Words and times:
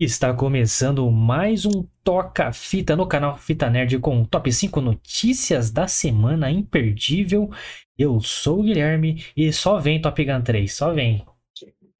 Está 0.00 0.32
começando 0.32 1.10
mais 1.10 1.66
um 1.66 1.84
Toca 2.04 2.52
Fita 2.52 2.94
no 2.94 3.04
canal 3.04 3.36
Fita 3.36 3.68
Nerd 3.68 3.98
com 3.98 4.24
top 4.24 4.52
5 4.52 4.80
notícias 4.80 5.72
da 5.72 5.88
semana 5.88 6.52
imperdível. 6.52 7.50
Eu 7.98 8.20
sou 8.20 8.60
o 8.60 8.62
Guilherme 8.62 9.24
e 9.36 9.52
só 9.52 9.80
vem 9.80 10.00
Top 10.00 10.24
Gun 10.24 10.40
3, 10.40 10.72
só 10.72 10.94
vem. 10.94 11.26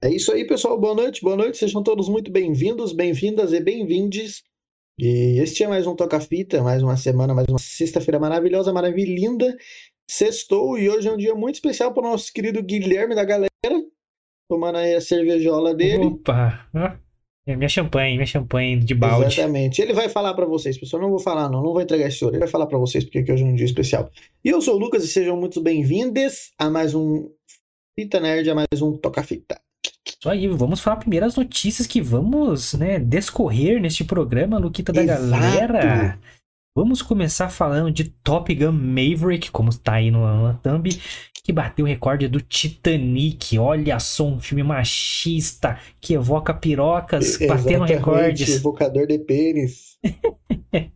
É 0.01 0.09
isso 0.15 0.31
aí, 0.31 0.47
pessoal. 0.47 0.79
Boa 0.79 0.95
noite, 0.95 1.21
boa 1.23 1.35
noite. 1.35 1.59
Sejam 1.59 1.83
todos 1.83 2.09
muito 2.09 2.31
bem-vindos, 2.31 2.93
bem-vindas 2.93 3.53
e 3.53 3.59
bem-vindes. 3.59 4.45
E 4.97 5.41
este 5.41 5.65
é 5.65 5.67
mais 5.67 5.85
um 5.85 5.97
Toca 5.97 6.21
Fita, 6.21 6.63
mais 6.63 6.85
uma 6.85 6.97
semana, 6.97 7.35
mais 7.35 7.49
uma 7.49 7.59
sexta-feira 7.59 8.21
maravilhosa, 8.21 8.73
maravilhosa. 8.73 9.57
Sextou 10.09 10.79
e 10.79 10.89
hoje 10.89 11.09
é 11.09 11.13
um 11.13 11.17
dia 11.17 11.35
muito 11.35 11.57
especial 11.57 11.93
para 11.93 12.07
o 12.07 12.11
nosso 12.11 12.33
querido 12.33 12.63
Guilherme 12.63 13.17
da 13.17 13.25
galera, 13.25 13.51
tomando 14.49 14.79
aí 14.79 14.95
a 14.95 15.01
cervejola 15.01 15.75
dele. 15.75 16.05
Opa! 16.05 16.71
É 17.49 17.57
minha 17.57 17.69
champanhe, 17.69 18.17
minha 18.17 18.27
champanhe 18.27 18.79
de 18.79 18.95
balde. 18.95 19.33
Exatamente. 19.33 19.81
Ele 19.81 19.95
vai 19.95 20.11
falar 20.11 20.35
para 20.35 20.45
vocês, 20.45 20.77
pessoal. 20.77 21.03
Não 21.03 21.09
vou 21.09 21.19
falar, 21.19 21.49
não. 21.49 21.63
Não 21.63 21.73
vou 21.73 21.81
entregar 21.81 22.07
esse 22.07 22.23
ouro. 22.23 22.37
Ele 22.37 22.41
vai 22.41 22.49
falar 22.49 22.67
para 22.67 22.77
vocês 22.77 23.03
porque 23.05 23.33
hoje 23.33 23.43
é 23.43 23.47
um 23.47 23.55
dia 23.55 23.65
especial. 23.65 24.11
E 24.45 24.51
eu 24.51 24.61
sou 24.61 24.75
o 24.75 24.79
Lucas 24.79 25.03
e 25.03 25.09
sejam 25.09 25.35
muito 25.35 25.59
bem-vindos 25.59 26.53
a 26.59 26.69
mais 26.69 26.95
um 26.95 27.31
Fita 27.99 28.21
Nerd, 28.21 28.51
a 28.51 28.55
mais 28.55 28.83
um 28.83 28.99
Toca 28.99 29.23
Fita. 29.23 29.59
Isso 30.07 30.29
aí, 30.29 30.47
vamos 30.47 30.81
falar 30.81 30.97
primeiro 30.97 31.25
as 31.25 31.37
notícias 31.37 31.87
que 31.87 32.03
vamos, 32.03 32.75
né, 32.75 32.99
descorrer 32.99 33.81
neste 33.81 34.05
programa, 34.05 34.59
Luquita 34.59 34.93
da 34.93 35.03
Exato. 35.03 35.31
galera. 35.31 36.19
Vamos 36.77 37.01
começar 37.01 37.49
falando 37.49 37.91
de 37.91 38.05
Top 38.23 38.55
Gun 38.55 38.73
Maverick, 38.73 39.51
como 39.51 39.71
está 39.71 39.95
aí 39.95 40.11
no, 40.11 40.21
na 40.43 40.55
thumb, 40.55 40.89
que 41.49 41.53
bateu 41.53 41.87
o 41.87 41.89
recorde 41.89 42.29
do 42.29 42.43
Titanic. 42.43 43.59
Olha 43.59 43.99
só, 43.99 44.27
um 44.27 44.39
filme 44.39 44.63
machista 44.63 45.81
que 45.99 46.13
evoca 46.13 46.53
pirocas, 46.53 47.39
batendo 47.49 47.85
recordes. 47.85 48.57
Evocador 48.57 49.07
de 49.07 49.19
pênis. 49.19 49.97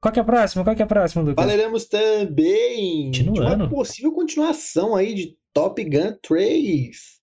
Qual 0.00 0.12
que 0.12 0.20
é 0.20 0.22
a 0.22 0.24
próxima? 0.24 0.62
Qual 0.62 0.76
que 0.76 0.82
é 0.82 0.84
a 0.84 0.88
próxima, 0.88 1.24
Lucas? 1.24 1.44
Falaremos 1.44 1.86
também 1.86 3.10
de 3.10 3.28
uma 3.28 3.68
possível 3.68 4.12
continuação 4.12 4.94
aí 4.94 5.12
de 5.12 5.36
Top 5.52 5.82
Gun 5.82 6.16
3. 6.22 7.18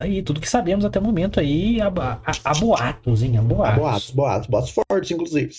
Aí, 0.00 0.22
tudo 0.22 0.40
que 0.40 0.48
sabemos 0.48 0.86
até 0.86 0.98
o 0.98 1.02
momento 1.02 1.38
aí, 1.38 1.82
a, 1.82 1.88
a, 1.88 2.32
a 2.44 2.54
boatos, 2.58 3.22
hein? 3.22 3.36
A 3.36 3.42
boatos. 3.42 3.78
Boatos, 3.78 4.10
boatos, 4.10 4.46
boatos 4.48 4.70
fortes, 4.70 5.10
inclusive. 5.10 5.52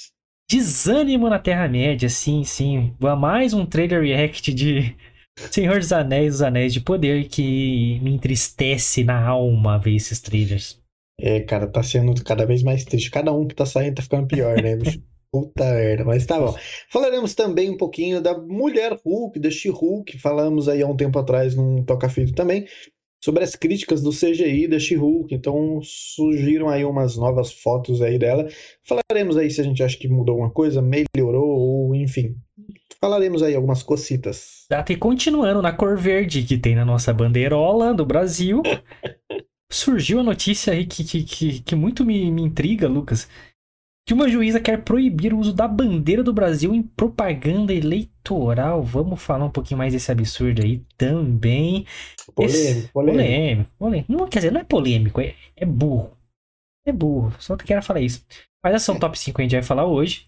Desânimo 0.49 1.29
na 1.29 1.37
Terra-média, 1.37 2.09
sim, 2.09 2.43
sim. 2.43 2.95
Mais 3.19 3.53
um 3.53 3.63
trailer 3.63 4.01
react 4.01 4.51
de 4.51 4.95
Senhor 5.51 5.79
dos 5.79 5.91
Anéis, 5.91 6.35
os 6.35 6.41
Anéis 6.41 6.73
de 6.73 6.81
Poder, 6.81 7.27
que 7.27 7.99
me 8.01 8.13
entristece 8.13 9.03
na 9.03 9.21
alma 9.21 9.77
ver 9.77 9.95
esses 9.95 10.19
trailers. 10.19 10.79
É, 11.19 11.41
cara, 11.41 11.67
tá 11.67 11.81
sendo 11.81 12.23
cada 12.23 12.45
vez 12.45 12.63
mais 12.63 12.83
triste. 12.83 13.11
Cada 13.11 13.31
um 13.31 13.47
que 13.47 13.55
tá 13.55 13.65
saindo 13.65 13.95
tá 13.95 14.01
ficando 14.01 14.27
pior, 14.27 14.61
né, 14.61 14.75
bicho? 14.75 15.01
Puta 15.31 15.65
merda, 15.65 16.05
mas 16.05 16.25
tá 16.25 16.39
bom. 16.39 16.55
Falaremos 16.89 17.35
também 17.35 17.69
um 17.69 17.75
pouquinho 17.75 18.21
da 18.21 18.37
Mulher 18.37 18.97
Hulk, 19.03 19.37
da 19.37 19.49
She-Hulk. 19.49 20.17
Falamos 20.17 20.69
aí 20.69 20.81
há 20.81 20.87
um 20.87 20.95
tempo 20.95 21.19
atrás 21.19 21.55
num 21.55 21.83
Toca 21.83 22.07
Fita 22.07 22.31
também, 22.33 22.65
sobre 23.21 23.43
as 23.43 23.53
críticas 23.53 24.01
do 24.01 24.11
CGI 24.11 24.65
da 24.69 24.79
She-Hulk. 24.79 25.35
Então 25.35 25.81
surgiram 25.83 26.69
aí 26.69 26.85
umas 26.85 27.17
novas 27.17 27.51
fotos 27.51 28.01
aí 28.01 28.17
dela. 28.17 28.47
Falaremos 28.81 29.35
aí 29.35 29.51
se 29.51 29.59
a 29.59 29.63
gente 29.65 29.83
acha 29.83 29.97
que 29.97 30.07
mudou 30.07 30.35
alguma 30.35 30.51
coisa, 30.51 30.81
melhorou, 30.81 31.49
ou 31.49 31.95
enfim. 31.95 32.37
Falaremos 33.05 33.43
aí 33.43 33.53
algumas 33.53 33.83
cocitas. 33.83 34.65
E 34.89 34.95
continuando 34.95 35.61
na 35.61 35.71
cor 35.71 35.95
verde 35.95 36.41
que 36.41 36.57
tem 36.57 36.73
na 36.73 36.83
nossa 36.83 37.13
bandeirola 37.13 37.93
do 37.93 38.03
Brasil. 38.03 38.63
Surgiu 39.71 40.21
a 40.21 40.23
notícia 40.23 40.73
aí 40.73 40.87
que, 40.87 41.03
que, 41.03 41.23
que, 41.23 41.59
que 41.59 41.75
muito 41.75 42.03
me, 42.03 42.31
me 42.31 42.41
intriga, 42.41 42.87
Lucas. 42.87 43.29
Que 44.07 44.13
uma 44.15 44.27
juíza 44.27 44.59
quer 44.59 44.83
proibir 44.83 45.35
o 45.35 45.37
uso 45.37 45.53
da 45.53 45.67
bandeira 45.67 46.23
do 46.23 46.33
Brasil 46.33 46.73
em 46.73 46.81
propaganda 46.81 47.71
eleitoral. 47.71 48.81
Vamos 48.81 49.21
falar 49.21 49.45
um 49.45 49.51
pouquinho 49.51 49.77
mais 49.77 49.93
desse 49.93 50.11
absurdo 50.11 50.63
aí 50.63 50.81
também. 50.97 51.85
Esse- 52.39 52.89
Polêmico, 52.91 52.91
polêmico. 52.91 52.91
polêmico. 52.91 53.71
polêmico. 53.77 54.11
Não, 54.11 54.27
quer 54.27 54.39
dizer, 54.39 54.51
não 54.51 54.61
é 54.61 54.63
polêmico, 54.63 55.21
é, 55.21 55.35
é 55.55 55.63
burro. 55.63 56.17
É 56.87 56.91
burro, 56.91 57.31
só 57.37 57.55
quero 57.55 57.83
falar 57.83 58.01
isso. 58.01 58.25
Mas 58.63 58.73
essa 58.73 58.85
são 58.85 58.97
top 58.97 59.17
5 59.19 59.35
que 59.35 59.41
a 59.43 59.45
gente 59.45 59.51
vai 59.53 59.61
falar 59.61 59.85
hoje. 59.85 60.25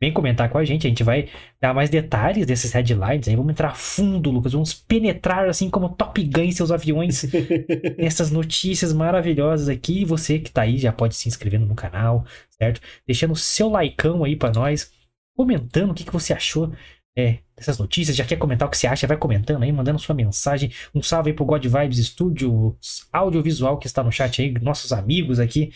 Vem 0.00 0.12
comentar 0.12 0.50
com 0.50 0.58
a 0.58 0.64
gente, 0.64 0.86
a 0.86 0.90
gente 0.90 1.04
vai 1.04 1.28
dar 1.60 1.72
mais 1.72 1.88
detalhes 1.88 2.46
desses 2.46 2.72
headlines 2.72 3.28
aí. 3.28 3.36
Vamos 3.36 3.52
entrar 3.52 3.68
a 3.68 3.74
fundo, 3.74 4.30
Lucas. 4.30 4.52
Vamos 4.52 4.74
penetrar 4.74 5.48
assim 5.48 5.70
como 5.70 5.88
Top 5.88 6.22
Gun 6.22 6.42
em 6.42 6.52
seus 6.52 6.70
aviões 6.70 7.24
nessas 7.96 8.30
notícias 8.30 8.92
maravilhosas 8.92 9.68
aqui. 9.68 10.04
Você 10.04 10.38
que 10.38 10.50
tá 10.50 10.62
aí 10.62 10.78
já 10.78 10.92
pode 10.92 11.14
se 11.14 11.28
inscrevendo 11.28 11.64
no 11.64 11.74
canal, 11.74 12.24
certo? 12.50 12.80
Deixando 13.06 13.32
o 13.32 13.36
seu 13.36 13.70
likeão 13.70 14.24
aí 14.24 14.36
pra 14.36 14.50
nós, 14.50 14.90
comentando 15.36 15.92
o 15.92 15.94
que, 15.94 16.04
que 16.04 16.12
você 16.12 16.32
achou 16.32 16.72
é, 17.16 17.38
dessas 17.56 17.78
notícias. 17.78 18.16
Já 18.16 18.24
quer 18.24 18.36
comentar 18.36 18.66
o 18.66 18.70
que 18.70 18.76
você 18.76 18.86
acha? 18.86 19.06
Vai 19.06 19.16
comentando 19.16 19.62
aí, 19.62 19.72
mandando 19.72 19.98
sua 19.98 20.14
mensagem. 20.14 20.72
Um 20.94 21.02
salve 21.02 21.30
aí 21.30 21.36
pro 21.36 21.44
God 21.44 21.64
Vibes 21.64 22.04
Studio, 22.06 22.76
audiovisual 23.12 23.78
que 23.78 23.86
está 23.86 24.02
no 24.02 24.12
chat 24.12 24.42
aí, 24.42 24.52
nossos 24.60 24.92
amigos 24.92 25.38
aqui, 25.38 25.72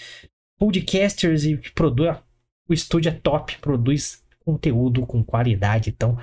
podcasters 0.59 1.45
e 1.45 1.57
que 1.57 1.71
produz. 1.71 2.17
O 2.69 2.73
estúdio 2.73 3.11
é 3.11 3.15
top, 3.15 3.59
produz 3.59 4.23
conteúdo 4.45 5.07
com 5.07 5.25
qualidade, 5.25 5.91
então, 5.91 6.19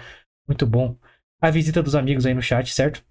muito 0.47 0.65
bom. 0.65 0.95
A 1.41 1.49
visita 1.49 1.81
dos 1.81 1.95
amigos 1.95 2.25
aí 2.25 2.33
no 2.33 2.41
chat, 2.41 2.73
certo? 2.73 3.03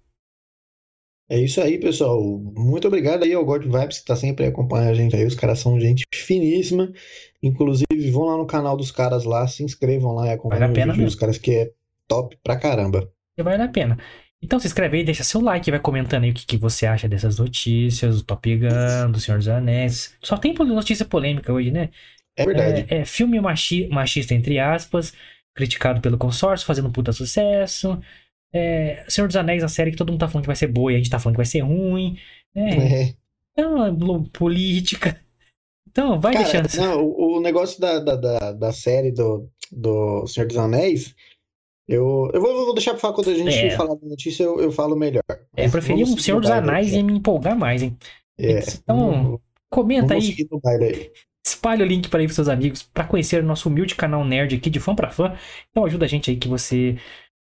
É 1.28 1.38
isso 1.38 1.60
aí, 1.60 1.78
pessoal. 1.78 2.20
Muito 2.22 2.86
obrigado 2.86 3.24
aí 3.24 3.32
ao 3.32 3.44
God 3.44 3.64
Vibes 3.64 4.00
que 4.00 4.04
tá 4.04 4.14
sempre 4.14 4.44
acompanhando 4.44 4.90
a 4.90 4.94
gente 4.94 5.16
aí. 5.16 5.24
Os 5.24 5.34
caras 5.34 5.58
são 5.58 5.80
gente 5.80 6.04
finíssima. 6.12 6.92
Inclusive, 7.42 8.10
vão 8.10 8.24
lá 8.24 8.36
no 8.36 8.46
canal 8.46 8.76
dos 8.76 8.90
caras 8.90 9.24
lá, 9.24 9.46
se 9.46 9.62
inscrevam 9.62 10.14
lá 10.14 10.26
e 10.26 10.32
acompanhem 10.32 10.60
Vale 10.60 10.70
a 10.70 10.72
o 10.72 10.74
pena 10.74 11.04
dos 11.04 11.14
caras 11.14 11.38
que 11.38 11.54
é 11.54 11.72
top 12.06 12.36
pra 12.42 12.56
caramba. 12.56 13.10
Vale 13.38 13.62
a 13.62 13.68
pena. 13.68 13.98
Então 14.42 14.60
se 14.60 14.66
inscreve 14.66 14.98
aí, 14.98 15.04
deixa 15.04 15.24
seu 15.24 15.40
like, 15.40 15.70
vai 15.70 15.80
comentando 15.80 16.24
aí 16.24 16.30
o 16.30 16.34
que, 16.34 16.44
que 16.44 16.58
você 16.58 16.84
acha 16.84 17.08
dessas 17.08 17.38
notícias, 17.38 18.18
do 18.18 18.24
Top 18.24 18.56
Gun, 18.56 19.10
do 19.10 19.18
Senhor 19.18 19.38
dos 19.38 19.48
Anéis. 19.48 20.14
Só 20.22 20.36
tem 20.36 20.52
notícia 20.52 21.06
polêmica 21.06 21.50
hoje, 21.50 21.70
né? 21.70 21.88
É 22.36 22.44
verdade. 22.44 22.86
É, 22.88 22.98
é 22.98 23.04
filme 23.04 23.40
machi- 23.40 23.88
machista, 23.88 24.34
entre 24.34 24.58
aspas, 24.58 25.12
criticado 25.54 26.00
pelo 26.00 26.18
consórcio, 26.18 26.66
fazendo 26.66 26.88
um 26.88 26.92
puta 26.92 27.12
sucesso. 27.12 28.00
É, 28.52 29.04
Senhor 29.08 29.26
dos 29.26 29.36
Anéis, 29.36 29.62
a 29.64 29.68
série 29.68 29.90
que 29.90 29.96
todo 29.96 30.10
mundo 30.10 30.20
tá 30.20 30.28
falando 30.28 30.44
que 30.44 30.48
vai 30.48 30.56
ser 30.56 30.68
boa 30.68 30.92
e 30.92 30.94
a 30.94 30.98
gente 30.98 31.10
tá 31.10 31.18
falando 31.18 31.34
que 31.34 31.38
vai 31.42 31.46
ser 31.46 31.60
ruim. 31.60 32.18
É, 32.54 33.02
É. 33.02 33.14
é 33.58 33.66
uma 33.66 33.88
lo- 33.88 34.28
política. 34.30 35.20
Então, 35.88 36.20
vai 36.20 36.32
Cara, 36.34 36.62
deixando. 36.62 36.84
não, 36.86 37.04
o, 37.04 37.36
o 37.36 37.40
negócio 37.40 37.80
da, 37.80 37.98
da, 38.00 38.16
da, 38.16 38.52
da 38.52 38.72
série 38.72 39.12
do, 39.12 39.48
do 39.70 40.26
Senhor 40.26 40.46
dos 40.48 40.56
Anéis, 40.56 41.14
eu, 41.86 42.30
eu 42.34 42.40
vou, 42.40 42.64
vou 42.64 42.74
deixar 42.74 42.92
pra 42.92 43.00
falar 43.00 43.14
quando 43.14 43.30
a 43.30 43.34
gente 43.34 43.54
É. 43.56 43.70
falar 43.76 43.94
da 43.94 44.06
notícia, 44.06 44.42
eu, 44.42 44.60
eu 44.60 44.72
falo 44.72 44.96
melhor. 44.96 45.22
É, 45.56 45.68
preferia 45.68 46.04
um 46.04 46.16
Senhor 46.18 46.40
dos 46.40 46.50
Anéis 46.50 46.92
e 46.92 47.02
me 47.02 47.12
empolgar 47.12 47.56
mais, 47.56 47.82
hein? 47.82 47.96
É, 48.38 48.58
Então, 48.58 49.40
Comenta 49.70 50.14
aí. 50.14 50.34
aí. 50.80 51.10
Espalhe 51.46 51.82
o 51.82 51.86
link 51.86 52.08
para 52.08 52.20
aí 52.20 52.26
pros 52.26 52.36
seus 52.36 52.48
amigos 52.48 52.82
para 52.82 53.04
conhecer 53.04 53.42
o 53.42 53.46
nosso 53.46 53.68
humilde 53.68 53.94
canal 53.94 54.24
nerd 54.24 54.54
aqui 54.54 54.70
de 54.70 54.80
fã 54.80 54.94
para 54.94 55.10
fã. 55.10 55.36
Então 55.70 55.84
ajuda 55.84 56.06
a 56.06 56.08
gente 56.08 56.30
aí 56.30 56.36
que 56.36 56.48
você, 56.48 56.96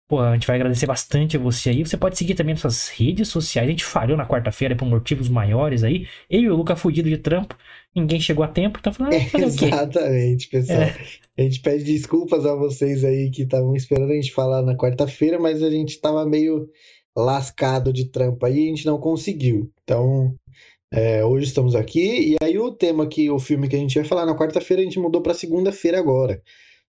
pô, 0.08 0.18
a 0.18 0.34
gente 0.34 0.46
vai 0.46 0.56
agradecer 0.56 0.86
bastante 0.86 1.36
a 1.36 1.40
você 1.40 1.70
aí. 1.70 1.86
Você 1.86 1.96
pode 1.96 2.18
seguir 2.18 2.34
também 2.34 2.54
nossas 2.54 2.88
redes 2.88 3.28
sociais. 3.28 3.68
A 3.68 3.70
gente 3.70 3.84
falhou 3.84 4.16
na 4.16 4.26
quarta-feira 4.26 4.74
por 4.74 4.86
motivos 4.86 5.28
maiores 5.28 5.84
aí. 5.84 6.08
Eu 6.28 6.40
e 6.40 6.50
o 6.50 6.56
Luca 6.56 6.74
fudido 6.74 7.08
de 7.08 7.18
trampo. 7.18 7.56
Ninguém 7.94 8.20
chegou 8.20 8.44
a 8.44 8.48
tempo, 8.48 8.78
então 8.80 8.92
falando, 8.92 9.14
ah, 9.14 9.20
fazer 9.20 9.46
o 9.46 9.56
quê? 9.56 9.66
Exatamente, 9.72 10.48
pessoal. 10.48 10.80
É. 10.80 10.96
A 11.38 11.42
gente 11.42 11.60
pede 11.60 11.84
desculpas 11.84 12.44
a 12.44 12.56
vocês 12.56 13.04
aí 13.04 13.30
que 13.30 13.42
estavam 13.42 13.74
esperando 13.76 14.10
a 14.10 14.14
gente 14.14 14.32
falar 14.32 14.62
na 14.62 14.76
quarta-feira, 14.76 15.38
mas 15.38 15.62
a 15.62 15.70
gente 15.70 15.90
estava 15.90 16.26
meio 16.26 16.68
lascado 17.16 17.92
de 17.92 18.06
trampo 18.06 18.44
aí 18.44 18.64
e 18.64 18.66
a 18.66 18.68
gente 18.68 18.86
não 18.86 18.98
conseguiu. 18.98 19.70
Então, 19.82 20.34
é, 20.92 21.24
hoje 21.24 21.46
estamos 21.46 21.74
aqui. 21.74 22.32
E 22.32 22.36
aí, 22.42 22.58
o 22.58 22.70
tema 22.70 23.06
que 23.06 23.30
o 23.30 23.38
filme 23.38 23.68
que 23.68 23.74
a 23.74 23.78
gente 23.78 23.96
ia 23.96 24.04
falar 24.04 24.26
na 24.26 24.36
quarta-feira, 24.36 24.82
a 24.82 24.84
gente 24.84 24.98
mudou 24.98 25.22
para 25.22 25.32
segunda-feira 25.34 25.98
agora, 25.98 26.42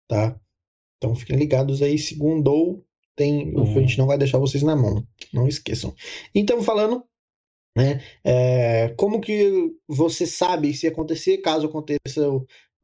tá? 0.07 0.35
Então, 0.97 1.15
fiquem 1.15 1.37
ligados 1.37 1.81
aí. 1.81 1.97
Segundou, 1.97 2.83
tem, 3.15 3.53
Hum. 3.55 3.77
a 3.77 3.79
gente 3.79 3.97
não 3.97 4.07
vai 4.07 4.17
deixar 4.17 4.39
vocês 4.39 4.63
na 4.63 4.75
mão. 4.75 5.05
Não 5.33 5.47
esqueçam. 5.47 5.93
Então, 6.33 6.61
falando. 6.63 7.03
Né, 7.77 8.01
é, 8.21 8.89
como 8.97 9.21
que 9.21 9.71
você 9.87 10.27
sabe 10.27 10.73
se 10.73 10.87
acontecer, 10.87 11.37
caso 11.37 11.67
aconteça 11.67 12.21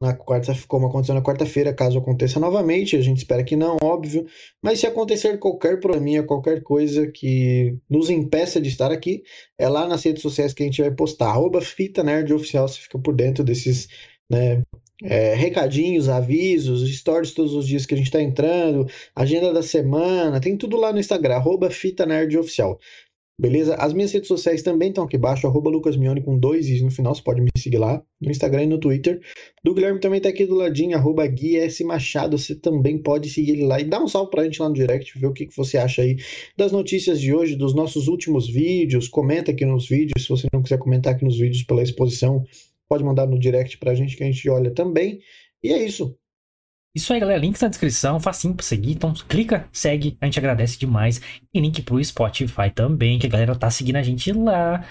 na 0.00 0.14
quarta, 0.14 0.54
como 0.68 0.86
aconteceu 0.86 1.14
na 1.14 1.22
quarta-feira, 1.22 1.74
caso 1.74 1.98
aconteça 1.98 2.38
novamente, 2.38 2.96
a 2.96 3.00
gente 3.00 3.18
espera 3.18 3.42
que 3.42 3.56
não, 3.56 3.76
óbvio, 3.82 4.26
mas 4.62 4.78
se 4.78 4.86
acontecer 4.86 5.38
qualquer 5.38 5.80
probleminha, 5.80 6.22
qualquer 6.22 6.62
coisa 6.62 7.06
que 7.10 7.76
nos 7.90 8.08
impeça 8.08 8.60
de 8.60 8.68
estar 8.68 8.92
aqui, 8.92 9.22
é 9.58 9.68
lá 9.68 9.88
nas 9.88 10.04
redes 10.04 10.22
sociais 10.22 10.54
que 10.54 10.62
a 10.62 10.66
gente 10.66 10.80
vai 10.80 10.90
postar, 10.92 11.30
arroba 11.30 11.60
Fita 11.60 12.02
Nerd 12.04 12.32
Oficial, 12.32 12.68
você 12.68 12.80
fica 12.80 12.98
por 12.98 13.14
dentro 13.14 13.42
desses, 13.42 13.88
né, 14.30 14.62
é, 15.02 15.34
recadinhos, 15.34 16.08
avisos, 16.08 16.88
stories 16.96 17.32
todos 17.32 17.54
os 17.54 17.66
dias 17.66 17.84
que 17.84 17.94
a 17.94 17.96
gente 17.96 18.06
está 18.06 18.22
entrando, 18.22 18.86
agenda 19.16 19.52
da 19.52 19.62
semana, 19.62 20.40
tem 20.40 20.56
tudo 20.56 20.76
lá 20.76 20.92
no 20.92 21.00
Instagram, 21.00 21.36
arroba 21.36 21.70
Fita 21.70 22.06
Nerd 22.06 22.36
Oficial. 22.38 22.78
Beleza? 23.40 23.76
As 23.76 23.92
minhas 23.92 24.10
redes 24.10 24.26
sociais 24.26 24.62
também 24.62 24.88
estão 24.88 25.04
aqui 25.04 25.16
embaixo, 25.16 25.46
arroba 25.46 25.70
lucasmione 25.70 26.20
com 26.20 26.36
dois 26.36 26.68
is 26.68 26.82
no 26.82 26.90
final, 26.90 27.14
você 27.14 27.22
pode 27.22 27.40
me 27.40 27.48
seguir 27.56 27.78
lá, 27.78 28.02
no 28.20 28.32
Instagram 28.32 28.64
e 28.64 28.66
no 28.66 28.78
Twitter. 28.78 29.20
Do 29.62 29.72
Guilherme 29.72 30.00
também 30.00 30.20
tá 30.20 30.28
aqui 30.28 30.44
do 30.44 30.56
ladinho, 30.56 30.96
arroba 30.96 31.24
Gui. 31.24 31.56
Machado, 31.84 32.36
você 32.36 32.56
também 32.56 32.98
pode 32.98 33.30
seguir 33.30 33.52
ele 33.52 33.64
lá 33.64 33.80
e 33.80 33.84
dar 33.84 34.02
um 34.02 34.08
salve 34.08 34.32
pra 34.32 34.42
gente 34.42 34.60
lá 34.60 34.68
no 34.68 34.74
direct, 34.74 35.16
ver 35.16 35.28
o 35.28 35.32
que, 35.32 35.46
que 35.46 35.56
você 35.56 35.78
acha 35.78 36.02
aí 36.02 36.16
das 36.56 36.72
notícias 36.72 37.20
de 37.20 37.32
hoje, 37.32 37.54
dos 37.54 37.76
nossos 37.76 38.08
últimos 38.08 38.48
vídeos, 38.50 39.06
comenta 39.06 39.52
aqui 39.52 39.64
nos 39.64 39.88
vídeos, 39.88 40.24
se 40.24 40.28
você 40.28 40.48
não 40.52 40.60
quiser 40.60 40.78
comentar 40.78 41.14
aqui 41.14 41.24
nos 41.24 41.38
vídeos 41.38 41.62
pela 41.62 41.82
exposição, 41.82 42.42
pode 42.88 43.04
mandar 43.04 43.28
no 43.28 43.38
direct 43.38 43.78
pra 43.78 43.94
gente 43.94 44.16
que 44.16 44.24
a 44.24 44.26
gente 44.26 44.50
olha 44.50 44.72
também. 44.72 45.20
E 45.62 45.72
é 45.72 45.84
isso. 45.84 46.18
Isso 46.98 47.12
aí, 47.12 47.20
galera. 47.20 47.38
Link 47.38 47.62
na 47.62 47.68
descrição, 47.68 48.18
facinho 48.18 48.54
pra 48.54 48.64
seguir. 48.64 48.90
Então, 48.90 49.14
clica, 49.28 49.68
segue, 49.72 50.16
a 50.20 50.24
gente 50.26 50.36
agradece 50.36 50.76
demais. 50.76 51.20
E 51.54 51.60
link 51.60 51.80
pro 51.82 52.04
Spotify 52.04 52.70
também, 52.74 53.20
que 53.20 53.26
a 53.28 53.30
galera 53.30 53.54
tá 53.54 53.70
seguindo 53.70 53.96
a 53.96 54.02
gente 54.02 54.32
lá. 54.32 54.84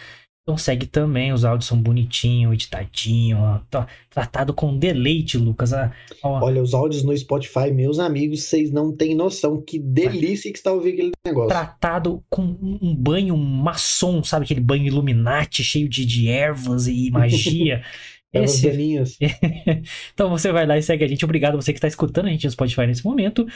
Então 0.44 0.58
segue 0.58 0.86
também, 0.86 1.34
os 1.34 1.44
áudios 1.44 1.68
são 1.68 1.78
bonitinho, 1.78 2.54
editadinho, 2.54 3.38
ó, 3.38 3.60
tá 3.70 3.86
tratado 4.10 4.54
com 4.54 4.78
deleite, 4.78 5.38
Lucas. 5.38 5.74
Ah, 5.74 5.92
ó. 6.24 6.42
Olha, 6.42 6.64
os 6.64 6.74
áudios 6.74 7.04
no 7.04 7.16
Spotify, 7.18 7.70
meus 7.70 8.00
amigos, 8.00 8.44
vocês 8.44 8.72
não 8.72 8.96
têm 8.96 9.14
noção 9.14 9.62
que 9.62 9.78
delícia 9.78 10.50
que 10.50 10.58
está 10.58 10.72
ouvindo 10.72 10.94
aquele 10.94 11.12
negócio. 11.26 11.50
Tratado 11.50 12.24
com 12.30 12.44
um 12.82 12.96
banho 12.96 13.36
maçom, 13.36 14.24
sabe? 14.24 14.46
Aquele 14.46 14.62
banho 14.62 14.86
Illuminati, 14.86 15.62
cheio 15.66 15.90
de, 15.90 16.06
de 16.06 16.30
ervas 16.30 16.88
e 16.88 17.12
magia. 17.12 17.84
Esse... 18.34 18.68
então 20.14 20.30
você 20.30 20.52
vai 20.52 20.66
lá 20.66 20.78
e 20.78 20.84
segue 20.84 21.04
a 21.04 21.08
gente. 21.08 21.24
Obrigado 21.24 21.56
você 21.56 21.72
que 21.72 21.78
está 21.78 21.88
escutando 21.88 22.28
a 22.28 22.30
gente 22.30 22.46
no 22.46 22.52
Spotify 22.52 22.86
nesse 22.86 23.06
momento. 23.06 23.48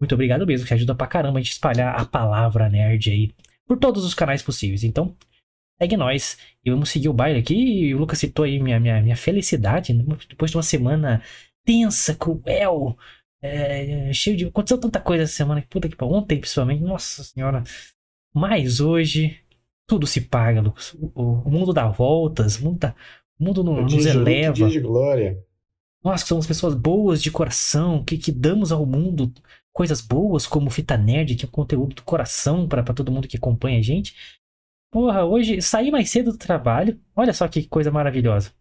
Muito 0.00 0.14
obrigado 0.14 0.46
mesmo, 0.46 0.66
que 0.66 0.74
ajuda 0.74 0.94
pra 0.94 1.06
caramba 1.06 1.38
a 1.38 1.42
gente 1.42 1.52
espalhar 1.52 1.98
a 1.98 2.04
palavra 2.04 2.68
nerd 2.68 3.10
aí 3.10 3.30
por 3.66 3.78
todos 3.78 4.04
os 4.04 4.14
canais 4.14 4.42
possíveis. 4.42 4.82
Então, 4.82 5.14
segue 5.80 5.96
nós 5.96 6.38
e 6.64 6.70
vamos 6.70 6.90
seguir 6.90 7.08
o 7.08 7.12
baile 7.12 7.38
aqui. 7.38 7.54
E 7.54 7.94
o 7.94 7.98
Lucas 7.98 8.18
citou 8.18 8.44
aí 8.44 8.60
minha, 8.60 8.80
minha, 8.80 9.02
minha 9.02 9.16
felicidade 9.16 9.92
né? 9.92 10.04
depois 10.28 10.50
de 10.50 10.56
uma 10.56 10.62
semana 10.62 11.22
tensa, 11.64 12.14
cruel, 12.14 12.96
é, 13.42 14.12
cheio 14.12 14.36
de. 14.36 14.46
Aconteceu 14.46 14.78
tanta 14.78 15.00
coisa 15.00 15.24
essa 15.24 15.34
semana 15.34 15.62
que 15.62 15.68
puta 15.68 15.88
que 15.88 15.96
pariu. 15.96 16.14
Ontem, 16.14 16.38
principalmente, 16.38 16.82
nossa 16.82 17.22
senhora. 17.22 17.62
Mas 18.34 18.80
hoje, 18.80 19.38
tudo 19.86 20.06
se 20.06 20.20
paga, 20.22 20.60
Lucas. 20.60 20.94
O, 20.94 21.42
o 21.46 21.50
mundo 21.50 21.72
dá 21.72 21.88
voltas, 21.88 22.56
o 22.58 22.64
mundo 22.64 22.78
dá, 22.78 22.94
o 23.40 23.44
mundo 23.44 23.64
no, 23.64 23.82
nos 23.82 24.06
eleva. 24.06 24.52
Dia 24.52 24.68
de 24.68 24.80
glória. 24.80 25.42
Nós 26.04 26.22
que 26.22 26.28
somos 26.28 26.46
pessoas 26.46 26.74
boas 26.74 27.22
de 27.22 27.30
coração, 27.30 28.04
que, 28.04 28.16
que 28.16 28.30
damos 28.30 28.70
ao 28.70 28.86
mundo 28.86 29.32
coisas 29.72 30.00
boas, 30.00 30.46
como 30.46 30.70
Fita 30.70 30.96
Nerd, 30.96 31.36
que 31.36 31.44
é 31.44 31.48
um 31.48 31.50
conteúdo 31.50 31.94
do 31.94 32.02
coração 32.02 32.68
para 32.68 32.82
todo 32.82 33.12
mundo 33.12 33.28
que 33.28 33.36
acompanha 33.36 33.78
a 33.78 33.82
gente. 33.82 34.14
Porra, 34.90 35.24
hoje 35.24 35.62
saí 35.62 35.90
mais 35.90 36.10
cedo 36.10 36.32
do 36.32 36.38
trabalho. 36.38 36.98
Olha 37.14 37.32
só 37.32 37.46
que 37.48 37.66
coisa 37.66 37.90
maravilhosa. 37.90 38.52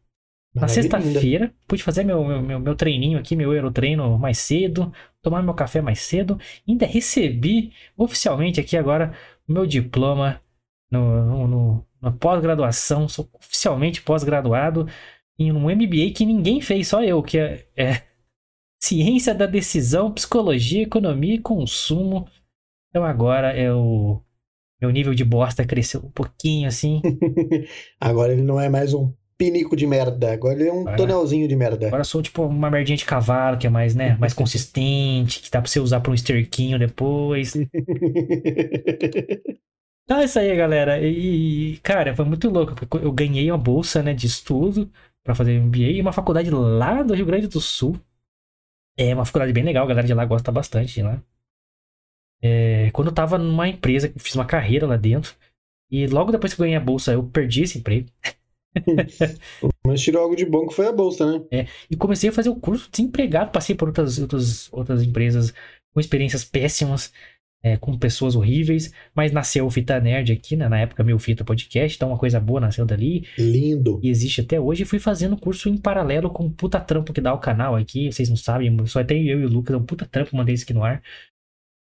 Na 0.54 0.68
sexta-feira, 0.68 1.54
pude 1.68 1.84
fazer 1.84 2.04
meu, 2.04 2.26
meu, 2.26 2.42
meu, 2.42 2.60
meu, 2.60 2.76
treininho 2.76 3.20
aqui, 3.20 3.36
meu 3.36 3.52
aerotreino 3.52 4.18
mais 4.18 4.40
cedo, 4.40 4.92
tomar 5.22 5.44
meu 5.44 5.54
café 5.54 5.80
mais 5.80 6.00
cedo. 6.00 6.40
Ainda 6.68 6.88
recebi 6.88 7.72
oficialmente 7.96 8.60
aqui 8.60 8.76
agora 8.76 9.14
o 9.48 9.54
meu 9.54 9.66
diploma 9.66 10.42
no, 10.90 11.26
no, 11.26 11.48
no 11.48 11.86
uma 12.01 12.12
pós-graduação, 12.12 13.07
sou 13.07 13.30
oficialmente 13.34 14.01
pós-graduado 14.01 14.88
em 15.38 15.51
um 15.51 15.69
MBA 15.69 16.12
que 16.16 16.25
ninguém 16.25 16.62
fez, 16.62 16.88
só 16.88 17.04
eu, 17.04 17.22
que 17.24 17.38
é, 17.38 17.66
é 17.75 18.01
Ciência 18.81 19.36
da 19.36 19.46
Decisão, 19.46 20.12
Psicologia, 20.12 20.84
Economia 20.84 21.36
e 21.36 21.40
Consumo. 21.40 22.28
Então 22.90 23.04
agora 23.04 23.51
é 23.51 23.72
o 23.74 24.22
meu 24.81 24.90
nível 24.90 25.13
de 25.13 25.25
bosta 25.25 25.66
cresceu 25.66 26.01
um 26.01 26.12
pouquinho 26.12 26.68
assim. 26.68 27.01
agora 28.00 28.31
ele 28.31 28.42
não 28.42 28.60
é 28.60 28.69
mais 28.69 28.94
um 28.94 29.12
pinico 29.38 29.75
de 29.75 29.88
merda, 29.88 30.34
agora 30.34 30.60
ele 30.60 30.68
é 30.68 30.74
um 30.74 30.81
agora, 30.81 30.98
tonelzinho 30.98 31.48
de 31.48 31.56
merda. 31.56 31.88
Agora 31.88 32.04
sou 32.04 32.22
tipo 32.22 32.44
uma 32.44 32.69
merdinha 32.69 32.98
de 32.98 33.06
cavalo, 33.06 33.57
que 33.57 33.68
é 33.68 33.69
mais, 33.69 33.95
né, 33.95 34.18
mais 34.19 34.34
consistente, 34.34 35.42
que 35.42 35.50
dá 35.50 35.62
pra 35.62 35.69
você 35.69 35.80
usar 35.80 36.02
pra 36.02 36.12
um 36.12 36.16
esterquinho 36.16 36.78
depois. 36.78 37.54
Então 40.09 40.21
é 40.21 40.23
isso 40.25 40.39
aí, 40.39 40.56
galera. 40.56 41.00
E, 41.00 41.77
cara, 41.83 42.15
foi 42.15 42.25
muito 42.25 42.50
louco, 42.50 42.73
porque 42.73 42.97
eu 42.97 43.11
ganhei 43.11 43.51
uma 43.51 43.59
bolsa, 43.59 44.01
né, 44.01 44.11
de 44.11 44.25
estudo 44.25 44.91
para 45.23 45.35
fazer 45.35 45.59
MBA 45.59 45.91
e 45.91 46.01
uma 46.01 46.11
faculdade 46.11 46.50
lá 46.50 47.03
do 47.03 47.13
Rio 47.13 47.27
Grande 47.27 47.45
do 47.45 47.61
Sul. 47.61 47.95
É 48.97 49.13
uma 49.13 49.23
faculdade 49.23 49.53
bem 49.53 49.63
legal, 49.63 49.85
a 49.85 49.88
galera 49.88 50.07
de 50.07 50.13
lá 50.15 50.25
gosta 50.25 50.51
bastante 50.51 50.95
de 50.95 51.03
lá. 51.03 51.21
É, 52.41 52.89
quando 52.89 53.09
eu 53.09 53.13
tava 53.13 53.38
numa 53.38 53.67
empresa, 53.67 54.11
fiz 54.17 54.33
uma 54.33 54.47
carreira 54.47 54.88
lá 54.88 54.97
dentro. 54.97 55.35
E 55.91 56.07
logo 56.07 56.31
depois 56.31 56.56
que 56.56 56.59
eu 56.59 56.63
ganhei 56.63 56.77
a 56.77 56.81
bolsa, 56.81 57.13
eu 57.13 57.23
perdi 57.23 57.61
esse 57.61 57.77
emprego. 57.77 58.09
Mas 59.85 60.01
tirou 60.01 60.23
algo 60.23 60.35
de 60.35 60.45
bom 60.45 60.67
que 60.67 60.73
foi 60.73 60.88
a 60.88 60.91
bolsa, 60.91 61.31
né? 61.31 61.45
É, 61.51 61.67
e 61.88 61.95
comecei 61.95 62.31
a 62.31 62.33
fazer 62.33 62.50
o 62.50 62.56
curso 62.56 62.89
desempregado, 62.89 63.51
passei 63.51 63.75
por 63.75 63.89
outras, 63.89 64.17
outras, 64.17 64.73
outras 64.73 65.03
empresas 65.03 65.53
com 65.94 66.00
experiências 66.00 66.44
péssimas 66.44 67.13
é, 67.61 67.75
com 67.75 67.97
pessoas 67.97 68.35
horríveis, 68.35 68.94
mas 69.13 69.31
nasceu 69.31 69.65
o 69.65 69.69
Fita 69.69 70.00
Nerd 70.00 70.31
aqui, 70.31 70.56
né? 70.56 70.69
Na 70.69 70.79
época, 70.79 71.03
meu 71.03 71.19
Fita 71.19 71.44
Podcast, 71.44 71.95
então 71.95 72.09
uma 72.09 72.17
coisa 72.17 72.39
boa 72.39 72.61
nasceu 72.61 72.85
dali. 72.85 73.27
Lindo. 73.38 74.00
E 74.01 74.09
existe 74.09 74.41
até 74.41 74.59
hoje. 74.59 74.83
E 74.83 74.85
fui 74.85 75.00
fazendo 75.00 75.35
curso 75.38 75.67
em 75.67 75.77
paralelo 75.77 76.29
com 76.29 76.45
o 76.45 76.51
puta 76.51 76.79
trampo 76.79 77.11
que 77.11 77.21
dá 77.21 77.33
o 77.33 77.39
canal 77.39 77.75
aqui. 77.75 78.11
Vocês 78.11 78.29
não 78.29 78.38
sabem, 78.38 78.85
só 78.88 79.03
tem 79.03 79.27
eu 79.27 79.41
e 79.41 79.45
o 79.45 79.50
Lucas, 79.50 79.73
é 79.73 79.77
um 79.77 79.85
puta 79.85 80.06
trampo, 80.06 80.35
mandei 80.35 80.56
isso 80.56 80.63
aqui 80.63 80.73
no 80.73 80.83
ar. 80.83 81.03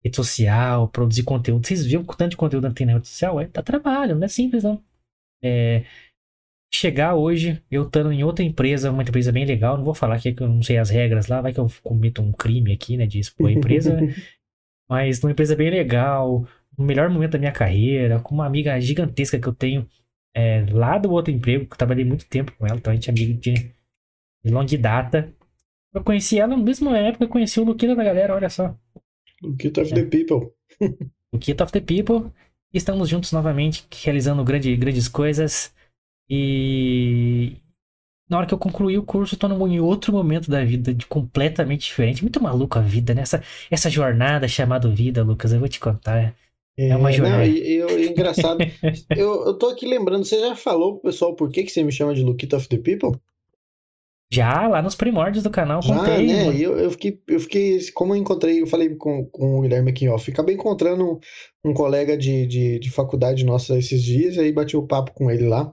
Rede 0.02 0.16
social, 0.16 0.88
produzir 0.88 1.24
conteúdo. 1.24 1.66
Vocês 1.66 1.84
viram 1.84 2.02
o 2.02 2.06
tanto 2.06 2.30
de 2.30 2.36
conteúdo 2.36 2.68
que 2.68 2.74
tem 2.74 2.86
na 2.86 2.94
rede 2.94 3.08
social? 3.08 3.40
É, 3.40 3.46
tá 3.46 3.62
trabalho, 3.62 4.14
não 4.14 4.24
é 4.24 4.28
simples, 4.28 4.64
não. 4.64 4.82
É, 5.42 5.84
chegar 6.72 7.14
hoje, 7.14 7.62
eu 7.70 7.84
estando 7.84 8.12
em 8.12 8.22
outra 8.24 8.44
empresa, 8.44 8.90
uma 8.90 9.02
empresa 9.02 9.32
bem 9.32 9.44
legal, 9.44 9.76
não 9.76 9.84
vou 9.84 9.94
falar 9.94 10.16
aqui 10.16 10.32
que 10.32 10.42
eu 10.42 10.48
não 10.48 10.62
sei 10.62 10.78
as 10.78 10.90
regras 10.90 11.26
lá, 11.26 11.40
vai 11.40 11.52
que 11.52 11.60
eu 11.60 11.66
cometo 11.82 12.22
um 12.22 12.32
crime 12.32 12.72
aqui, 12.72 12.96
né, 12.96 13.06
de 13.06 13.18
expor 13.18 13.48
a 13.48 13.52
empresa. 13.52 13.98
mas 14.88 15.20
numa 15.20 15.32
empresa 15.32 15.56
bem 15.56 15.70
legal, 15.70 16.46
no 16.76 16.84
melhor 16.84 17.08
momento 17.08 17.32
da 17.32 17.38
minha 17.38 17.52
carreira, 17.52 18.20
com 18.20 18.34
uma 18.34 18.46
amiga 18.46 18.80
gigantesca 18.80 19.38
que 19.38 19.48
eu 19.48 19.54
tenho 19.54 19.88
é, 20.34 20.66
lá 20.70 20.98
do 20.98 21.10
outro 21.10 21.32
emprego, 21.32 21.66
que 21.66 21.72
eu 21.72 21.78
trabalhei 21.78 22.04
muito 22.04 22.26
tempo 22.26 22.52
com 22.52 22.66
ela, 22.66 22.76
então 22.76 22.92
a 22.92 22.94
gente 22.94 23.08
é 23.08 23.12
amigo 23.12 23.40
de, 23.40 23.52
de 24.44 24.50
longa 24.50 24.78
data. 24.78 25.32
Eu 25.94 26.04
conheci 26.04 26.38
ela 26.38 26.56
na 26.56 26.62
mesma 26.62 26.96
época 26.98 27.18
que 27.18 27.24
eu 27.24 27.32
conheci 27.32 27.58
o 27.58 27.64
Luquita 27.64 27.94
da 27.94 28.04
galera, 28.04 28.34
olha 28.34 28.50
só. 28.50 28.76
Luquita 29.42 29.80
of 29.82 29.92
é. 29.92 29.94
the 29.94 30.04
People. 30.04 30.52
Luquita 31.32 31.64
of 31.64 31.72
the 31.72 31.80
People. 31.80 32.30
Estamos 32.72 33.08
juntos 33.08 33.32
novamente, 33.32 33.86
realizando 34.04 34.44
grande, 34.44 34.76
grandes 34.76 35.08
coisas. 35.08 35.74
E 36.28 37.56
na 38.28 38.38
hora 38.38 38.46
que 38.46 38.54
eu 38.54 38.58
concluí 38.58 38.98
o 38.98 39.04
curso, 39.04 39.34
eu 39.34 39.38
tô 39.38 39.66
em 39.66 39.80
outro 39.80 40.12
momento 40.12 40.50
da 40.50 40.64
vida, 40.64 40.92
de 40.92 41.06
completamente 41.06 41.86
diferente. 41.86 42.22
Muito 42.22 42.42
maluco 42.42 42.78
a 42.78 42.82
vida, 42.82 43.14
né? 43.14 43.22
Essa, 43.22 43.42
essa 43.70 43.88
jornada 43.88 44.48
chamada 44.48 44.88
vida, 44.88 45.22
Lucas, 45.22 45.52
eu 45.52 45.60
vou 45.60 45.68
te 45.68 45.78
contar. 45.78 46.34
É, 46.76 46.88
é 46.88 46.96
uma 46.96 47.12
jornada. 47.12 47.38
Não, 47.38 47.44
e, 47.44 47.78
e, 47.80 48.08
engraçado. 48.08 48.58
eu, 49.16 49.46
eu 49.46 49.54
tô 49.54 49.68
aqui 49.68 49.86
lembrando, 49.86 50.24
você 50.24 50.40
já 50.40 50.56
falou 50.56 50.94
pro 50.94 51.10
pessoal 51.10 51.34
por 51.34 51.50
que, 51.50 51.62
que 51.62 51.70
você 51.70 51.84
me 51.84 51.92
chama 51.92 52.14
de 52.14 52.22
Luquita 52.22 52.56
of 52.56 52.68
the 52.68 52.78
People? 52.78 53.18
Já, 54.32 54.66
lá 54.66 54.82
nos 54.82 54.96
primórdios 54.96 55.44
do 55.44 55.50
canal, 55.50 55.80
Já, 55.80 55.96
contei. 55.96 56.26
né? 56.26 56.48
Eu, 56.58 56.76
eu, 56.76 56.90
fiquei, 56.90 57.20
eu 57.28 57.38
fiquei, 57.38 57.78
como 57.92 58.12
eu 58.12 58.18
encontrei, 58.18 58.60
eu 58.60 58.66
falei 58.66 58.92
com, 58.96 59.24
com 59.26 59.58
o 59.58 59.62
Guilherme 59.62 59.90
aqui, 59.90 60.08
ó, 60.08 60.16
acabei 60.16 60.56
encontrando 60.56 61.04
um, 61.64 61.70
um 61.70 61.72
colega 61.72 62.16
de, 62.16 62.44
de, 62.44 62.78
de 62.80 62.90
faculdade 62.90 63.44
nossa 63.44 63.78
esses 63.78 64.02
dias, 64.02 64.36
aí 64.36 64.52
bati 64.52 64.76
o 64.76 64.86
papo 64.86 65.12
com 65.12 65.30
ele 65.30 65.46
lá. 65.46 65.72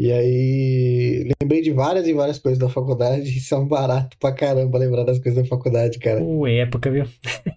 E 0.00 0.12
aí, 0.12 1.28
lembrei 1.42 1.60
de 1.60 1.72
várias 1.72 2.06
e 2.06 2.12
várias 2.12 2.38
coisas 2.38 2.56
da 2.56 2.68
faculdade 2.68 3.22
e 3.36 3.40
são 3.40 3.66
barato 3.66 4.16
pra 4.18 4.32
caramba 4.32 4.78
lembrar 4.78 5.02
das 5.02 5.18
coisas 5.18 5.42
da 5.42 5.48
faculdade, 5.48 5.98
cara. 5.98 6.22
Ô, 6.22 6.46
época, 6.46 6.88
viu? 6.88 7.04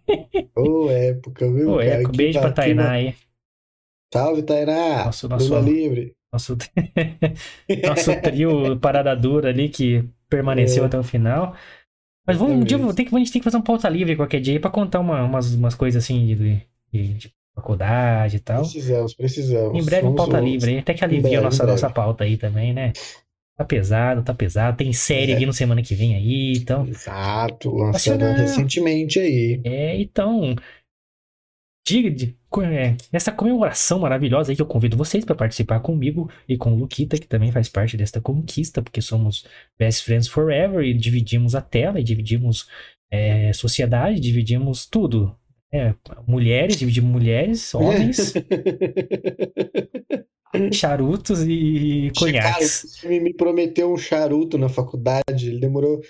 Ô, 0.58 0.90
época, 0.90 1.48
viu? 1.54 1.74
Ô, 1.74 1.78
cara? 1.78 1.90
época. 1.90 2.18
Beijo 2.18 2.40
pra 2.40 2.52
Tainá 2.52 2.94
aí. 2.94 3.14
Salve, 4.12 4.42
Tainá! 4.42 5.06
Nosso, 5.06 5.30
nosso, 5.30 5.60
livre. 5.60 6.16
Nosso, 6.34 6.58
nosso 7.88 8.22
trio 8.24 8.76
Parada 8.80 9.16
Dura 9.16 9.50
ali 9.50 9.70
que 9.70 10.04
permaneceu 10.28 10.82
é. 10.84 10.88
até 10.88 10.98
o 10.98 11.04
final. 11.04 11.56
Mas 12.26 12.38
vamos, 12.38 12.56
um 12.56 12.64
dia 12.64 12.80
tem 12.96 13.06
que, 13.06 13.16
a 13.16 13.20
gente 13.20 13.32
tem 13.32 13.40
que 13.40 13.46
fazer 13.46 13.58
um 13.58 13.62
pauta 13.62 13.88
livre 13.88 14.16
qualquer 14.16 14.42
dia 14.42 14.56
aí 14.56 14.60
pra 14.60 14.72
contar 14.72 15.00
uma, 15.00 15.24
umas, 15.24 15.54
umas 15.54 15.76
coisas 15.76 16.04
assim 16.04 16.26
de, 16.26 16.36
de, 16.92 17.14
de 17.14 17.34
faculdade 17.56 18.38
e 18.38 18.40
tal. 18.40 18.62
Precisamos, 18.62 19.14
precisamos. 19.14 19.80
Em 19.80 19.86
breve 19.86 20.04
Vamos 20.04 20.18
pauta 20.18 20.40
livre, 20.40 20.80
até 20.80 20.94
que 20.94 21.04
alivia 21.04 21.40
a 21.40 21.42
nossa, 21.42 21.66
nossa 21.66 21.90
pauta 21.90 22.24
aí 22.24 22.38
também, 22.38 22.74
né? 22.74 22.94
Tá 23.58 23.66
pesado, 23.66 24.24
tá 24.24 24.34
pesado. 24.34 24.78
Tem 24.78 24.92
série 24.94 25.34
é. 25.34 25.36
vindo 25.36 25.54
semana 25.54 25.84
que 25.84 25.94
vem 25.94 26.16
aí, 26.16 26.54
então. 26.58 26.88
Exato, 26.88 27.76
lançada 27.76 28.34
recentemente 28.34 29.20
aí. 29.20 29.62
É, 29.64 30.02
então. 30.02 30.56
Diga, 31.86 32.12
de, 32.12 32.38
é, 32.64 32.96
nessa 33.12 33.32
comemoração 33.32 34.00
maravilhosa 34.00 34.52
aí 34.52 34.56
que 34.56 34.62
eu 34.62 34.68
convido 34.68 34.96
vocês 34.96 35.26
para 35.26 35.36
participar 35.36 35.80
comigo 35.80 36.30
e 36.48 36.56
com 36.56 36.74
o 36.74 36.76
Luquita, 36.76 37.18
que 37.18 37.28
também 37.28 37.52
faz 37.52 37.68
parte 37.68 37.98
desta 37.98 38.22
conquista, 38.22 38.84
porque 38.84 39.02
somos 39.02 39.48
best 39.80 40.06
friends 40.06 40.28
forever 40.28 40.84
e 40.84 40.94
dividimos 40.94 41.56
a 41.56 41.62
tela 41.62 42.00
e 42.00 42.04
dividimos 42.04 42.68
é, 43.12 43.52
sociedade, 43.52 44.20
dividimos 44.20 44.86
tudo 44.86 45.36
É, 45.74 45.96
mulheres, 46.28 46.76
dividir 46.76 47.02
mulheres, 47.02 47.74
homens, 47.74 48.34
charutos 50.74 51.44
e 51.48 52.12
conhaques. 52.18 53.00
Cara, 53.02 53.22
me 53.22 53.34
prometeu 53.34 53.92
um 53.92 53.98
charuto 53.98 54.58
na 54.58 54.68
faculdade. 54.68 55.48
Ele 55.48 55.60
demorou, 55.60 56.02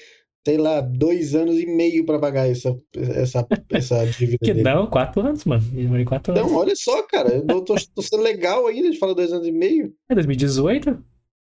sei 0.46 0.58
lá, 0.58 0.82
dois 0.82 1.36
anos 1.36 1.60
e 1.60 1.68
meio 1.68 2.06
pra 2.08 2.18
pagar 2.18 2.50
essa, 2.50 2.75
essa, 2.96 3.48
essa 3.70 4.03
dívida. 4.18 4.39
Que 4.44 4.53
dele. 4.53 4.63
não, 4.63 4.88
quatro 4.88 5.22
anos, 5.22 5.46
mano. 5.46 5.62
Demorei 5.62 6.06
quatro 6.06 6.34
anos. 6.34 6.51
Não, 6.51 6.58
olha 6.58 6.75
só, 6.75 7.03
cara. 7.03 7.44
Eu 7.48 7.62
tô, 7.62 7.75
tô 7.94 8.01
sendo 8.01 8.24
legal 8.24 8.65
ainda 8.65 8.89
de 8.89 8.98
falar 8.98 9.13
dois 9.13 9.32
anos 9.32 9.48
e 9.48 9.51
meio. 9.51 9.94
É 10.10 10.15
2018? 10.15 11.03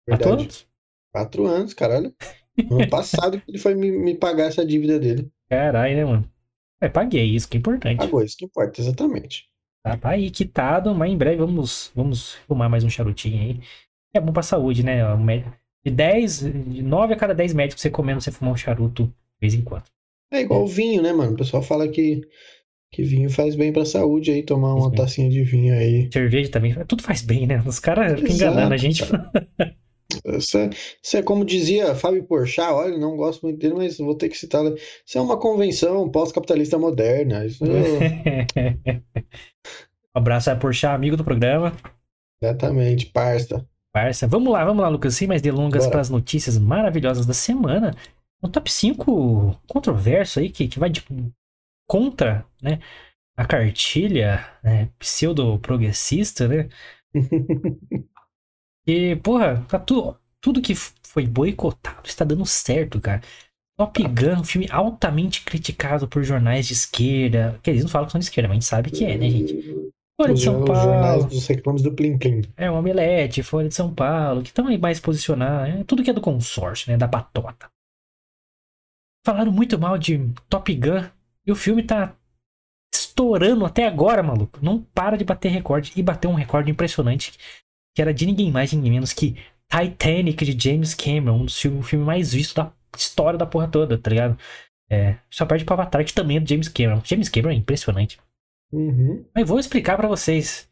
Quatro 0.06 0.32
anos? 0.32 0.66
Quatro 1.14 1.46
anos, 1.46 1.72
caralho. 1.72 2.14
Ano 2.70 2.90
passado 2.90 3.40
que 3.40 3.50
ele 3.50 3.58
foi 3.58 3.74
me, 3.74 3.90
me 3.90 4.14
pagar 4.14 4.48
essa 4.48 4.66
dívida 4.66 4.98
dele. 4.98 5.30
Caralho, 5.48 5.96
né, 5.96 6.04
mano? 6.04 6.31
É, 6.82 6.88
paguei, 6.88 7.26
isso 7.26 7.48
que 7.48 7.56
é 7.56 7.60
importante. 7.60 7.98
Pagou, 7.98 8.24
isso 8.24 8.36
que 8.36 8.44
importa, 8.44 8.80
exatamente. 8.80 9.44
Tá, 9.84 9.96
tá 9.96 10.10
aí 10.10 10.30
quitado, 10.32 10.92
mas 10.92 11.12
em 11.12 11.16
breve 11.16 11.36
vamos, 11.36 11.92
vamos 11.94 12.34
fumar 12.48 12.68
mais 12.68 12.82
um 12.82 12.90
charutinho 12.90 13.40
aí. 13.40 13.60
É 14.12 14.20
bom 14.20 14.32
pra 14.32 14.42
saúde, 14.42 14.82
né? 14.82 15.00
De 15.84 15.92
10, 15.92 16.40
de 16.40 16.82
9 16.82 17.14
a 17.14 17.16
cada 17.16 17.34
10 17.34 17.54
médicos 17.54 17.80
você 17.80 17.88
comendo, 17.88 18.20
você 18.20 18.32
fumar 18.32 18.52
um 18.52 18.56
charuto 18.56 19.04
de 19.04 19.12
vez 19.40 19.54
em 19.54 19.62
quando. 19.62 19.84
É 20.32 20.40
igual 20.40 20.64
o 20.64 20.66
vinho, 20.66 21.00
né, 21.00 21.12
mano? 21.12 21.34
O 21.34 21.36
pessoal 21.36 21.62
fala 21.62 21.86
que, 21.86 22.20
que 22.90 23.04
vinho 23.04 23.30
faz 23.30 23.54
bem 23.54 23.72
pra 23.72 23.84
saúde 23.84 24.32
aí, 24.32 24.42
tomar 24.42 24.74
uma 24.74 24.80
Faz 24.80 24.90
bem. 24.90 25.00
tacinha 25.00 25.30
de 25.30 25.44
vinho 25.44 25.74
aí. 25.76 26.10
Cerveja 26.12 26.50
também, 26.50 26.74
tudo 26.86 27.02
faz 27.02 27.22
bem, 27.22 27.46
né? 27.46 27.62
Os 27.64 27.78
caras 27.78 28.18
ficam 28.18 28.34
enganando 28.34 28.74
a 28.74 28.76
gente. 28.76 29.04
Isso 30.24 30.58
é, 30.58 30.70
isso 31.02 31.16
é 31.16 31.22
como 31.22 31.44
dizia 31.44 31.94
Fábio 31.94 32.24
Porchat, 32.24 32.70
olha, 32.72 32.96
não 32.98 33.16
gosto 33.16 33.42
muito 33.42 33.58
dele, 33.58 33.74
mas 33.74 33.98
vou 33.98 34.14
ter 34.14 34.28
que 34.28 34.36
citar. 34.36 34.64
Isso 35.06 35.18
é 35.18 35.20
uma 35.20 35.38
convenção 35.38 36.10
pós-capitalista 36.10 36.78
moderna. 36.78 37.44
Isso 37.46 37.64
é- 37.64 38.46
um 40.14 40.18
abraço 40.18 40.50
a 40.50 40.56
Porchat, 40.56 40.94
amigo 40.94 41.16
do 41.16 41.24
programa. 41.24 41.72
Exatamente, 42.42 43.06
parça. 43.06 43.66
Parça. 43.92 44.26
Vamos 44.26 44.52
lá, 44.52 44.64
vamos 44.64 44.82
lá, 44.82 44.88
Lucas. 44.88 45.14
Sem 45.14 45.28
mais 45.28 45.42
delongas 45.42 45.86
para 45.86 46.00
as 46.00 46.08
notícias 46.10 46.58
maravilhosas 46.58 47.26
da 47.26 47.34
semana. 47.34 47.94
Um 48.42 48.48
top 48.48 48.70
5 48.72 49.60
controverso 49.68 50.40
aí, 50.40 50.50
que, 50.50 50.66
que 50.66 50.78
vai 50.78 50.90
de, 50.90 51.04
contra 51.86 52.44
né, 52.60 52.80
a 53.36 53.44
cartilha 53.44 54.44
né, 54.62 54.88
pseudo-progressista, 54.98 56.48
né? 56.48 56.68
E, 58.86 59.16
porra, 59.16 59.64
tá 59.68 59.78
tudo, 59.78 60.16
tudo 60.40 60.62
que 60.62 60.74
foi 60.74 61.26
boicotado 61.26 62.06
está 62.06 62.24
dando 62.24 62.44
certo, 62.44 63.00
cara. 63.00 63.20
Top 63.78 64.02
Gun, 64.02 64.40
um 64.40 64.44
filme 64.44 64.68
altamente 64.70 65.44
criticado 65.44 66.06
por 66.06 66.22
jornais 66.22 66.66
de 66.66 66.72
esquerda. 66.72 67.58
Que 67.62 67.70
eles 67.70 67.82
não 67.82 67.90
falam 67.90 68.06
que 68.06 68.12
são 68.12 68.18
de 68.18 68.24
esquerda, 68.24 68.48
mas 68.48 68.56
a 68.56 68.60
gente 68.60 68.68
sabe 68.68 68.90
que 68.90 69.04
é, 69.04 69.16
né, 69.16 69.30
gente? 69.30 69.92
Folha 70.20 70.34
de 70.34 70.42
São 70.42 70.62
os 70.62 70.68
jornais 70.68 71.16
Paulo. 71.16 71.24
dos 71.26 71.46
reclames 71.46 71.82
do 71.82 71.92
Plim 71.92 72.18
Plim. 72.18 72.42
É, 72.56 72.70
o 72.70 72.74
Omelete, 72.74 73.42
Folha 73.42 73.68
de 73.68 73.74
São 73.74 73.92
Paulo, 73.92 74.42
que 74.42 74.48
estão 74.48 74.66
aí 74.66 74.78
mais 74.78 75.00
posicionados. 75.00 75.80
É 75.80 75.84
tudo 75.84 76.02
que 76.02 76.10
é 76.10 76.14
do 76.14 76.20
consórcio, 76.20 76.90
né? 76.90 76.96
Da 76.96 77.08
patota. 77.08 77.70
Falaram 79.24 79.52
muito 79.52 79.78
mal 79.78 79.96
de 79.96 80.18
Top 80.48 80.74
Gun 80.74 81.04
e 81.46 81.52
o 81.52 81.56
filme 81.56 81.82
tá 81.82 82.14
estourando 82.94 83.64
até 83.64 83.86
agora, 83.86 84.22
maluco. 84.22 84.58
Não 84.62 84.82
para 84.82 85.16
de 85.16 85.24
bater 85.24 85.48
recorde 85.50 85.92
e 85.96 86.02
bateu 86.02 86.30
um 86.30 86.34
recorde 86.34 86.70
impressionante 86.70 87.32
que 87.94 88.02
era 88.02 88.12
de 88.12 88.26
ninguém 88.26 88.50
mais, 88.50 88.72
ninguém 88.72 88.92
menos 88.92 89.12
que 89.12 89.36
Titanic 89.70 90.44
de 90.44 90.70
James 90.70 90.94
Cameron, 90.94 91.40
um 91.40 91.44
dos 91.44 91.58
filmes, 91.58 91.86
filme 91.86 92.04
mais 92.04 92.32
visto 92.32 92.54
da 92.54 92.72
história 92.96 93.38
da 93.38 93.46
porra 93.46 93.68
toda, 93.68 93.96
tá 93.96 94.10
ligado? 94.10 94.38
É, 94.90 95.16
só 95.30 95.46
perde 95.46 95.64
pro 95.64 95.72
Avatar, 95.72 96.04
que 96.04 96.12
também 96.12 96.36
é 96.36 96.40
do 96.40 96.48
James 96.48 96.68
Cameron. 96.68 97.00
James 97.04 97.28
Cameron 97.28 97.52
é 97.52 97.56
impressionante. 97.56 98.18
Uhum. 98.70 99.24
Mas 99.34 99.48
vou 99.48 99.58
explicar 99.58 99.96
pra 99.96 100.08
vocês. 100.08 100.68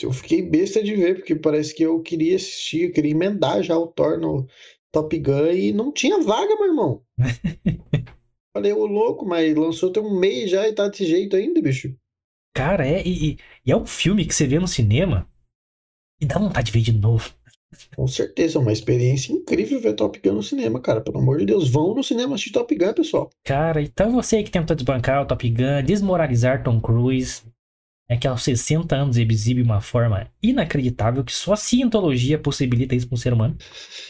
eu 0.00 0.10
fiquei 0.10 0.40
besta 0.40 0.82
de 0.82 0.96
ver, 0.96 1.16
porque 1.16 1.34
parece 1.34 1.74
que 1.74 1.82
eu 1.82 2.00
queria 2.00 2.36
assistir, 2.36 2.84
eu 2.84 2.92
queria 2.92 3.10
emendar 3.10 3.62
já 3.62 3.76
o 3.76 3.88
Thor 3.88 4.18
no 4.18 4.46
Top 4.90 5.18
Gun 5.18 5.50
e 5.50 5.70
não 5.70 5.92
tinha 5.92 6.22
vaga, 6.22 6.54
meu 6.56 6.66
irmão. 6.68 7.02
Falei, 8.56 8.72
ô 8.72 8.86
louco, 8.86 9.26
mas 9.26 9.54
lançou 9.54 9.92
tem 9.92 10.02
um 10.02 10.18
mês 10.18 10.50
já 10.50 10.66
e 10.66 10.72
tá 10.72 10.88
desse 10.88 11.04
jeito 11.04 11.36
ainda, 11.36 11.60
bicho. 11.60 11.94
Cara, 12.54 12.86
é, 12.86 13.02
e, 13.06 13.32
e- 13.64 13.70
é 13.70 13.76
um 13.76 13.84
filme 13.86 14.24
que 14.24 14.34
você 14.34 14.46
vê 14.46 14.58
no 14.58 14.68
cinema 14.68 15.28
e 16.20 16.26
dá 16.26 16.38
vontade 16.38 16.66
de 16.66 16.72
ver 16.72 16.84
de 16.84 16.92
novo. 16.92 17.32
Com 17.96 18.06
certeza, 18.06 18.58
é 18.58 18.60
uma 18.60 18.72
experiência 18.72 19.32
incrível 19.32 19.80
ver 19.80 19.94
Top 19.94 20.20
Gun 20.20 20.34
no 20.34 20.42
cinema, 20.42 20.80
cara. 20.80 21.00
Pelo 21.00 21.18
amor 21.18 21.38
de 21.38 21.46
Deus, 21.46 21.68
vão 21.68 21.94
no 21.94 22.04
cinema 22.04 22.34
assistir 22.34 22.52
Top 22.52 22.72
Gun, 22.74 22.92
pessoal. 22.94 23.30
Cara, 23.44 23.82
então 23.82 24.12
você 24.12 24.42
que 24.42 24.50
tenta 24.50 24.74
desbancar 24.74 25.22
o 25.22 25.26
Top 25.26 25.48
Gun, 25.50 25.82
desmoralizar 25.84 26.62
Tom 26.62 26.80
Cruise, 26.80 27.42
é 28.08 28.16
que 28.16 28.28
aos 28.28 28.42
60 28.42 28.94
anos 28.94 29.16
ele 29.16 29.32
exibe 29.32 29.62
uma 29.62 29.80
forma 29.80 30.30
inacreditável 30.42 31.24
que 31.24 31.32
só 31.32 31.54
a 31.54 31.56
cientologia 31.56 32.38
possibilita 32.38 32.94
isso 32.94 33.08
para 33.08 33.14
um 33.14 33.18
ser 33.18 33.32
humano. 33.32 33.56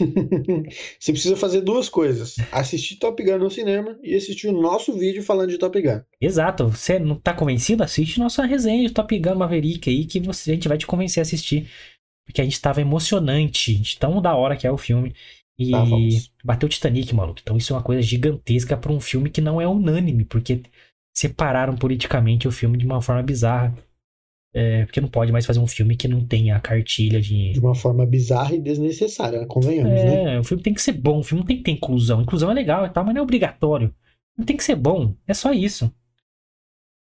Você 0.98 1.12
precisa 1.12 1.36
fazer 1.36 1.60
duas 1.60 1.88
coisas: 1.88 2.36
assistir 2.50 2.96
Top 2.96 3.22
Gun 3.22 3.38
no 3.38 3.50
cinema 3.50 3.96
e 4.02 4.14
assistir 4.14 4.48
o 4.48 4.60
nosso 4.60 4.92
vídeo 4.98 5.22
falando 5.22 5.50
de 5.50 5.58
Top 5.58 5.80
Gun. 5.80 6.00
Exato, 6.20 6.68
você 6.68 6.98
não 6.98 7.16
tá 7.16 7.32
convencido? 7.32 7.82
Assiste 7.82 8.18
nossa 8.18 8.44
resenha 8.44 8.88
de 8.88 8.92
Top 8.92 9.16
Gun 9.16 9.36
Maverick 9.36 9.88
aí 9.88 10.04
que 10.04 10.18
você, 10.20 10.50
a 10.50 10.54
gente 10.54 10.68
vai 10.68 10.78
te 10.78 10.86
convencer 10.86 11.20
a 11.20 11.22
assistir. 11.22 11.68
Porque 12.26 12.40
a 12.40 12.44
gente 12.44 12.60
tava 12.60 12.80
emocionante, 12.80 13.74
de 13.74 13.98
tão 13.98 14.20
da 14.20 14.34
hora 14.34 14.56
que 14.56 14.66
é 14.66 14.72
o 14.72 14.78
filme. 14.78 15.14
E 15.58 15.66
Estávamos. 15.66 16.32
bateu 16.42 16.68
Titanic, 16.68 17.14
maluco. 17.14 17.40
Então 17.40 17.56
isso 17.56 17.72
é 17.72 17.76
uma 17.76 17.82
coisa 17.82 18.02
gigantesca 18.02 18.76
pra 18.76 18.90
um 18.90 18.98
filme 18.98 19.30
que 19.30 19.40
não 19.40 19.60
é 19.60 19.68
unânime, 19.68 20.24
porque 20.24 20.62
separaram 21.14 21.76
politicamente 21.76 22.48
o 22.48 22.52
filme 22.52 22.76
de 22.76 22.84
uma 22.84 23.00
forma 23.00 23.22
bizarra. 23.22 23.72
É, 24.56 24.84
porque 24.84 25.00
não 25.00 25.08
pode 25.08 25.32
mais 25.32 25.44
fazer 25.44 25.58
um 25.58 25.66
filme 25.66 25.96
que 25.96 26.06
não 26.06 26.24
tenha 26.24 26.56
a 26.56 26.60
cartilha 26.60 27.20
de. 27.20 27.52
De 27.52 27.58
uma 27.58 27.74
forma 27.74 28.06
bizarra 28.06 28.54
e 28.54 28.60
desnecessária, 28.60 29.44
convenhamos, 29.46 29.92
né? 29.92 30.34
É, 30.34 30.38
o 30.38 30.44
filme 30.44 30.62
tem 30.62 30.72
que 30.72 30.80
ser 30.80 30.92
bom, 30.92 31.18
o 31.18 31.24
filme 31.24 31.40
não 31.40 31.46
tem 31.46 31.56
que 31.56 31.64
ter 31.64 31.72
inclusão. 31.72 32.22
Inclusão 32.22 32.50
é 32.50 32.54
legal 32.54 32.86
e 32.86 32.90
tal, 32.90 33.04
mas 33.04 33.14
não 33.14 33.20
é 33.20 33.22
obrigatório. 33.22 33.92
Não 34.38 34.44
tem 34.44 34.56
que 34.56 34.62
ser 34.62 34.76
bom, 34.76 35.14
é 35.26 35.34
só 35.34 35.52
isso. 35.52 35.92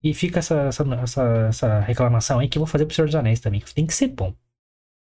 E 0.02 0.12
fica 0.14 0.40
essa, 0.40 0.62
essa, 0.62 0.84
essa, 0.94 1.46
essa 1.48 1.80
reclamação 1.80 2.40
aí 2.40 2.48
que 2.48 2.58
eu 2.58 2.60
vou 2.60 2.66
fazer 2.66 2.86
pro 2.86 2.94
Senhor 2.94 3.06
dos 3.06 3.14
Anéis 3.14 3.40
também, 3.40 3.60
que 3.60 3.74
tem 3.74 3.86
que 3.86 3.94
ser 3.94 4.08
bom. 4.08 4.34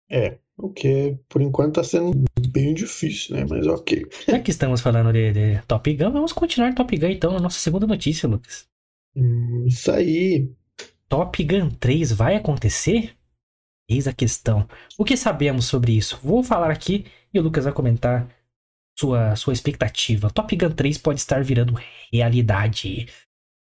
É, 0.09 0.37
o 0.57 0.69
que 0.69 1.17
por 1.27 1.41
enquanto 1.41 1.75
tá 1.75 1.83
sendo 1.83 2.11
bem 2.49 2.73
difícil, 2.73 3.35
né? 3.35 3.45
Mas 3.49 3.65
ok. 3.67 4.05
Já 4.27 4.39
que 4.39 4.51
estamos 4.51 4.81
falando 4.81 5.11
de, 5.11 5.31
de 5.31 5.61
Top 5.65 5.93
Gun, 5.93 6.11
vamos 6.11 6.33
continuar 6.33 6.73
Top 6.75 6.95
Gun 6.97 7.07
então, 7.07 7.33
na 7.33 7.39
nossa 7.39 7.59
segunda 7.59 7.87
notícia, 7.87 8.27
Lucas. 8.27 8.70
Hum, 9.15 9.65
isso 9.67 9.91
aí. 9.91 10.49
Top 11.07 11.43
Gun 11.43 11.69
3 11.69 12.11
vai 12.13 12.35
acontecer? 12.35 13.15
Eis 13.89 14.07
a 14.07 14.13
questão. 14.13 14.67
O 14.97 15.03
que 15.03 15.17
sabemos 15.17 15.65
sobre 15.65 15.91
isso? 15.91 16.19
Vou 16.23 16.43
falar 16.43 16.71
aqui 16.71 17.05
e 17.33 17.39
o 17.39 17.43
Lucas 17.43 17.65
vai 17.65 17.73
comentar 17.73 18.29
sua, 18.97 19.35
sua 19.35 19.53
expectativa. 19.53 20.29
Top 20.29 20.55
Gun 20.55 20.71
3 20.71 20.97
pode 20.97 21.19
estar 21.19 21.43
virando 21.43 21.77
realidade. 22.11 23.07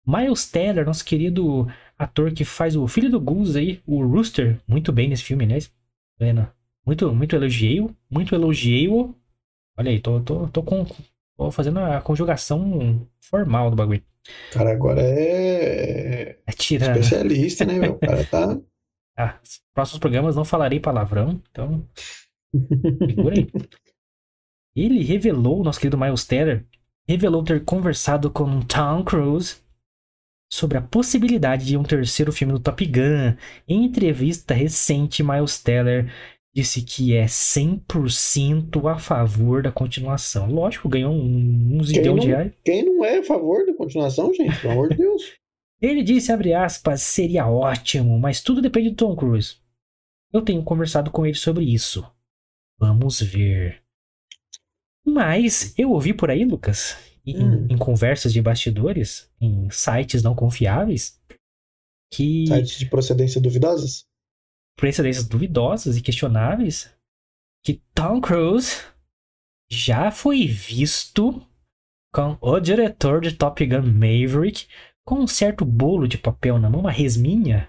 Miles 0.06 0.50
Teller, 0.50 0.86
nosso 0.86 1.04
querido 1.04 1.66
ator 1.98 2.32
que 2.32 2.44
faz 2.44 2.76
o 2.76 2.86
filho 2.88 3.10
do 3.10 3.20
Goose 3.20 3.58
aí, 3.58 3.82
o 3.86 4.04
Rooster, 4.04 4.60
muito 4.66 4.92
bem 4.92 5.08
nesse 5.08 5.24
filme, 5.24 5.44
aliás. 5.44 5.72
Vendo? 6.18 6.48
Muito, 6.86 7.14
muito 7.14 7.36
elogiei-o, 7.36 7.94
muito 8.10 8.34
elogiei-o. 8.34 9.14
Olha 9.76 9.90
aí, 9.90 10.00
tô, 10.00 10.20
tô, 10.20 10.48
tô, 10.48 10.62
com, 10.62 10.86
tô 11.36 11.50
fazendo 11.50 11.80
a 11.80 12.00
conjugação 12.00 13.06
formal 13.20 13.70
do 13.70 13.76
bagulho. 13.76 14.02
Cara, 14.52 14.72
agora 14.72 15.00
é. 15.02 16.38
É 16.46 16.52
tirando. 16.52 16.98
Especialista, 16.98 17.64
né, 17.64 17.78
meu? 17.78 17.92
O 17.92 17.98
cara 17.98 18.24
tá. 18.24 18.58
Ah, 19.18 19.38
próximos 19.74 19.98
programas 19.98 20.34
não 20.34 20.46
falarei 20.46 20.80
palavrão, 20.80 21.42
então. 21.50 21.86
Segura 23.06 23.34
aí. 23.36 23.46
Ele 24.74 25.02
revelou, 25.02 25.62
nosso 25.62 25.78
querido 25.78 25.98
Miles 25.98 26.24
Teller, 26.24 26.64
revelou 27.06 27.44
ter 27.44 27.62
conversado 27.62 28.30
com 28.30 28.62
Tom 28.62 29.04
Cruise 29.04 29.56
sobre 30.50 30.78
a 30.78 30.82
possibilidade 30.82 31.66
de 31.66 31.76
um 31.76 31.82
terceiro 31.82 32.32
filme 32.32 32.54
do 32.54 32.60
Top 32.60 32.82
Gun. 32.86 33.36
Em 33.68 33.84
entrevista 33.84 34.54
recente, 34.54 35.22
Miles 35.22 35.62
Teller 35.62 36.10
disse 36.54 36.82
que 36.82 37.14
é 37.14 37.26
100% 37.26 38.84
a 38.90 38.98
favor 38.98 39.62
da 39.62 39.70
continuação. 39.70 40.50
Lógico, 40.50 40.88
ganhou 40.88 41.12
uns 41.14 41.88
zilhão 41.88 42.18
de 42.18 42.28
reais. 42.28 42.52
Quem 42.64 42.84
não 42.84 43.04
é 43.04 43.18
a 43.18 43.22
favor 43.24 43.64
da 43.64 43.74
continuação, 43.74 44.32
gente? 44.34 44.60
Pelo 44.60 44.72
amor 44.72 44.88
de 44.90 44.96
Deus. 44.96 45.22
Ele 45.80 46.02
disse, 46.02 46.30
abre 46.30 46.52
aspas, 46.52 47.00
seria 47.00 47.46
ótimo, 47.48 48.18
mas 48.18 48.42
tudo 48.42 48.60
depende 48.60 48.90
do 48.90 48.96
Tom 48.96 49.16
Cruise. 49.16 49.56
Eu 50.32 50.42
tenho 50.42 50.62
conversado 50.62 51.10
com 51.10 51.24
ele 51.24 51.34
sobre 51.34 51.64
isso. 51.64 52.06
Vamos 52.78 53.20
ver. 53.22 53.82
Mas 55.04 55.74
eu 55.78 55.90
ouvi 55.90 56.12
por 56.12 56.30
aí, 56.30 56.44
Lucas, 56.44 56.96
em, 57.26 57.42
Hum. 57.42 57.66
em 57.70 57.78
conversas 57.78 58.32
de 58.32 58.42
bastidores, 58.42 59.30
em 59.40 59.70
sites 59.70 60.22
não 60.22 60.34
confiáveis, 60.34 61.18
que 62.12 62.46
Sites 62.46 62.78
de 62.78 62.86
procedência 62.86 63.40
duvidosas? 63.40 64.04
Precedências 64.80 65.28
duvidosas 65.28 65.96
e 65.96 66.02
questionáveis, 66.02 66.90
que 67.64 67.80
Tom 67.94 68.20
Cruise 68.20 68.78
já 69.70 70.10
foi 70.10 70.46
visto 70.46 71.40
com 72.12 72.36
o 72.40 72.58
diretor 72.58 73.20
de 73.20 73.32
Top 73.32 73.64
Gun 73.64 73.82
Maverick 73.82 74.66
com 75.04 75.16
um 75.16 75.26
certo 75.26 75.64
bolo 75.64 76.08
de 76.08 76.18
papel 76.18 76.58
na 76.58 76.68
mão, 76.68 76.80
uma 76.80 76.90
resminha. 76.90 77.68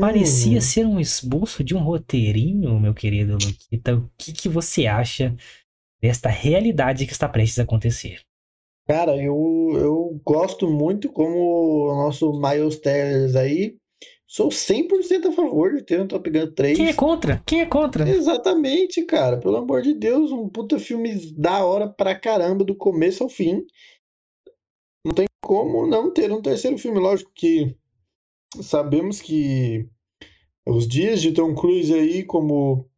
Parecia 0.00 0.58
Hum. 0.58 0.60
ser 0.60 0.86
um 0.86 1.00
esboço 1.00 1.62
de 1.64 1.74
um 1.74 1.78
roteirinho, 1.78 2.78
meu 2.78 2.92
querido 2.92 3.34
Luquita. 3.34 3.96
O 3.96 4.10
que, 4.18 4.32
que 4.32 4.48
você 4.48 4.86
acha 4.86 5.34
desta 6.00 6.28
realidade 6.28 7.06
que 7.06 7.12
está 7.12 7.28
prestes 7.28 7.58
a 7.58 7.62
acontecer? 7.62 8.20
Cara, 8.86 9.16
eu, 9.16 9.70
eu 9.74 10.20
gosto 10.24 10.68
muito 10.68 11.10
como 11.10 11.88
o 11.88 11.96
nosso 12.04 12.32
Miles 12.32 12.78
Teller 12.80 13.34
aí. 13.36 13.76
Sou 14.32 14.48
100% 14.48 15.26
a 15.28 15.32
favor 15.32 15.74
de 15.74 15.82
ter 15.82 16.00
um 16.00 16.08
Top 16.08 16.30
Gun 16.30 16.54
3. 16.54 16.78
Quem 16.78 16.88
é 16.88 16.94
contra? 16.94 17.42
Quem 17.44 17.60
é 17.60 17.66
contra? 17.66 18.08
Exatamente, 18.08 19.04
cara. 19.04 19.38
Pelo 19.38 19.58
amor 19.58 19.82
de 19.82 19.92
Deus, 19.92 20.32
um 20.32 20.48
puta 20.48 20.78
filme 20.78 21.30
da 21.34 21.62
hora 21.62 21.86
pra 21.86 22.18
caramba, 22.18 22.64
do 22.64 22.74
começo 22.74 23.22
ao 23.22 23.28
fim. 23.28 23.62
Não 25.04 25.12
tem 25.12 25.26
como 25.42 25.86
não 25.86 26.10
ter 26.10 26.32
um 26.32 26.40
terceiro 26.40 26.78
filme. 26.78 26.98
Lógico 26.98 27.30
que 27.34 27.76
sabemos 28.62 29.20
que 29.20 29.86
os 30.66 30.88
dias 30.88 31.20
de 31.20 31.34
Tom 31.34 31.54
Cruise 31.54 31.92
aí, 31.92 32.24
como 32.24 32.88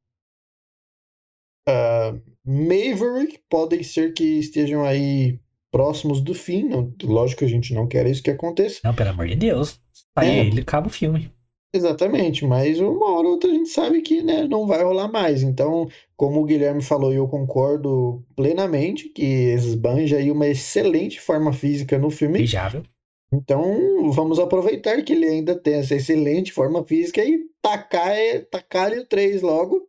ah, 1.68 2.16
Maverick, 2.44 3.42
podem 3.50 3.82
ser 3.82 4.14
que 4.14 4.38
estejam 4.38 4.84
aí 4.84 5.40
próximos 5.74 6.20
do 6.20 6.32
fim. 6.32 6.68
Não, 6.68 6.94
lógico 7.02 7.40
que 7.40 7.44
a 7.44 7.48
gente 7.48 7.74
não 7.74 7.88
quer 7.88 8.06
isso 8.06 8.22
que 8.22 8.30
aconteça. 8.30 8.78
Não, 8.84 8.94
pelo 8.94 9.10
amor 9.10 9.26
de 9.26 9.34
Deus. 9.34 9.80
Aí 10.14 10.30
É. 10.30 10.46
ele 10.46 10.60
acaba 10.60 10.86
o 10.86 10.90
filme. 10.90 11.32
Exatamente, 11.74 12.46
mas 12.46 12.78
uma 12.78 13.10
hora 13.10 13.26
ou 13.26 13.32
outra 13.32 13.50
a 13.50 13.52
gente 13.52 13.68
sabe 13.68 14.00
que 14.00 14.22
né, 14.22 14.46
não 14.46 14.64
vai 14.64 14.84
rolar 14.84 15.08
mais. 15.10 15.42
Então, 15.42 15.88
como 16.16 16.40
o 16.40 16.44
Guilherme 16.44 16.80
falou, 16.80 17.12
e 17.12 17.16
eu 17.16 17.26
concordo 17.26 18.22
plenamente 18.36 19.08
que 19.08 19.24
esbanja 19.24 20.18
aí 20.18 20.30
uma 20.30 20.46
excelente 20.46 21.20
forma 21.20 21.52
física 21.52 21.98
no 21.98 22.10
filme. 22.10 22.38
Beijável. 22.38 22.84
Então, 23.32 24.12
vamos 24.12 24.38
aproveitar 24.38 25.02
que 25.02 25.12
ele 25.12 25.26
ainda 25.26 25.56
tem 25.56 25.74
essa 25.74 25.96
excelente 25.96 26.52
forma 26.52 26.84
física 26.84 27.24
e 27.24 27.40
tacar, 27.60 28.14
tacar 28.48 28.92
o 28.92 29.04
3 29.04 29.42
logo. 29.42 29.88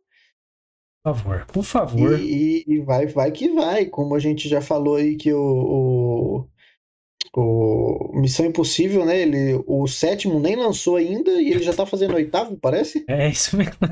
Por 1.06 1.14
favor, 1.14 1.46
por 1.46 1.62
favor. 1.64 2.20
E, 2.20 2.64
e- 2.68 2.74
e 2.74 2.80
vai, 2.80 3.06
vai 3.06 3.30
que 3.32 3.48
vai. 3.50 3.86
Como 3.86 4.14
a 4.14 4.18
gente 4.18 4.48
já 4.48 4.60
falou 4.60 4.96
aí 4.96 5.16
que 5.16 5.32
o, 5.32 6.46
o, 7.34 8.10
o 8.12 8.20
Missão 8.20 8.46
Impossível, 8.46 9.04
né? 9.04 9.20
Ele, 9.20 9.62
o 9.66 9.86
sétimo 9.86 10.40
nem 10.40 10.56
lançou 10.56 10.96
ainda 10.96 11.30
e 11.40 11.50
ele 11.50 11.62
já 11.62 11.72
tá 11.74 11.86
fazendo 11.86 12.14
oitavo, 12.14 12.56
parece? 12.56 13.04
É 13.08 13.28
isso 13.28 13.56
mesmo. 13.56 13.74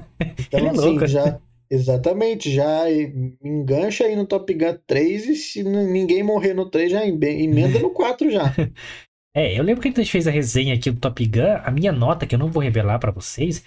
Então, 0.47 0.61
Ele 0.61 0.67
é 0.69 0.71
assim, 0.71 0.81
louco. 0.81 1.07
já. 1.07 1.41
Exatamente, 1.71 2.53
já 2.53 2.85
engancha 3.43 4.05
aí 4.05 4.15
no 4.15 4.27
Top 4.27 4.53
Gun 4.53 4.77
3 4.87 5.27
e 5.27 5.35
se 5.35 5.63
ninguém 5.65 6.23
morrer 6.23 6.55
no 6.55 6.71
3, 6.71 6.93
já 6.93 7.05
emenda 7.07 7.79
no 7.81 7.91
4 7.91 8.31
já. 8.31 8.45
É, 9.37 9.59
eu 9.59 9.65
lembro 9.65 9.83
que 9.83 9.89
a 9.89 9.91
gente 9.91 10.11
fez 10.13 10.29
a 10.29 10.31
resenha 10.31 10.75
aqui 10.75 10.91
do 10.93 11.01
Top 11.01 11.27
Gun, 11.27 11.57
a 11.65 11.71
minha 11.71 11.91
nota, 11.91 12.25
que 12.27 12.37
eu 12.37 12.39
não 12.39 12.51
vou 12.53 12.63
revelar 12.63 13.01
pra 13.01 13.11
vocês, 13.11 13.65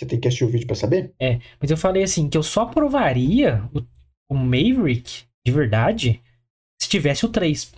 Você 0.00 0.06
tem 0.06 0.18
que 0.18 0.26
assistir 0.28 0.44
o 0.44 0.48
vídeo 0.48 0.66
pra 0.66 0.74
saber? 0.74 1.14
mas 1.60 1.70
eu 1.70 1.76
falei 1.76 2.02
assim, 2.02 2.26
que 2.30 2.38
eu 2.38 2.42
só 2.42 2.64
provaria 2.64 3.68
o, 3.74 3.82
o 4.30 4.34
Maverick, 4.34 5.24
de 5.44 5.52
verdade, 5.52 6.22
se 6.80 6.88
tivesse 6.88 7.26
o 7.26 7.28
3. 7.28 7.70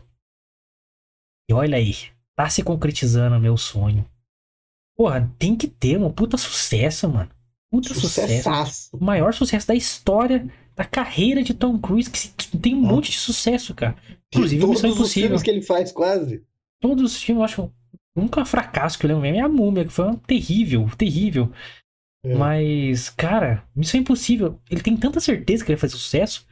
E 1.50 1.52
olha 1.52 1.76
aí, 1.76 1.94
tá 2.36 2.48
se 2.48 2.62
concretizando 2.62 3.34
o 3.36 3.40
meu 3.40 3.56
sonho. 3.56 4.06
Porra, 4.96 5.28
tem 5.36 5.56
que 5.56 5.66
ter 5.66 5.98
um 5.98 6.12
puta 6.12 6.36
sucesso, 6.36 7.08
mano. 7.08 7.28
Puta 7.72 7.92
sucesso. 7.92 8.90
O 8.96 9.04
maior 9.04 9.34
sucesso 9.34 9.66
da 9.66 9.74
história 9.74 10.48
da 10.76 10.84
carreira 10.84 11.42
de 11.42 11.52
Tom 11.54 11.76
Cruise, 11.76 12.08
que 12.08 12.56
tem 12.56 12.76
um 12.76 12.86
Ah. 12.86 12.88
monte 12.92 13.10
de 13.10 13.18
sucesso, 13.18 13.74
cara. 13.74 13.96
De 14.06 14.18
Inclusive, 14.38 14.64
Missão 14.64 14.82
todos 14.82 14.90
os 14.92 14.96
Impossível. 15.00 15.28
filmes 15.30 15.42
que 15.42 15.50
ele 15.50 15.62
faz, 15.62 15.90
quase. 15.90 16.44
Todos 16.80 17.02
os 17.16 17.20
filmes, 17.22 17.40
eu 17.40 17.44
acho. 17.44 17.72
Nunca 18.14 18.44
fracasso 18.44 18.98
que 18.98 19.06
eu 19.06 19.08
lembro 19.08 19.22
mesmo 19.22 19.38
é 19.38 19.40
a 19.40 19.48
múmia, 19.48 19.84
que 19.86 19.90
foi 19.92 20.06
um 20.06 20.14
terrível, 20.16 20.86
terrível. 20.98 21.50
É. 22.24 22.34
Mas, 22.34 23.10
cara, 23.10 23.64
Missão 23.74 24.00
Impossível, 24.00 24.58
ele 24.70 24.82
tem 24.82 24.96
tanta 24.96 25.18
certeza 25.18 25.64
que 25.64 25.70
ele 25.70 25.76
vai 25.76 25.88
fazer 25.88 25.98
sucesso 25.98 26.46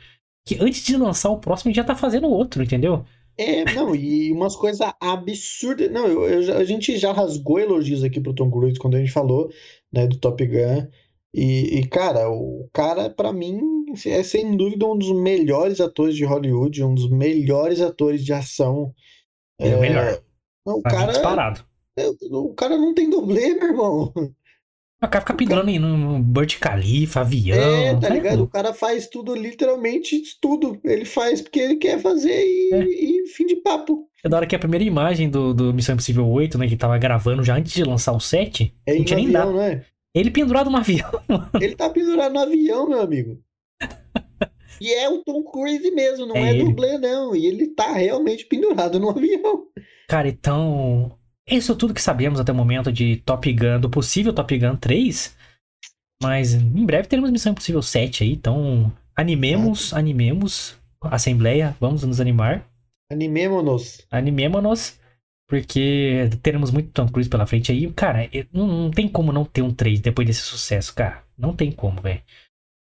que 0.47 0.57
antes 0.61 0.83
de 0.83 0.97
lançar 0.97 1.31
o 1.31 1.39
próximo 1.39 1.71
ele 1.71 1.77
já 1.77 1.85
tá 1.85 1.95
fazendo 1.95 2.29
outro, 2.29 2.63
entendeu? 2.63 3.05
É, 3.39 3.65
não, 3.73 3.95
e 3.95 4.33
umas 4.33 4.57
coisas 4.57 4.81
absurdas. 5.01 5.91
Não, 5.91 6.07
eu, 6.07 6.43
eu 6.43 6.57
a 6.59 6.65
gente 6.65 6.99
já 6.99 7.13
rasgou 7.13 7.59
elogios 7.59 8.03
aqui 8.03 8.21
pro 8.21 8.35
Tom 8.35 8.51
Cruise 8.51 8.79
quando 8.79 8.97
a 8.97 8.99
gente 8.99 9.13
falou, 9.13 9.51
né, 9.93 10.07
do 10.07 10.19
Top 10.19 10.45
Gun. 10.45 10.89
E, 11.33 11.79
e, 11.79 11.87
cara, 11.87 12.29
o 12.29 12.69
cara, 12.73 13.09
pra 13.09 13.33
mim, 13.33 13.61
é 14.05 14.23
sem 14.23 14.57
dúvida 14.57 14.85
um 14.85 14.99
dos 14.99 15.13
melhores 15.13 15.81
atores 15.81 16.17
de 16.17 16.25
Hollywood, 16.25 16.83
um 16.83 16.95
dos 16.95 17.09
melhores 17.09 17.81
atores 17.81 18.25
de 18.25 18.33
ação. 18.33 18.93
Ele 19.59 19.75
é 19.75 19.77
o 19.77 19.81
melhor. 19.81 20.23
Não, 20.67 20.79
o 20.79 20.83
cara, 20.83 21.13
disparado. 21.13 21.65
o 22.31 22.55
cara 22.55 22.77
não 22.77 22.93
tem 22.93 23.09
dublê, 23.09 23.55
meu 23.55 23.69
irmão. 23.69 24.13
O 25.03 25.09
cara 25.09 25.21
fica 25.23 25.35
pendurando 25.35 25.71
no 25.79 26.19
Burj 26.19 26.59
Khalifa, 26.59 27.21
avião. 27.21 27.57
É, 27.59 27.95
tá 27.95 28.09
sai 28.09 28.11
ligado? 28.19 28.43
O 28.43 28.49
cara 28.49 28.75
faz 28.75 29.07
tudo, 29.09 29.35
literalmente 29.35 30.21
tudo. 30.41 30.79
Ele 30.85 31.07
faz 31.07 31.41
porque 31.41 31.59
ele 31.59 31.77
quer 31.77 31.99
fazer 32.01 32.31
e, 32.45 32.71
É. 32.75 32.85
e 32.85 33.27
fim 33.29 33.47
de 33.47 33.57
papo. 33.57 34.07
É 34.23 34.29
da 34.29 34.37
hora 34.37 34.47
que 34.47 34.55
a 34.55 34.59
primeira 34.59 34.85
imagem 34.85 35.31
do, 35.31 35.55
do 35.55 35.73
Missão 35.73 35.95
Impossível 35.95 36.29
8, 36.29 36.59
né, 36.59 36.69
que 36.69 36.77
tava 36.77 36.99
gravando 36.99 37.43
já 37.43 37.57
antes 37.57 37.73
de 37.73 37.83
lançar 37.83 38.13
o 38.13 38.21
7, 38.21 38.75
É 38.87 38.95
não 38.95 39.05
tinha 39.05 39.17
nem 39.17 39.27
avião, 39.29 39.41
dado. 39.47 39.53
não 39.55 39.63
é? 39.63 39.85
Ele 40.15 40.31
pendurado 40.31 40.69
no 40.69 40.77
avião. 40.77 41.11
Ele 41.59 41.75
tá 41.77 41.89
pendurado 41.89 42.35
no 42.35 42.41
avião, 42.41 42.87
meu 42.89 43.01
amigo. 43.01 43.39
E 44.81 44.93
é 44.93 45.09
o 45.09 45.23
Tom 45.25 45.43
Cruise 45.45 45.91
mesmo, 45.93 46.27
não 46.27 46.37
É 46.37 46.51
é, 46.59 46.65
dublê, 46.65 46.99
não. 46.99 47.35
E 47.37 47.47
ele 47.47 47.69
tá 47.69 47.93
realmente 47.93 48.47
pendurado 48.47 48.99
no 48.99 49.11
avião. 49.11 49.65
Cara, 50.09 50.27
então. 50.29 51.13
Isso 51.51 51.73
é 51.73 51.75
tudo 51.75 51.95
que 51.95 52.01
sabemos 52.03 52.39
até 52.41 52.53
o 52.53 52.55
momento 52.55 52.93
de 52.93 53.17
Top 53.19 53.53
Gun, 53.53 53.81
do 53.81 53.91
possível 53.91 54.33
Top 54.33 54.57
Gun 54.57 54.77
3. 54.77 55.37
Mas 56.23 56.55
em 56.55 56.85
breve 56.85 57.09
teremos 57.09 57.31
Missão 57.31 57.53
Impossível 57.53 57.83
7 57.83 58.25
aí, 58.25 58.33
então 58.33 58.93
animemos, 59.17 59.93
animemos 59.95 60.77
a 61.03 61.17
Assembleia, 61.17 61.75
vamos 61.81 62.05
nos 62.05 62.21
animar, 62.21 62.69
Animemo-nos. 63.11 64.07
animemos-nos, 64.11 65.01
porque 65.49 66.29
teremos 66.43 66.71
muito 66.71 66.93
Tom 66.93 67.09
Cruise 67.09 67.29
pela 67.29 67.47
frente 67.47 67.73
aí. 67.73 67.91
Cara, 67.93 68.29
não, 68.53 68.67
não 68.69 68.91
tem 68.91 69.09
como 69.09 69.33
não 69.33 69.45
ter 69.45 69.63
um 69.63 69.73
3 69.75 69.99
depois 70.01 70.27
desse 70.27 70.43
sucesso, 70.43 70.95
cara. 70.95 71.25
Não 71.37 71.57
tem 71.57 71.73
como, 71.73 72.01
velho. 72.01 72.23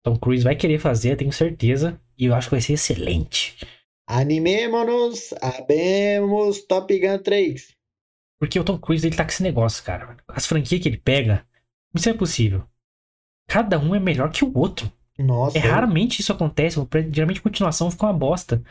Tom 0.05 0.15
Cruise 0.15 0.43
vai 0.43 0.55
querer 0.55 0.79
fazer, 0.79 1.17
tenho 1.17 1.33
certeza, 1.33 1.99
e 2.17 2.25
eu 2.25 2.35
acho 2.35 2.47
que 2.47 2.55
vai 2.55 2.61
ser 2.61 2.73
excelente. 2.73 3.57
Animemo-nos. 4.07 5.33
Abemos 5.41 6.61
Top 6.61 6.97
Gun 6.97 7.17
3. 7.17 7.74
Porque 8.39 8.59
o 8.59 8.63
Tom 8.63 8.77
Cruise, 8.77 9.05
ele 9.05 9.15
tá 9.15 9.23
com 9.23 9.31
esse 9.31 9.43
negócio, 9.43 9.83
cara. 9.83 10.17
As 10.27 10.45
franquias 10.45 10.81
que 10.81 10.89
ele 10.89 10.97
pega, 10.97 11.45
isso 11.93 12.09
é 12.09 12.13
possível. 12.13 12.63
cada 13.47 13.79
um 13.79 13.93
é 13.95 13.99
melhor 13.99 14.31
que 14.31 14.43
o 14.43 14.51
outro. 14.57 14.91
Nossa. 15.17 15.57
É 15.57 15.61
raramente 15.61 16.19
isso 16.19 16.31
acontece. 16.33 16.77
Geralmente 17.11 17.39
a 17.39 17.43
continuação 17.43 17.89
fica 17.91 18.05
uma 18.05 18.13
bosta. 18.13 18.61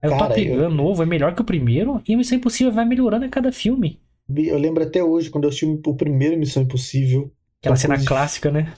Aí 0.00 0.08
o 0.08 0.12
Cara, 0.16 0.28
Top 0.28 0.40
eu- 0.46 0.56
Gun 0.68 0.74
novo 0.74 1.02
é 1.02 1.06
melhor 1.06 1.34
que 1.34 1.40
o 1.40 1.44
primeiro 1.44 2.00
e 2.06 2.14
o 2.14 2.18
Missão 2.18 2.38
Impossível 2.38 2.72
vai 2.72 2.84
melhorando 2.84 3.24
a 3.24 3.28
cada 3.28 3.50
filme. 3.50 4.00
Eu 4.32 4.58
lembro 4.58 4.84
até 4.84 5.02
hoje, 5.02 5.30
quando 5.30 5.44
eu 5.44 5.48
assisti 5.48 5.64
o 5.66 5.94
primeiro 5.96 6.36
Missão 6.38 6.62
Impossível. 6.62 7.32
Aquela 7.60 7.74
cena 7.74 7.94
Cruise- 7.94 8.06
clássica, 8.08 8.50
né? 8.52 8.72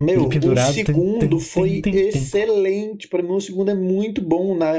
Meu, 0.00 0.28
pendurado, 0.28 0.70
o 0.70 0.72
segundo 0.74 1.20
tum, 1.20 1.28
tum, 1.28 1.38
foi 1.40 1.80
tum. 1.80 1.90
excelente. 1.90 3.06
Pra 3.06 3.22
mim, 3.22 3.30
o 3.32 3.40
segundo 3.40 3.70
é 3.70 3.74
muito 3.74 4.20
bom 4.20 4.56
na 4.56 4.72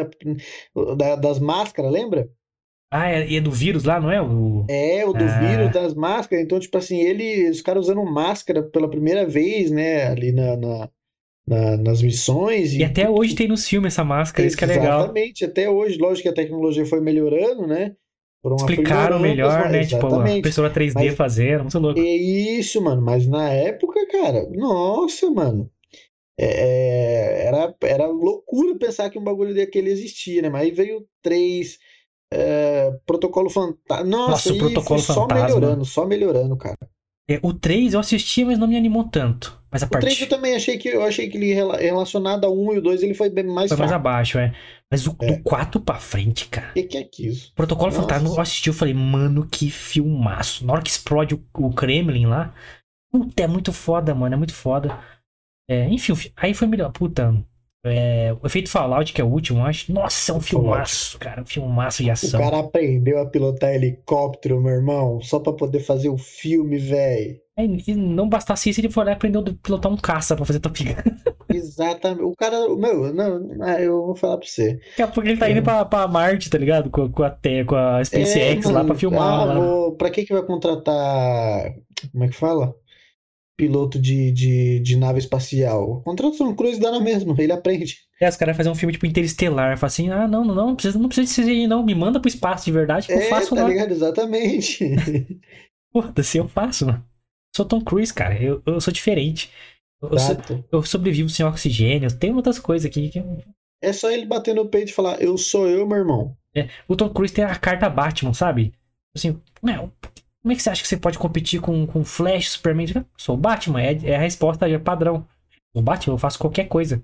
da- 0.98 1.16
das 1.16 1.40
máscaras, 1.40 1.92
lembra? 1.92 2.28
Ah, 3.02 3.10
é, 3.12 3.28
e 3.28 3.36
é 3.38 3.42
do 3.42 3.52
vírus 3.52 3.84
lá, 3.84 4.00
não 4.00 4.12
é? 4.12 4.22
O... 4.22 4.66
É, 4.70 5.06
o 5.06 5.14
do 5.14 5.24
Ah. 5.24 5.40
vírus 5.40 5.72
das 5.72 5.94
máscaras. 5.94 6.44
Então, 6.44 6.60
tipo 6.60 6.78
assim, 6.78 7.00
ele, 7.02 7.50
os 7.50 7.62
caras 7.62 7.86
usando 7.86 8.04
máscara 8.06 8.64
pela 8.64 8.90
primeira 8.90 9.26
vez, 9.26 9.70
né? 9.72 10.08
Ali 10.08 10.32
na, 10.32 10.56
na- 10.58 10.90
na- 11.48 11.78
nas 11.78 12.02
missões. 12.02 12.74
E 12.74 12.84
até 12.84 13.10
hoje 13.10 13.36
tem 13.36 13.48
nos 13.48 13.68
filmes 13.68 13.94
essa 13.94 14.04
máscara, 14.04 14.48
isso 14.48 14.58
que 14.58 14.64
é 14.64 14.68
legal. 14.68 15.00
Exatamente, 15.00 15.46
até 15.46 15.70
hoje, 15.70 15.98
lógico 15.98 16.24
que 16.24 16.30
a 16.30 16.34
tecnologia 16.34 16.86
foi 16.86 17.02
melhorando, 17.02 17.68
né? 17.68 17.94
Foram 18.42 18.58
Explicaram 18.58 19.20
melhor, 19.20 19.66
as- 19.66 19.72
né? 19.72 19.84
Tipo, 19.86 20.06
a 20.06 20.10
Exatamente. 20.10 20.42
pessoa 20.44 20.70
3D 20.70 21.06
Mas- 21.06 21.16
fazendo, 21.16 21.62
muito 21.62 21.80
louco. 21.80 22.00
É 22.00 22.04
isso, 22.04 22.82
mano. 22.82 23.02
Mas 23.02 23.26
na 23.28 23.50
época, 23.50 24.00
cara, 24.08 24.48
nossa, 24.52 25.30
mano. 25.32 25.70
É, 26.38 26.46
é, 26.46 27.46
era, 27.48 27.74
era 27.84 28.08
loucura 28.08 28.76
pensar 28.78 29.10
que 29.10 29.18
um 29.18 29.24
bagulho 29.24 29.56
daquele 29.56 29.90
existia, 29.90 30.42
né? 30.42 30.50
Mas 30.50 30.64
aí 30.64 30.72
veio 30.72 31.06
3, 31.24 31.78
é, 32.34 32.92
Protocolo 33.06 33.50
Fantasma. 33.50 34.04
Nossa, 34.06 34.32
Nossa, 34.32 34.54
o 34.54 34.58
Protocolo 34.58 35.00
foi 35.02 35.14
só 35.14 35.22
Fantasma. 35.22 35.46
melhorando, 35.46 35.86
só 35.86 36.06
melhorando, 36.06 36.58
cara. 36.58 36.78
É, 37.28 37.40
o 37.42 37.52
3 37.54 37.96
eu 37.96 38.00
assisti, 38.00 38.46
mas 38.46 38.60
não 38.60 38.68
me 38.68 38.78
animou 38.78 39.04
tanto. 39.06 39.60
Mas 39.72 39.82
a 39.82 39.88
O 39.88 39.90
3 39.90 40.22
eu 40.22 40.30
também 40.30 40.56
achei 40.56 40.78
que 40.78 40.88
eu 40.90 41.04
achei 41.04 41.28
que 41.28 41.38
ele 41.38 41.54
rela- 41.54 41.78
relacionado 41.78 42.46
ao 42.46 42.56
1 42.56 42.74
e 42.74 42.78
o 42.78 42.82
2 42.82 43.02
ele 43.02 43.16
foi 43.16 43.30
bem 43.32 43.46
mais 43.46 43.70
foi 43.70 43.78
mais 43.80 43.92
abaixo, 43.92 44.38
é. 44.38 44.54
Mas 44.92 45.08
o, 45.08 45.16
É. 45.20 45.32
do 45.34 45.42
4 45.42 45.82
pra 45.82 45.96
frente, 45.96 46.48
cara. 46.50 46.70
O 46.70 46.74
que, 46.74 46.84
que 46.84 46.98
é 46.98 47.04
que 47.04 47.28
isso? 47.28 47.52
Protocolo 47.56 47.88
Nossa. 47.90 48.02
Fantasma, 48.04 48.30
eu 48.30 48.40
assisti, 48.40 48.68
eu 48.70 48.74
falei, 48.76 48.94
mano, 48.94 49.48
que 49.50 49.72
filmaço. 49.72 50.64
Na 50.66 50.74
hora 50.74 50.84
que 50.84 50.90
explode 50.92 51.34
o, 51.34 51.44
o 51.58 51.74
Kremlin 51.74 52.28
lá, 52.28 52.54
puta, 53.12 53.44
é 53.44 53.48
muito 53.48 53.74
foda, 53.74 54.14
mano, 54.14 54.36
é 54.36 54.38
muito 54.38 54.54
foda. 54.54 55.00
É, 55.68 55.86
enfim, 55.90 56.14
aí 56.38 56.54
foi 56.54 56.68
melhor, 56.68 56.92
puta. 56.92 57.34
É, 57.86 58.36
o 58.42 58.46
efeito 58.48 58.70
Fallout, 58.70 59.14
que 59.14 59.22
é 59.22 59.24
o 59.24 59.28
último, 59.28 59.66
acho. 59.66 59.92
Nossa, 59.94 60.32
é 60.32 60.36
um 60.36 60.42
filmaço, 60.42 61.18
cara, 61.20 61.42
um 61.42 61.46
filmaço 61.46 62.04
de 62.04 62.10
O 62.10 62.14
ação. 62.14 62.40
cara 62.40 62.60
aprendeu 62.60 63.20
a 63.22 63.26
pilotar 63.26 63.72
helicóptero, 63.74 64.62
meu 64.62 64.74
irmão, 64.74 65.20
só 65.22 65.40
pra 65.40 65.54
poder 65.54 65.80
fazer 65.80 66.10
o 66.10 66.18
filme, 66.18 66.78
velho. 66.78 67.38
Aí, 67.58 67.82
e 67.88 67.94
não 67.96 68.28
bastasse 68.28 68.70
isso, 68.70 68.82
ele 68.82 68.90
foi 68.90 69.06
lá 69.06 69.12
e 69.12 69.14
aprendeu 69.14 69.42
a 69.42 69.46
pilotar 69.64 69.92
um 69.92 69.96
caça 69.96 70.36
pra 70.36 70.44
fazer 70.46 70.60
Top 70.60 70.84
Gun. 70.84 70.94
Exatamente. 71.54 72.22
O 72.24 72.36
cara, 72.36 72.58
meu, 72.76 73.14
não, 73.14 73.68
eu 73.80 74.06
vou 74.08 74.16
falar 74.16 74.38
pra 74.38 74.48
você. 74.48 74.74
Daqui 74.90 75.02
a 75.02 75.08
pouco 75.08 75.30
ele 75.30 75.38
tá 75.40 75.50
indo 75.50 75.62
pra, 75.62 75.86
pra 75.86 76.08
Marte, 76.08 76.50
tá 76.50 76.58
ligado? 76.58 76.90
Com, 76.90 77.10
com 77.10 77.24
a, 77.24 77.30
com 77.66 77.76
a 77.76 78.04
SpaceX 78.04 78.66
É, 78.66 78.72
lá 78.72 78.84
pra 78.84 78.96
filmar. 78.96 79.22
ah, 79.42 79.46
lá. 79.46 79.54
vou- 79.60 79.96
pra 79.96 80.10
que 80.10 80.26
que 80.26 80.34
vai 80.34 80.44
contratar, 80.44 81.74
como 82.12 82.24
é 82.24 82.28
que 82.28 82.36
fala? 82.36 82.74
Piloto 83.58 83.98
de, 84.00 84.32
de, 84.32 84.80
de 84.82 84.96
nave 84.98 85.20
espacial. 85.20 86.02
Contrata 86.04 86.36
o 86.36 86.38
Tom 86.38 86.56
Cruise 86.56 86.80
dá 86.80 86.92
na 86.92 87.00
mesma, 87.00 87.36
ele 87.40 87.54
aprende. 87.54 87.98
É, 88.22 88.28
os 88.28 88.36
caras 88.36 88.54
vão 88.56 88.58
fazer 88.58 88.70
um 88.70 88.76
filme 88.76 88.94
tipo 88.94 89.06
interestelar. 89.06 89.78
Fala 89.78 89.88
assim: 89.88 90.10
ah, 90.10 90.28
não, 90.28 90.44
não, 90.44 90.56
não, 90.56 90.68
não 90.68 90.76
precisa, 90.76 91.00
não 91.00 91.08
precisa 91.10 91.44
de 91.44 91.48
CGI, 91.50 91.68
não. 91.68 91.84
Me 91.84 91.96
manda 91.96 92.20
pro 92.20 92.28
espaço 92.28 92.66
de 92.66 92.72
verdade 92.72 93.08
que 93.08 93.14
eu 93.14 93.18
É, 93.18 93.30
faço 93.30 93.56
tá 93.56 93.64
lá. 93.64 93.70
ligado? 93.70 93.92
Exatamente. 93.92 94.80
Foda-se, 95.92 96.38
eu 96.38 96.48
faço, 96.48 96.86
mano. 96.86 97.06
Sou 97.56 97.66
Tom 97.66 97.82
Cruise, 97.82 98.14
cara. 98.14 98.42
Eu, 98.42 98.62
eu 98.66 98.82
sou 98.82 98.92
diferente. 98.94 99.50
Eu, 100.02 100.10
eu 100.12 100.66
eu 100.72 100.84
sobrevivo 100.84 101.30
sem 101.30 101.46
oxigênio. 101.46 102.14
Tem 102.18 102.34
outras 102.34 102.60
coisas 102.60 102.86
aqui. 102.86 103.10
Que... 103.10 103.24
É 103.82 103.94
só 103.94 104.12
ele 104.12 104.26
bater 104.26 104.54
no 104.54 104.68
peito 104.68 104.90
e 104.90 104.94
falar, 104.94 105.22
eu 105.22 105.38
sou 105.38 105.68
eu, 105.68 105.88
meu 105.88 105.98
irmão. 105.98 106.36
É, 106.54 106.70
o 106.88 106.96
Tom 106.96 107.10
Cruise 107.10 107.34
tem 107.34 107.44
a 107.46 107.56
carta 107.56 107.90
Batman, 107.90 108.34
sabe? 108.34 108.74
Assim, 109.16 109.40
meu, 109.64 109.92
como 110.46 110.54
é 110.54 110.56
que 110.56 110.62
você 110.62 110.70
acha 110.70 110.84
que 110.84 110.88
você 110.88 110.96
pode 110.98 111.18
competir 111.18 111.60
com, 111.60 111.88
com 111.88 112.04
Flash, 112.06 112.52
Superman? 112.52 113.04
Sou 113.18 113.34
o 113.34 113.38
Batman, 113.40 113.82
é, 113.82 113.94
é 114.12 114.16
a 114.16 114.20
resposta 114.20 114.70
é 114.70 114.78
padrão. 114.78 115.28
Sou 115.74 115.82
o 115.82 115.82
Batman, 115.82 116.14
eu 116.14 116.20
faço 116.20 116.38
qualquer 116.38 116.68
coisa. 116.68 117.02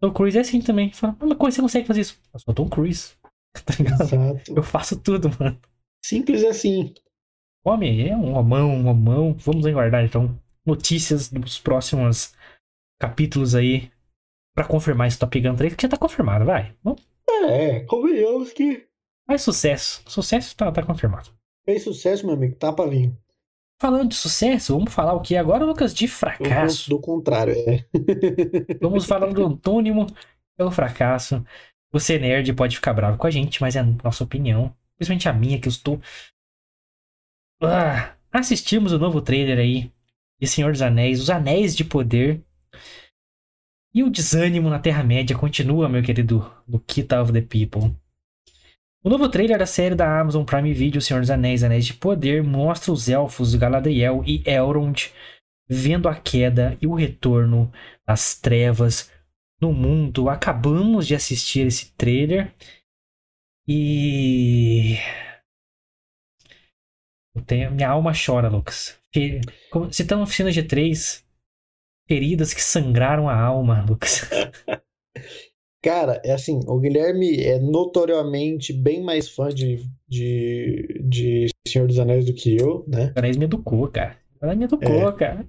Tom 0.00 0.12
Cruise 0.12 0.38
é 0.38 0.42
assim 0.42 0.62
também. 0.62 0.92
Fala, 0.92 1.16
"Ah, 1.18 1.26
mas 1.26 1.36
como 1.36 1.50
você 1.50 1.60
consegue 1.60 1.84
fazer 1.88 2.02
isso? 2.02 2.16
Eu 2.32 2.38
sou 2.38 2.52
o 2.52 2.54
Tom 2.54 2.68
Cruise. 2.68 3.14
Tá 3.66 3.74
ligado? 3.76 4.02
Exato. 4.02 4.54
Eu 4.56 4.62
faço 4.62 5.00
tudo, 5.00 5.28
mano. 5.40 5.58
Simples 6.06 6.44
assim. 6.44 6.94
Homem 7.66 8.08
é 8.08 8.16
um 8.16 8.34
homão, 8.36 8.70
um 8.70 8.86
homão. 8.86 9.34
Vamos 9.34 9.66
aguardar 9.66 10.04
então 10.04 10.38
notícias 10.64 11.28
dos 11.28 11.58
próximos 11.58 12.32
capítulos 13.00 13.56
aí 13.56 13.90
pra 14.54 14.64
confirmar 14.64 15.08
esse 15.08 15.18
Top 15.18 15.38
Gun 15.40 15.56
3, 15.56 15.74
que 15.74 15.82
já 15.82 15.88
tá 15.88 15.96
confirmado, 15.96 16.44
vai. 16.44 16.72
Vamos- 16.84 17.02
É, 17.48 17.80
convenhamos 17.80 18.52
que 18.52 18.86
Faz 19.26 19.42
sucesso. 19.42 20.02
Sucesso 20.06 20.56
tá, 20.56 20.70
tá 20.70 20.82
confirmado. 20.84 21.30
Fez 21.64 21.84
sucesso, 21.84 22.26
meu 22.26 22.34
amigo, 22.34 22.56
tá 22.56 22.72
pra 22.72 22.86
vir. 22.86 23.12
Falando 23.80 24.10
de 24.10 24.16
sucesso, 24.16 24.74
vamos 24.74 24.92
falar 24.92 25.14
o 25.14 25.22
que 25.22 25.36
agora, 25.36 25.64
Lucas? 25.64 25.94
De 25.94 26.06
fracasso. 26.06 26.90
vou 26.90 26.98
Do 26.98 27.02
contrário, 27.02 27.54
é. 27.54 27.86
Vamos 28.78 29.06
falar 29.06 29.32
do 29.32 29.46
antônimo 29.46 30.06
pelo 30.54 30.70
fracasso. 30.70 31.42
Você, 31.90 32.18
nerd, 32.18 32.52
pode 32.52 32.76
ficar 32.76 32.92
bravo 32.92 33.16
com 33.16 33.26
a 33.26 33.30
gente, 33.30 33.60
mas 33.62 33.76
é 33.76 33.80
a 33.80 33.84
nossa 33.84 34.22
opinião. 34.22 34.74
Principalmente 34.96 35.28
a 35.30 35.32
minha, 35.32 35.58
que 35.58 35.66
eu 35.66 35.70
estou. 35.70 35.98
Ah, 37.62 38.14
assistimos 38.30 38.92
o 38.92 38.98
novo 38.98 39.22
trailer 39.22 39.58
aí 39.58 39.90
de 40.38 40.46
Senhor 40.46 40.72
dos 40.72 40.82
Anéis, 40.82 41.20
Os 41.20 41.30
Anéis 41.30 41.74
de 41.74 41.84
Poder. 41.84 42.42
E 43.94 44.02
o 44.04 44.10
desânimo 44.10 44.68
na 44.70 44.78
Terra-média 44.78 45.36
continua, 45.36 45.88
meu 45.88 46.02
querido 46.02 46.48
Luquita 46.68 47.20
of 47.20 47.32
the 47.32 47.40
People. 47.40 47.96
O 49.02 49.08
novo 49.08 49.28
trailer 49.30 49.58
da 49.58 49.66
série 49.66 49.94
da 49.94 50.20
Amazon 50.20 50.44
Prime 50.44 50.72
Video, 50.74 51.00
Senhor 51.00 51.20
dos 51.20 51.30
Anéis, 51.30 51.64
Anéis 51.64 51.86
de 51.86 51.94
Poder, 51.94 52.42
mostra 52.42 52.92
os 52.92 53.08
elfos 53.08 53.54
Galadriel 53.54 54.22
e 54.26 54.42
Elrond 54.46 55.10
vendo 55.68 56.08
a 56.08 56.14
queda 56.14 56.76
e 56.82 56.86
o 56.86 56.94
retorno 56.94 57.72
das 58.06 58.38
trevas 58.38 59.10
no 59.60 59.72
mundo. 59.72 60.28
Acabamos 60.28 61.06
de 61.06 61.14
assistir 61.14 61.66
esse 61.66 61.94
trailer 61.94 62.54
e. 63.66 64.96
Tenho- 67.46 67.70
Minha 67.70 67.88
alma 67.88 68.12
chora, 68.12 68.48
Lucas. 68.48 68.98
Estão 69.98 70.22
oficina 70.22 70.50
G3, 70.50 71.24
feridas 72.06 72.52
que 72.52 72.60
sangraram 72.62 73.30
a 73.30 73.34
alma, 73.40 73.82
Lucas. 73.88 74.28
Cara, 75.82 76.20
é 76.24 76.32
assim, 76.32 76.60
o 76.66 76.78
Guilherme 76.78 77.40
é 77.40 77.58
notoriamente 77.58 78.72
bem 78.72 79.02
mais 79.02 79.28
fã 79.30 79.48
de, 79.48 79.82
de, 80.06 81.00
de 81.02 81.46
Senhor 81.66 81.86
dos 81.88 81.98
Anéis 81.98 82.26
do 82.26 82.34
que 82.34 82.54
eu, 82.56 82.84
né? 82.86 83.12
Anéis 83.16 83.36
me 83.38 83.46
educou, 83.46 83.88
cara. 83.88 84.18
Ela 84.42 84.54
me 84.54 84.64
educou, 84.64 85.08
É. 85.08 85.12
cara. 85.16 85.48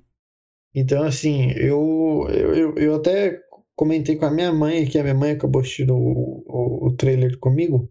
Então, 0.73 1.03
assim, 1.03 1.51
eu, 1.51 2.27
eu, 2.29 2.53
eu- 2.55 2.75
eu 2.77 2.95
até 2.95 3.41
comentei 3.75 4.15
com 4.15 4.25
a 4.25 4.31
minha 4.31 4.53
mãe, 4.53 4.85
que 4.85 4.97
a 4.97 5.03
minha 5.03 5.15
mãe 5.15 5.31
acabou 5.31 5.61
assistindo 5.61 5.95
o, 5.95 6.43
o, 6.47 6.87
o 6.87 6.95
trailer 6.95 7.37
comigo. 7.37 7.89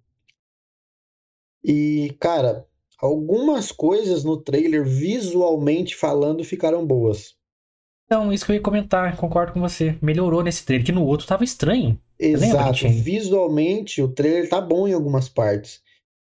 E, 1.63 2.17
cara, 2.19 2.67
algumas 2.99 3.71
coisas 3.71 4.25
no 4.25 4.41
trailer, 4.41 4.85
visualmente 4.85 5.95
falando, 5.95 6.43
ficaram 6.43 6.87
boas. 6.87 7.35
Então, 8.07 8.33
isso 8.33 8.47
que 8.47 8.53
eu 8.53 8.57
ia 8.57 8.63
comentar, 8.63 9.17
concordo 9.17 9.53
com 9.53 9.61
você. 9.61 9.97
Melhorou 10.03 10.43
nesse 10.43 10.65
trailer, 10.65 10.87
que 10.87 10.93
no 10.93 11.05
outro 11.05 11.27
tava 11.27 11.45
estranho. 11.45 12.01
Exato. 12.21 12.89
Visualmente, 12.89 14.03
o 14.03 14.09
trailer 14.09 14.49
tá 14.49 14.61
bom 14.61 14.87
em 14.87 14.93
algumas 14.93 15.29
partes. 15.29 15.81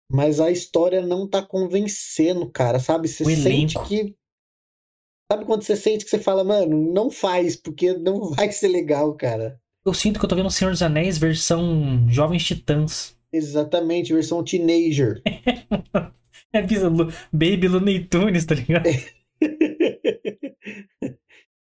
Mas 0.09 0.39
a 0.39 0.51
história 0.51 1.01
não 1.01 1.27
tá 1.27 1.41
convencendo, 1.41 2.49
cara, 2.49 2.79
sabe? 2.79 3.07
Você 3.07 3.23
O 3.23 3.27
sente 3.27 3.77
elenco. 3.77 3.87
que. 3.87 4.15
Sabe 5.31 5.45
quando 5.45 5.63
você 5.63 5.75
sente 5.75 6.03
que 6.03 6.11
você 6.11 6.19
fala, 6.19 6.43
mano, 6.43 6.91
não 6.93 7.09
faz, 7.09 7.55
porque 7.55 7.93
não 7.93 8.31
vai 8.35 8.51
ser 8.51 8.67
legal, 8.67 9.13
cara. 9.15 9.59
Eu 9.85 9.93
sinto 9.93 10.19
que 10.19 10.25
eu 10.25 10.29
tô 10.29 10.35
vendo 10.35 10.47
o 10.47 10.51
Senhor 10.51 10.71
dos 10.71 10.81
Anéis 10.81 11.17
versão 11.17 12.07
Jovens 12.09 12.43
Titãs. 12.45 13.17
Exatamente, 13.33 14.13
versão 14.13 14.43
teenager. 14.43 15.21
É 16.53 16.59
Lu- 16.89 17.07
Baby 17.31 17.69
Looney 17.69 18.03
Tunes, 18.03 18.45
tá 18.45 18.55
ligado? 18.55 18.83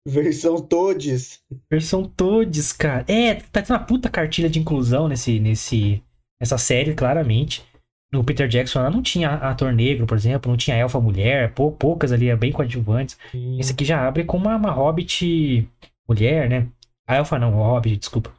versão 0.05 0.61
Todes. 0.61 1.41
Versão 1.71 2.03
Todes, 2.03 2.73
cara. 2.73 3.05
É, 3.07 3.35
tá 3.35 3.61
tendo 3.61 3.77
uma 3.77 3.85
puta 3.85 4.09
cartilha 4.09 4.49
de 4.49 4.59
inclusão 4.59 5.07
nesse, 5.07 5.39
nesse, 5.39 6.03
nessa 6.39 6.57
série, 6.57 6.93
claramente. 6.93 7.63
No 8.13 8.25
Peter 8.25 8.45
Jackson 8.45 8.81
lá 8.81 8.89
não 8.89 9.01
tinha 9.01 9.29
ator 9.35 9.71
negro, 9.71 10.05
por 10.05 10.17
exemplo, 10.17 10.51
não 10.51 10.57
tinha 10.57 10.75
elfa 10.75 10.99
mulher, 10.99 11.53
pou- 11.53 11.71
poucas 11.71 12.11
ali, 12.11 12.27
é 12.27 12.35
bem 12.35 12.51
coadjuvantes. 12.51 13.17
Esse 13.57 13.71
aqui 13.71 13.85
já 13.85 14.05
abre 14.05 14.25
com 14.25 14.35
uma, 14.35 14.57
uma 14.57 14.69
hobbit 14.71 15.65
mulher, 16.07 16.49
né? 16.49 16.67
A 17.07 17.15
elfa 17.15 17.39
não, 17.39 17.57
o 17.57 17.63
hobbit, 17.63 17.95
desculpa. 17.97 18.33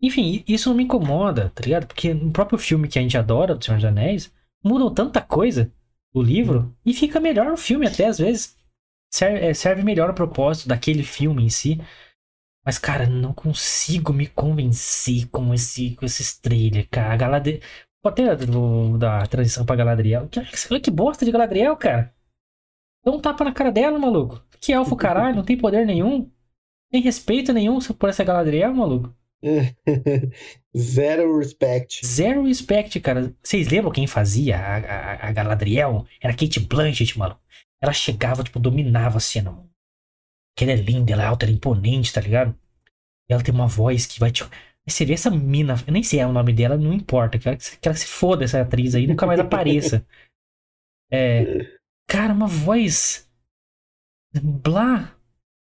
Enfim, 0.00 0.42
isso 0.48 0.70
não 0.70 0.76
me 0.76 0.84
incomoda, 0.84 1.50
tá 1.54 1.62
ligado? 1.62 1.86
Porque 1.86 2.14
no 2.14 2.30
próprio 2.32 2.58
filme 2.58 2.88
que 2.88 2.98
a 2.98 3.02
gente 3.02 3.18
adora, 3.18 3.54
do 3.54 3.62
Senhor 3.62 3.76
dos 3.76 3.84
Anéis, 3.84 4.32
mudam 4.64 4.94
tanta 4.94 5.20
coisa 5.20 5.70
do 6.14 6.22
livro 6.22 6.74
e 6.86 6.94
fica 6.94 7.20
melhor 7.20 7.46
no 7.46 7.56
filme 7.56 7.86
até 7.86 8.06
às 8.06 8.18
vezes. 8.18 8.56
Serve, 9.10 9.38
é, 9.38 9.54
serve 9.54 9.82
melhor 9.82 10.10
o 10.10 10.14
propósito 10.14 10.68
daquele 10.68 11.02
filme 11.02 11.44
em 11.44 11.50
si. 11.50 11.80
Mas, 12.64 12.78
cara, 12.78 13.06
não 13.06 13.32
consigo 13.32 14.12
me 14.12 14.26
convencer 14.26 15.26
com 15.30 15.54
esse, 15.54 15.94
com 15.96 16.04
esses 16.04 16.38
trailers, 16.38 16.86
cara. 16.90 17.14
A 17.14 17.16
Galadriel. 17.16 17.60
Até 18.04 18.36
do, 18.36 18.96
da 18.98 19.26
transição 19.26 19.64
pra 19.66 19.76
Galadriel. 19.76 20.28
Que, 20.28 20.80
que 20.80 20.90
bosta 20.90 21.24
de 21.24 21.32
Galadriel, 21.32 21.76
cara. 21.76 22.14
Dá 23.04 23.10
um 23.12 23.20
tapa 23.20 23.44
na 23.44 23.52
cara 23.52 23.70
dela, 23.70 23.98
maluco. 23.98 24.42
Que 24.60 24.72
elfo 24.72 24.94
caralho, 24.96 25.36
não 25.36 25.44
tem 25.44 25.56
poder 25.56 25.86
nenhum. 25.86 26.30
Tem 26.90 27.00
respeito 27.02 27.52
nenhum 27.52 27.78
por 27.98 28.08
essa 28.08 28.24
Galadriel, 28.24 28.74
maluco. 28.74 29.14
Zero 30.76 31.38
respect. 31.38 32.06
Zero 32.06 32.44
respect, 32.44 33.00
cara. 33.00 33.34
Vocês 33.42 33.68
lembram 33.68 33.92
quem 33.92 34.06
fazia 34.06 34.58
a, 34.58 34.76
a, 34.76 35.28
a 35.28 35.32
Galadriel? 35.32 36.06
Era 36.20 36.34
Kate 36.34 36.60
Blanchett, 36.60 37.18
maluco. 37.18 37.40
Ela 37.82 37.92
chegava, 37.92 38.42
tipo, 38.42 38.58
dominava 38.58 39.18
a 39.18 39.20
cena. 39.20 39.64
Que 40.56 40.64
ela 40.64 40.72
é 40.72 40.76
linda, 40.76 41.12
ela 41.12 41.22
é 41.22 41.26
alta, 41.26 41.44
ela 41.44 41.52
é 41.52 41.56
imponente, 41.56 42.12
tá 42.12 42.20
ligado? 42.20 42.58
E 43.28 43.32
ela 43.32 43.42
tem 43.42 43.54
uma 43.54 43.66
voz 43.66 44.06
que 44.06 44.18
vai 44.18 44.30
te. 44.30 44.44
Você 44.86 45.04
vê 45.04 45.12
essa 45.12 45.30
mina, 45.30 45.76
eu 45.86 45.92
nem 45.92 46.02
sei 46.02 46.24
o 46.24 46.32
nome 46.32 46.52
dela, 46.52 46.76
não 46.76 46.92
importa. 46.92 47.38
Que 47.38 47.48
ela, 47.48 47.56
que 47.56 47.88
ela 47.88 47.96
se 47.96 48.06
foda, 48.06 48.44
essa 48.44 48.60
atriz 48.60 48.94
aí, 48.94 49.06
nunca 49.06 49.26
mais 49.26 49.40
apareça. 49.40 50.04
É. 51.10 51.66
Cara, 52.06 52.34
uma 52.34 52.46
voz. 52.46 53.26
Blá. 54.42 55.16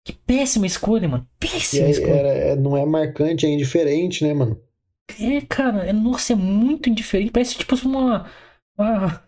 Que 0.05 0.13
péssima 0.13 0.67
escolha, 0.67 1.09
mano. 1.09 1.27
Péssima 1.39 1.87
aí, 1.87 1.93
escolha. 1.93 2.11
Era, 2.11 2.29
é, 2.29 2.57
não 2.57 2.77
é 2.77 2.85
marcante, 2.85 3.47
é 3.47 3.49
indiferente, 3.49 4.23
né, 4.23 4.35
mano? 4.35 4.63
É, 5.19 5.41
cara, 5.41 5.87
é, 5.87 5.93
nossa, 5.95 6.35
é 6.35 6.37
muito 6.37 6.91
indiferente. 6.91 7.31
Parece 7.33 7.57
tipo 7.57 7.75
uma. 7.87 8.31
uma 8.79 9.23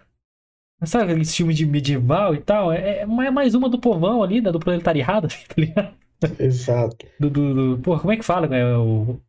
sabe 0.87 1.05
aquele 1.05 1.25
filme 1.25 1.55
de 1.55 1.67
medieval 1.67 2.35
e 2.35 2.41
tal? 2.41 2.73
É, 2.73 3.01
é 3.01 3.07
mais 3.07 3.55
uma 3.55 3.69
do 3.69 3.79
povão 3.79 4.23
ali, 4.23 4.41
da, 4.41 4.51
do 4.51 4.61
proletariado, 4.61 5.29
tá 5.49 5.55
ligado? 5.57 5.95
Exato. 6.39 7.07
Do, 7.19 7.31
do, 7.31 7.55
do, 7.77 7.83
porra, 7.83 8.01
como 8.01 8.13
é 8.13 8.17
que 8.17 8.25
fala? 8.25 8.55
É, 8.55 8.77
o, 8.77 9.21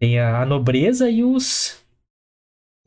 tem 0.00 0.18
a, 0.18 0.42
a 0.42 0.46
nobreza 0.46 1.10
e 1.10 1.22
os. 1.22 1.84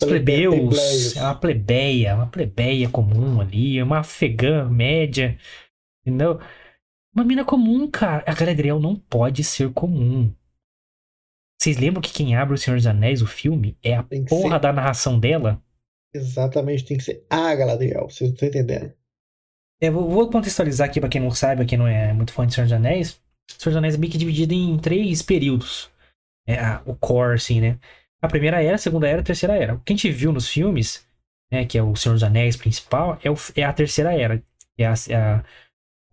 Os 0.01 0.07
plebeus. 0.07 1.15
É 1.15 1.21
uma 1.21 1.35
plebeia, 1.35 2.15
uma 2.15 2.27
plebeia 2.27 2.89
comum 2.89 3.39
ali, 3.39 3.81
uma 3.81 3.99
afegã 3.99 4.67
média. 4.67 5.37
Entendeu? 6.01 6.39
Uma 7.15 7.23
mina 7.23 7.45
comum, 7.45 7.89
cara. 7.89 8.23
A 8.27 8.33
Galadriel 8.33 8.79
não 8.79 8.95
pode 8.95 9.43
ser 9.43 9.71
comum. 9.71 10.33
Vocês 11.61 11.77
lembram 11.77 12.01
que 12.01 12.11
quem 12.11 12.35
abre 12.35 12.55
O 12.55 12.57
Senhor 12.57 12.75
dos 12.75 12.87
Anéis, 12.87 13.21
o 13.21 13.27
filme, 13.27 13.77
é 13.81 13.95
a 13.95 14.03
porra 14.03 14.55
ser... 14.55 14.59
da 14.59 14.73
narração 14.73 15.19
dela? 15.19 15.61
Exatamente, 16.13 16.85
tem 16.85 16.97
que 16.97 17.03
ser 17.03 17.25
a 17.29 17.55
Galadriel. 17.55 18.09
Vocês 18.09 18.29
não 18.29 18.33
estão 18.35 18.47
entendendo. 18.49 18.93
É, 19.81 19.89
vou, 19.89 20.29
contextualizar 20.29 20.87
aqui 20.87 20.99
pra 20.99 21.09
quem 21.09 21.19
não 21.19 21.31
sabe, 21.31 21.65
quem 21.65 21.77
não 21.77 21.87
é 21.87 22.13
muito 22.13 22.31
fã 22.31 22.47
de 22.47 22.53
Senhor 22.53 22.65
dos 22.65 22.73
Anéis. 22.73 23.21
Senhor 23.49 23.71
dos 23.71 23.77
Anéis 23.77 23.95
é 23.95 23.97
meio 23.97 24.11
que 24.11 24.17
dividido 24.17 24.53
em 24.53 24.77
três 24.77 25.21
períodos. 25.21 25.91
É, 26.47 26.57
a, 26.57 26.81
o 26.85 26.95
core, 26.95 27.35
assim, 27.35 27.59
né? 27.59 27.79
A 28.21 28.27
primeira 28.27 28.63
era, 28.63 28.75
a 28.75 28.79
segunda 28.79 29.07
era, 29.07 29.21
a 29.21 29.23
terceira 29.23 29.57
era. 29.57 29.75
O 29.75 29.79
que 29.81 29.91
a 29.91 29.95
gente 29.95 30.09
viu 30.09 30.31
nos 30.31 30.47
filmes, 30.47 31.05
né, 31.51 31.65
que 31.65 31.77
é 31.77 31.83
o 31.83 31.95
Senhor 31.95 32.13
dos 32.13 32.23
Anéis 32.23 32.55
principal, 32.55 33.19
é, 33.23 33.29
o, 33.29 33.35
é 33.55 33.63
a 33.63 33.73
terceira 33.73 34.13
era. 34.13 34.41
É 34.77 34.85
a, 34.85 34.93
a, 34.93 35.43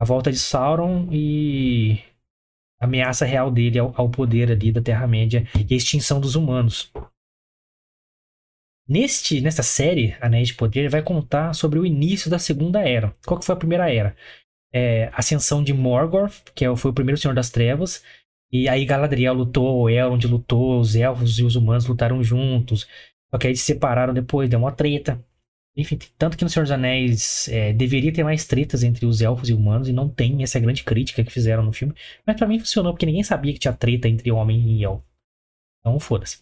a 0.00 0.04
volta 0.04 0.32
de 0.32 0.38
Sauron 0.38 1.08
e 1.12 2.00
a 2.80 2.86
ameaça 2.86 3.24
real 3.24 3.50
dele 3.50 3.78
ao, 3.78 3.94
ao 3.96 4.10
poder 4.10 4.50
ali 4.50 4.72
da 4.72 4.82
Terra-média 4.82 5.46
e 5.54 5.72
a 5.72 5.76
extinção 5.76 6.20
dos 6.20 6.34
humanos. 6.34 6.90
Neste, 8.90 9.40
nessa 9.40 9.62
série, 9.62 10.16
Anéis 10.20 10.48
de 10.48 10.54
Poder, 10.54 10.90
vai 10.90 11.00
contar 11.00 11.54
sobre 11.54 11.78
o 11.78 11.86
início 11.86 12.28
da 12.28 12.40
Segunda 12.40 12.80
Era. 12.80 13.14
Qual 13.24 13.38
que 13.38 13.46
foi 13.46 13.54
a 13.54 13.58
primeira 13.58 13.88
era? 13.88 14.16
É, 14.72 15.08
ascensão 15.12 15.62
de 15.62 15.72
Morgoth, 15.72 16.50
que 16.56 16.64
é 16.64 16.76
foi 16.76 16.90
o 16.90 16.94
primeiro 16.94 17.16
Senhor 17.20 17.32
das 17.32 17.50
Trevas, 17.50 18.02
e 18.50 18.68
aí 18.68 18.84
Galadriel 18.84 19.32
lutou, 19.34 19.88
Elrond 19.88 20.26
lutou, 20.26 20.80
os 20.80 20.96
elfos 20.96 21.38
e 21.38 21.44
os 21.44 21.54
humanos 21.54 21.86
lutaram 21.86 22.20
juntos. 22.20 22.88
Só 23.30 23.38
que 23.38 23.46
aí 23.46 23.56
se 23.56 23.62
separaram 23.62 24.12
depois, 24.12 24.50
deu 24.50 24.58
uma 24.58 24.72
treta. 24.72 25.24
Enfim, 25.76 25.96
tanto 26.18 26.36
que 26.36 26.42
no 26.42 26.50
Senhor 26.50 26.64
dos 26.64 26.72
Anéis 26.72 27.48
é, 27.48 27.72
deveria 27.72 28.12
ter 28.12 28.24
mais 28.24 28.44
tretas 28.44 28.82
entre 28.82 29.06
os 29.06 29.22
elfos 29.22 29.48
e 29.48 29.54
humanos, 29.54 29.88
e 29.88 29.92
não 29.92 30.08
tem 30.08 30.42
essa 30.42 30.58
grande 30.58 30.82
crítica 30.82 31.22
que 31.22 31.30
fizeram 31.30 31.62
no 31.62 31.72
filme. 31.72 31.94
Mas 32.26 32.36
para 32.36 32.48
mim 32.48 32.58
funcionou, 32.58 32.92
porque 32.92 33.06
ninguém 33.06 33.22
sabia 33.22 33.52
que 33.52 33.60
tinha 33.60 33.72
treta 33.72 34.08
entre 34.08 34.32
homem 34.32 34.78
e 34.78 34.84
elfo. 34.84 35.04
Então, 35.78 36.00
foda-se. 36.00 36.38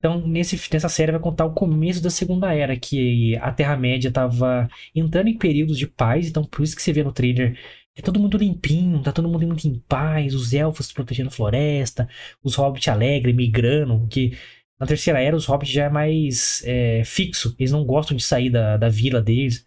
Então, 0.00 0.26
nesse, 0.26 0.58
nessa 0.72 0.88
série 0.88 1.12
vai 1.12 1.20
contar 1.20 1.44
o 1.44 1.52
começo 1.52 2.02
da 2.02 2.08
Segunda 2.08 2.54
Era, 2.54 2.74
que 2.74 3.36
a 3.36 3.52
Terra-média 3.52 4.08
estava 4.08 4.66
entrando 4.94 5.28
em 5.28 5.36
períodos 5.36 5.76
de 5.76 5.86
paz, 5.86 6.26
então 6.26 6.42
por 6.42 6.62
isso 6.62 6.74
que 6.74 6.82
você 6.82 6.90
vê 6.90 7.04
no 7.04 7.12
trailer 7.12 7.58
é 7.94 8.00
todo 8.00 8.18
mundo 8.18 8.38
limpinho, 8.38 9.02
tá 9.02 9.12
todo 9.12 9.28
mundo 9.28 9.46
muito 9.46 9.68
em 9.68 9.78
paz, 9.80 10.34
os 10.34 10.54
elfos 10.54 10.90
protegendo 10.90 11.28
a 11.28 11.32
floresta, 11.32 12.08
os 12.42 12.54
hobbits 12.54 12.88
alegres, 12.88 13.34
migrando, 13.36 14.06
que 14.08 14.32
na 14.80 14.86
terceira 14.86 15.20
era, 15.20 15.36
os 15.36 15.44
hobbits 15.44 15.70
já 15.70 15.84
é 15.84 15.90
mais 15.90 16.62
é, 16.64 17.04
fixo. 17.04 17.54
Eles 17.58 17.70
não 17.70 17.84
gostam 17.84 18.16
de 18.16 18.22
sair 18.22 18.48
da, 18.48 18.78
da 18.78 18.88
vila 18.88 19.20
deles. 19.20 19.66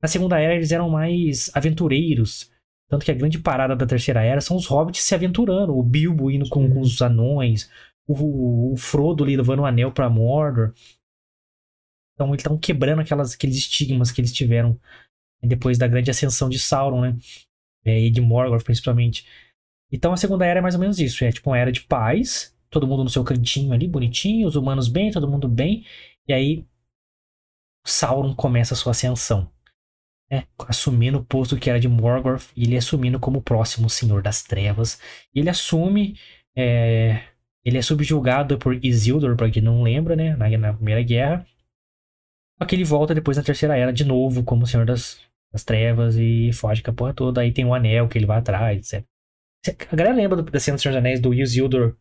Na 0.00 0.06
segunda 0.08 0.38
era, 0.38 0.54
eles 0.54 0.70
eram 0.70 0.88
mais 0.88 1.50
aventureiros. 1.54 2.52
Tanto 2.88 3.04
que 3.04 3.10
a 3.10 3.14
grande 3.14 3.40
parada 3.40 3.74
da 3.74 3.86
terceira 3.86 4.22
era 4.22 4.40
são 4.40 4.56
os 4.56 4.66
hobbits 4.66 5.02
se 5.02 5.14
aventurando. 5.14 5.76
O 5.76 5.82
Bilbo 5.82 6.30
indo 6.30 6.48
com, 6.48 6.70
com 6.70 6.80
os 6.80 7.02
anões. 7.02 7.68
O, 8.06 8.72
o, 8.72 8.76
Frodo 8.76 9.24
levando 9.24 9.60
o 9.60 9.66
anel 9.66 9.92
pra 9.92 10.10
Mordor. 10.10 10.72
Então, 12.14 12.28
eles 12.28 12.40
estão 12.40 12.58
quebrando 12.58 13.00
aquelas, 13.00 13.34
aqueles 13.34 13.56
estigmas 13.56 14.12
que 14.12 14.20
eles 14.20 14.32
tiveram 14.32 14.78
depois 15.42 15.78
da 15.78 15.88
grande 15.88 16.10
ascensão 16.10 16.48
de 16.48 16.58
Sauron, 16.58 17.00
né? 17.00 17.16
É, 17.84 18.00
e 18.00 18.10
de 18.10 18.20
Morgoth, 18.20 18.64
principalmente. 18.64 19.26
Então, 19.90 20.12
a 20.12 20.16
segunda 20.16 20.46
era 20.46 20.60
é 20.60 20.62
mais 20.62 20.74
ou 20.74 20.80
menos 20.80 20.98
isso. 20.98 21.24
É 21.24 21.32
tipo 21.32 21.50
uma 21.50 21.58
era 21.58 21.72
de 21.72 21.82
paz 21.82 22.54
todo 22.74 22.88
mundo 22.88 23.04
no 23.04 23.10
seu 23.10 23.22
cantinho 23.22 23.72
ali, 23.72 23.86
bonitinho, 23.86 24.48
os 24.48 24.56
humanos 24.56 24.88
bem, 24.88 25.12
todo 25.12 25.30
mundo 25.30 25.48
bem. 25.48 25.86
E 26.26 26.32
aí 26.32 26.66
Sauron 27.86 28.34
começa 28.34 28.74
a 28.74 28.76
sua 28.76 28.90
ascensão. 28.90 29.50
Né? 30.30 30.46
Assumindo 30.66 31.18
o 31.18 31.24
posto 31.24 31.56
que 31.56 31.70
era 31.70 31.78
de 31.78 31.88
Morgoth, 31.88 32.50
e 32.56 32.64
ele 32.64 32.76
assumindo 32.76 33.20
como 33.20 33.38
o 33.38 33.42
próximo 33.42 33.88
Senhor 33.88 34.22
das 34.22 34.42
Trevas. 34.42 35.00
E 35.34 35.40
ele 35.40 35.50
assume. 35.50 36.18
É, 36.56 37.33
ele 37.64 37.78
é 37.78 37.82
subjugado 37.82 38.58
por 38.58 38.74
Isildur, 38.84 39.36
para 39.36 39.50
quem 39.50 39.62
não 39.62 39.82
lembra, 39.82 40.14
né? 40.14 40.36
Na, 40.36 40.48
na, 40.58 40.74
Primeira 40.74 41.02
Guerra. 41.02 41.46
Só 42.58 42.66
que 42.66 42.74
ele 42.76 42.84
volta 42.84 43.14
depois 43.14 43.36
na 43.36 43.42
Terceira 43.42 43.76
Era 43.76 43.92
de 43.92 44.04
novo 44.04 44.44
como 44.44 44.66
Senhor 44.66 44.84
das, 44.86 45.20
das 45.52 45.64
Trevas 45.64 46.16
e 46.16 46.52
foge 46.52 46.82
com 46.82 46.90
a 46.90 46.94
porra 46.94 47.14
toda. 47.14 47.40
Aí 47.40 47.52
tem 47.52 47.64
o 47.64 47.68
um 47.68 47.74
anel 47.74 48.08
que 48.08 48.18
ele 48.18 48.26
vai 48.26 48.38
atrás, 48.38 48.92
etc. 48.92 49.04
A 49.90 49.96
galera 49.96 50.14
lembra 50.14 50.42
da 50.42 50.60
cena 50.60 50.76
do 50.76 50.80
Senhor 50.80 50.92
dos 50.92 50.98
Anéis 50.98 51.20
do 51.20 51.32
Isildur 51.32 51.96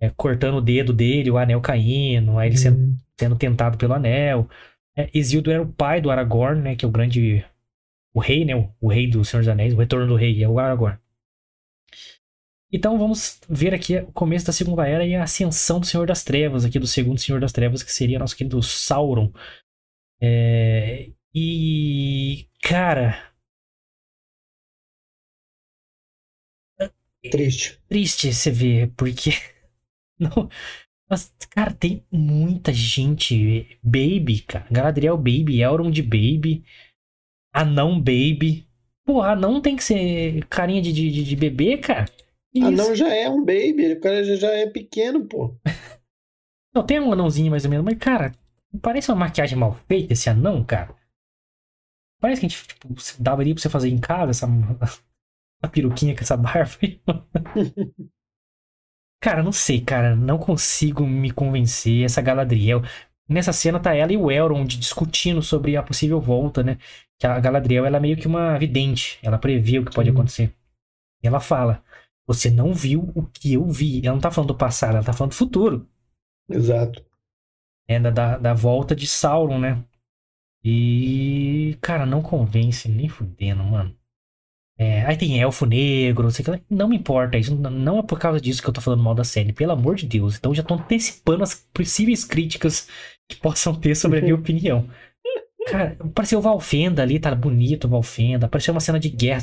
é, 0.00 0.10
cortando 0.10 0.56
o 0.56 0.60
dedo 0.60 0.92
dele, 0.92 1.30
o 1.30 1.38
anel 1.38 1.60
caindo, 1.60 2.38
aí 2.38 2.48
ele 2.48 2.56
sendo, 2.56 2.78
uhum. 2.78 2.96
sendo 3.18 3.36
tentado 3.36 3.78
pelo 3.78 3.94
anel. 3.94 4.48
É, 4.96 5.08
Isildur 5.12 5.52
era 5.52 5.62
o 5.62 5.72
pai 5.72 6.00
do 6.00 6.10
Aragorn, 6.10 6.60
né? 6.60 6.76
Que 6.76 6.84
é 6.84 6.88
o 6.88 6.90
grande. 6.90 7.44
O 8.14 8.20
rei, 8.20 8.44
né? 8.44 8.54
O, 8.54 8.68
o 8.80 8.88
rei 8.88 9.08
do 9.08 9.24
Senhor 9.24 9.40
dos 9.40 9.48
Anéis, 9.48 9.74
o 9.74 9.78
retorno 9.78 10.06
do 10.06 10.16
rei, 10.16 10.42
é 10.42 10.48
o 10.48 10.58
Aragorn. 10.58 10.98
Então 12.72 12.98
vamos 12.98 13.38
ver 13.48 13.74
aqui 13.74 13.98
o 13.98 14.12
começo 14.12 14.46
da 14.46 14.52
Segunda 14.52 14.88
Era 14.88 15.04
e 15.06 15.14
a 15.14 15.24
ascensão 15.24 15.78
do 15.78 15.86
Senhor 15.86 16.06
das 16.06 16.24
Trevas, 16.24 16.64
aqui 16.64 16.78
do 16.78 16.86
segundo 16.86 17.20
Senhor 17.20 17.40
das 17.40 17.52
Trevas, 17.52 17.82
que 17.82 17.92
seria 17.92 18.18
nosso 18.18 18.36
querido 18.36 18.62
Sauron. 18.62 19.30
É... 20.20 21.10
E. 21.34 22.48
Cara. 22.62 23.32
Triste. 27.30 27.78
Triste 27.88 28.32
você 28.32 28.50
ver, 28.50 28.92
porque 28.96 29.30
Não. 30.18 30.48
Mas, 31.08 31.34
cara, 31.50 31.72
tem 31.74 32.04
muita 32.10 32.72
gente. 32.72 33.78
Baby, 33.82 34.40
cara. 34.40 34.66
Galadriel 34.70 35.16
Baby, 35.16 35.60
Elrond 35.60 36.00
Baby, 36.02 36.64
Anão 37.52 37.98
Baby. 37.98 38.66
Porra, 39.04 39.32
anão 39.32 39.60
tem 39.60 39.76
que 39.76 39.82
ser 39.84 40.44
carinha 40.46 40.80
de, 40.80 40.92
de, 40.92 41.24
de 41.24 41.36
bebê, 41.36 41.76
cara. 41.76 42.06
Isso. 42.54 42.66
Anão 42.66 42.94
já 42.94 43.14
é 43.14 43.28
um 43.28 43.40
baby, 43.40 43.92
o 43.92 44.00
cara 44.00 44.22
já, 44.24 44.50
é 44.50 44.66
pequeno, 44.68 45.26
pô. 45.26 45.56
Não, 46.74 46.84
tem 46.84 47.00
um 47.00 47.12
anãozinho 47.12 47.50
mais 47.50 47.64
ou 47.64 47.70
menos, 47.70 47.84
mas, 47.84 47.98
cara, 47.98 48.32
parece 48.80 49.10
uma 49.10 49.26
maquiagem 49.26 49.58
mal 49.58 49.74
feita 49.86 50.12
esse 50.12 50.30
anão, 50.30 50.64
cara. 50.64 50.94
Parece 52.20 52.40
que 52.40 52.46
a 52.46 52.48
gente, 52.48 52.66
tipo, 52.66 52.88
dava 53.18 53.42
ali 53.42 53.52
pra 53.52 53.62
você 53.62 53.68
fazer 53.68 53.88
em 53.90 53.98
casa 53.98 54.30
essa, 54.30 54.46
a 55.62 55.68
peruquinha 55.68 56.14
com 56.14 56.22
essa 56.22 56.36
barba. 56.36 56.70
Cara, 59.22 59.40
não 59.40 59.52
sei, 59.52 59.80
cara. 59.80 60.16
Não 60.16 60.36
consigo 60.36 61.06
me 61.06 61.30
convencer. 61.30 62.04
Essa 62.04 62.20
Galadriel. 62.20 62.82
Nessa 63.28 63.52
cena 63.52 63.78
tá 63.78 63.94
ela 63.94 64.12
e 64.12 64.16
o 64.16 64.32
Elrond 64.32 64.76
discutindo 64.76 65.40
sobre 65.40 65.76
a 65.76 65.82
possível 65.82 66.20
volta, 66.20 66.60
né? 66.64 66.76
Que 67.20 67.26
a 67.26 67.38
Galadriel, 67.38 67.86
ela 67.86 67.98
é 67.98 68.00
meio 68.00 68.16
que 68.16 68.26
uma 68.26 68.58
vidente. 68.58 69.20
Ela 69.22 69.38
prevê 69.38 69.78
o 69.78 69.84
que 69.84 69.94
pode 69.94 70.10
acontecer. 70.10 70.52
E 71.22 71.28
ela 71.28 71.38
fala: 71.38 71.84
Você 72.26 72.50
não 72.50 72.72
viu 72.72 73.10
o 73.14 73.26
que 73.26 73.54
eu 73.54 73.66
vi. 73.68 74.00
Ela 74.04 74.14
não 74.14 74.20
tá 74.20 74.30
falando 74.30 74.48
do 74.48 74.56
passado, 74.56 74.94
ela 74.94 75.04
tá 75.04 75.12
falando 75.12 75.32
do 75.32 75.36
futuro. 75.36 75.88
Exato. 76.48 77.04
É 77.88 77.98
da, 77.98 78.38
da 78.38 78.54
volta 78.54 78.94
de 78.94 79.06
Sauron, 79.06 79.58
né? 79.58 79.84
E. 80.64 81.76
Cara, 81.80 82.06
não 82.06 82.22
convence 82.22 82.88
nem 82.88 83.08
fudendo, 83.08 83.64
mano. 83.64 83.96
É, 84.78 85.04
aí 85.04 85.16
tem 85.16 85.40
elfo 85.40 85.66
negro, 85.66 86.24
não 86.24 86.30
sei 86.30 86.44
o 86.44 86.58
que. 86.58 86.64
Não 86.70 86.88
me 86.88 86.96
importa, 86.96 87.36
isso 87.36 87.54
não 87.54 87.98
é 87.98 88.02
por 88.02 88.18
causa 88.18 88.40
disso 88.40 88.62
que 88.62 88.68
eu 88.68 88.72
tô 88.72 88.80
falando 88.80 89.02
mal 89.02 89.14
da 89.14 89.24
série, 89.24 89.52
pelo 89.52 89.72
amor 89.72 89.96
de 89.96 90.06
Deus. 90.06 90.36
Então 90.36 90.54
já 90.54 90.62
tô 90.62 90.74
antecipando 90.74 91.42
as 91.42 91.54
possíveis 91.72 92.24
críticas 92.24 92.88
que 93.28 93.36
possam 93.36 93.74
ter 93.78 93.94
sobre 93.94 94.18
a 94.18 94.22
minha 94.22 94.34
opinião. 94.36 94.88
Cara, 95.66 95.96
apareceu 96.00 96.38
o 96.38 96.42
Valfenda 96.42 97.02
ali, 97.02 97.20
tá 97.20 97.34
bonito 97.34 97.84
o 97.84 97.90
Valfenda. 97.90 98.46
Apareceu 98.46 98.74
uma 98.74 98.80
cena 98.80 98.98
de 98.98 99.08
guerra. 99.08 99.42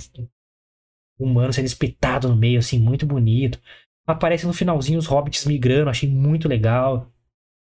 Humano 1.20 1.52
sendo 1.52 1.66
espetado 1.66 2.30
no 2.30 2.36
meio, 2.36 2.60
assim, 2.60 2.80
muito 2.80 3.06
bonito. 3.06 3.60
Aparece 4.08 4.48
no 4.48 4.54
finalzinho 4.54 4.98
os 4.98 5.06
hobbits 5.06 5.46
migrando, 5.46 5.90
achei 5.90 6.10
muito 6.10 6.48
legal. 6.48 7.12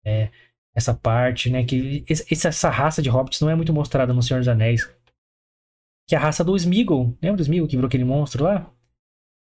É, 0.05 0.29
essa 0.73 0.93
parte, 0.93 1.49
né? 1.49 1.63
Que 1.65 2.05
essa 2.07 2.69
raça 2.69 3.01
de 3.01 3.09
hobbits 3.09 3.41
não 3.41 3.49
é 3.49 3.55
muito 3.55 3.73
mostrada 3.73 4.13
no 4.13 4.21
Senhor 4.21 4.39
dos 4.39 4.47
Anéis. 4.47 4.85
Que 6.07 6.15
é 6.15 6.17
a 6.17 6.21
raça 6.21 6.43
do 6.43 6.55
Smeagol. 6.55 7.17
Lembra 7.21 7.37
do 7.37 7.43
Smeagol 7.43 7.67
que 7.67 7.75
virou 7.75 7.87
aquele 7.87 8.05
monstro 8.05 8.43
lá? 8.43 8.71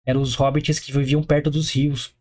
Eram 0.06 0.20
os 0.20 0.34
hobbits 0.34 0.78
que 0.78 0.92
viviam 0.92 1.22
perto 1.22 1.50
dos 1.50 1.70
rios. 1.70 2.14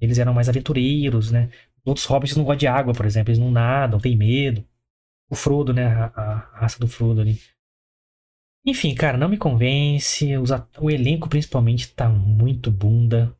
Eles 0.00 0.18
eram 0.18 0.34
mais 0.34 0.48
aventureiros, 0.48 1.30
né? 1.30 1.50
Outros 1.84 2.06
hobbits 2.06 2.36
não 2.36 2.44
gostam 2.44 2.58
de 2.58 2.66
água, 2.66 2.94
por 2.94 3.06
exemplo. 3.06 3.30
Eles 3.30 3.38
não 3.38 3.50
nadam, 3.50 4.00
têm 4.00 4.16
medo. 4.16 4.64
O 5.30 5.34
Frodo, 5.34 5.72
né? 5.72 5.86
A, 5.86 6.06
a 6.06 6.34
raça 6.60 6.78
do 6.78 6.88
Frodo 6.88 7.20
ali. 7.20 7.40
Enfim, 8.64 8.94
cara, 8.94 9.18
não 9.18 9.28
me 9.28 9.36
convence. 9.36 10.30
O 10.80 10.90
elenco, 10.90 11.28
principalmente, 11.28 11.88
tá 11.92 12.08
muito 12.08 12.70
bunda. 12.70 13.36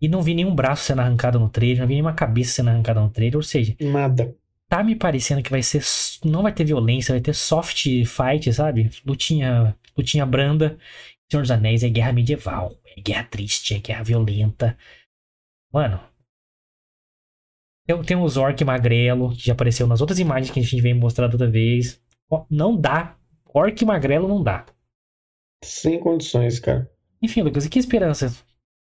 E 0.00 0.08
não 0.08 0.22
vi 0.22 0.34
nenhum 0.34 0.54
braço 0.54 0.84
sendo 0.84 1.00
arrancado 1.00 1.40
no 1.40 1.48
trailer, 1.48 1.80
não 1.80 1.88
vi 1.88 1.94
nenhuma 1.94 2.12
cabeça 2.12 2.52
sendo 2.52 2.70
arrancada 2.70 3.00
no 3.00 3.10
trailer, 3.10 3.36
ou 3.36 3.42
seja. 3.42 3.74
Nada. 3.80 4.34
Tá 4.68 4.82
me 4.82 4.94
parecendo 4.94 5.42
que 5.42 5.50
vai 5.50 5.62
ser. 5.62 5.82
Não 6.24 6.42
vai 6.42 6.52
ter 6.52 6.64
violência, 6.64 7.14
vai 7.14 7.20
ter 7.20 7.34
soft 7.34 7.84
fight, 8.04 8.52
sabe? 8.52 8.90
Lutinha, 9.04 9.76
lutinha 9.96 10.24
branda. 10.26 10.78
Senhor 11.30 11.42
dos 11.42 11.50
Anéis 11.50 11.82
é 11.82 11.88
guerra 11.88 12.12
medieval. 12.12 12.76
É 12.96 13.00
guerra 13.00 13.24
triste, 13.24 13.74
é 13.74 13.78
guerra 13.78 14.02
violenta. 14.02 14.76
Mano. 15.72 16.00
Eu 17.86 18.02
tenho 18.02 18.20
o 18.20 18.28
Zork 18.28 18.64
magrelo, 18.64 19.34
que 19.34 19.46
já 19.46 19.52
apareceu 19.52 19.86
nas 19.86 20.00
outras 20.00 20.18
imagens 20.18 20.50
que 20.50 20.58
a 20.58 20.62
gente 20.62 20.80
veio 20.80 20.96
mostrar 20.96 21.30
outra 21.30 21.50
vez. 21.50 22.00
Não 22.48 22.74
dá. 22.80 23.16
Orc 23.54 23.84
magrelo 23.84 24.26
não 24.26 24.42
dá. 24.42 24.66
Sem 25.64 25.98
condições, 26.00 26.58
cara. 26.58 26.90
Enfim, 27.22 27.42
Lucas, 27.42 27.64
e 27.64 27.70
que 27.70 27.78
esperança? 27.78 28.34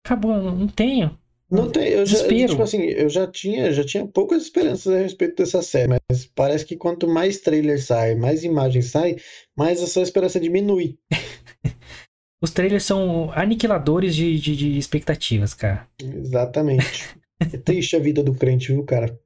Acabou, 0.04 0.35
não 0.40 0.66
tenho. 0.66 1.16
Não 1.48 1.70
tem, 1.70 1.88
eu 1.88 2.06
já, 2.06 2.26
tipo 2.26 2.62
assim, 2.62 2.80
eu 2.80 3.11
já 3.11 3.26
tinha, 3.26 3.70
já 3.72 3.85
tinha 3.85 4.06
poucas 4.06 4.44
esperanças 4.44 4.90
a 4.90 4.98
respeito 4.98 5.37
dessa 5.37 5.61
série, 5.61 5.98
mas 6.08 6.24
parece 6.24 6.64
que 6.64 6.76
quanto 6.76 7.06
mais 7.06 7.40
trailer 7.40 7.80
sai, 7.80 8.14
mais 8.14 8.42
imagens 8.42 8.87
sai, 8.87 9.16
mais 9.54 9.82
essa 9.82 10.00
esperança 10.00 10.40
diminui. 10.40 10.98
Os 12.42 12.50
trailers 12.50 12.85
são 12.85 13.30
aniquiladores 13.32 14.16
de, 14.16 14.40
de, 14.40 14.56
de 14.56 14.78
expectativas, 14.78 15.52
cara. 15.52 15.87
Exatamente. 16.02 17.14
é 17.38 17.58
triste 17.58 17.96
a 17.96 18.00
vida 18.00 18.22
do 18.22 18.35
crente, 18.35 18.72
viu, 18.72 18.82
cara? 18.82 19.20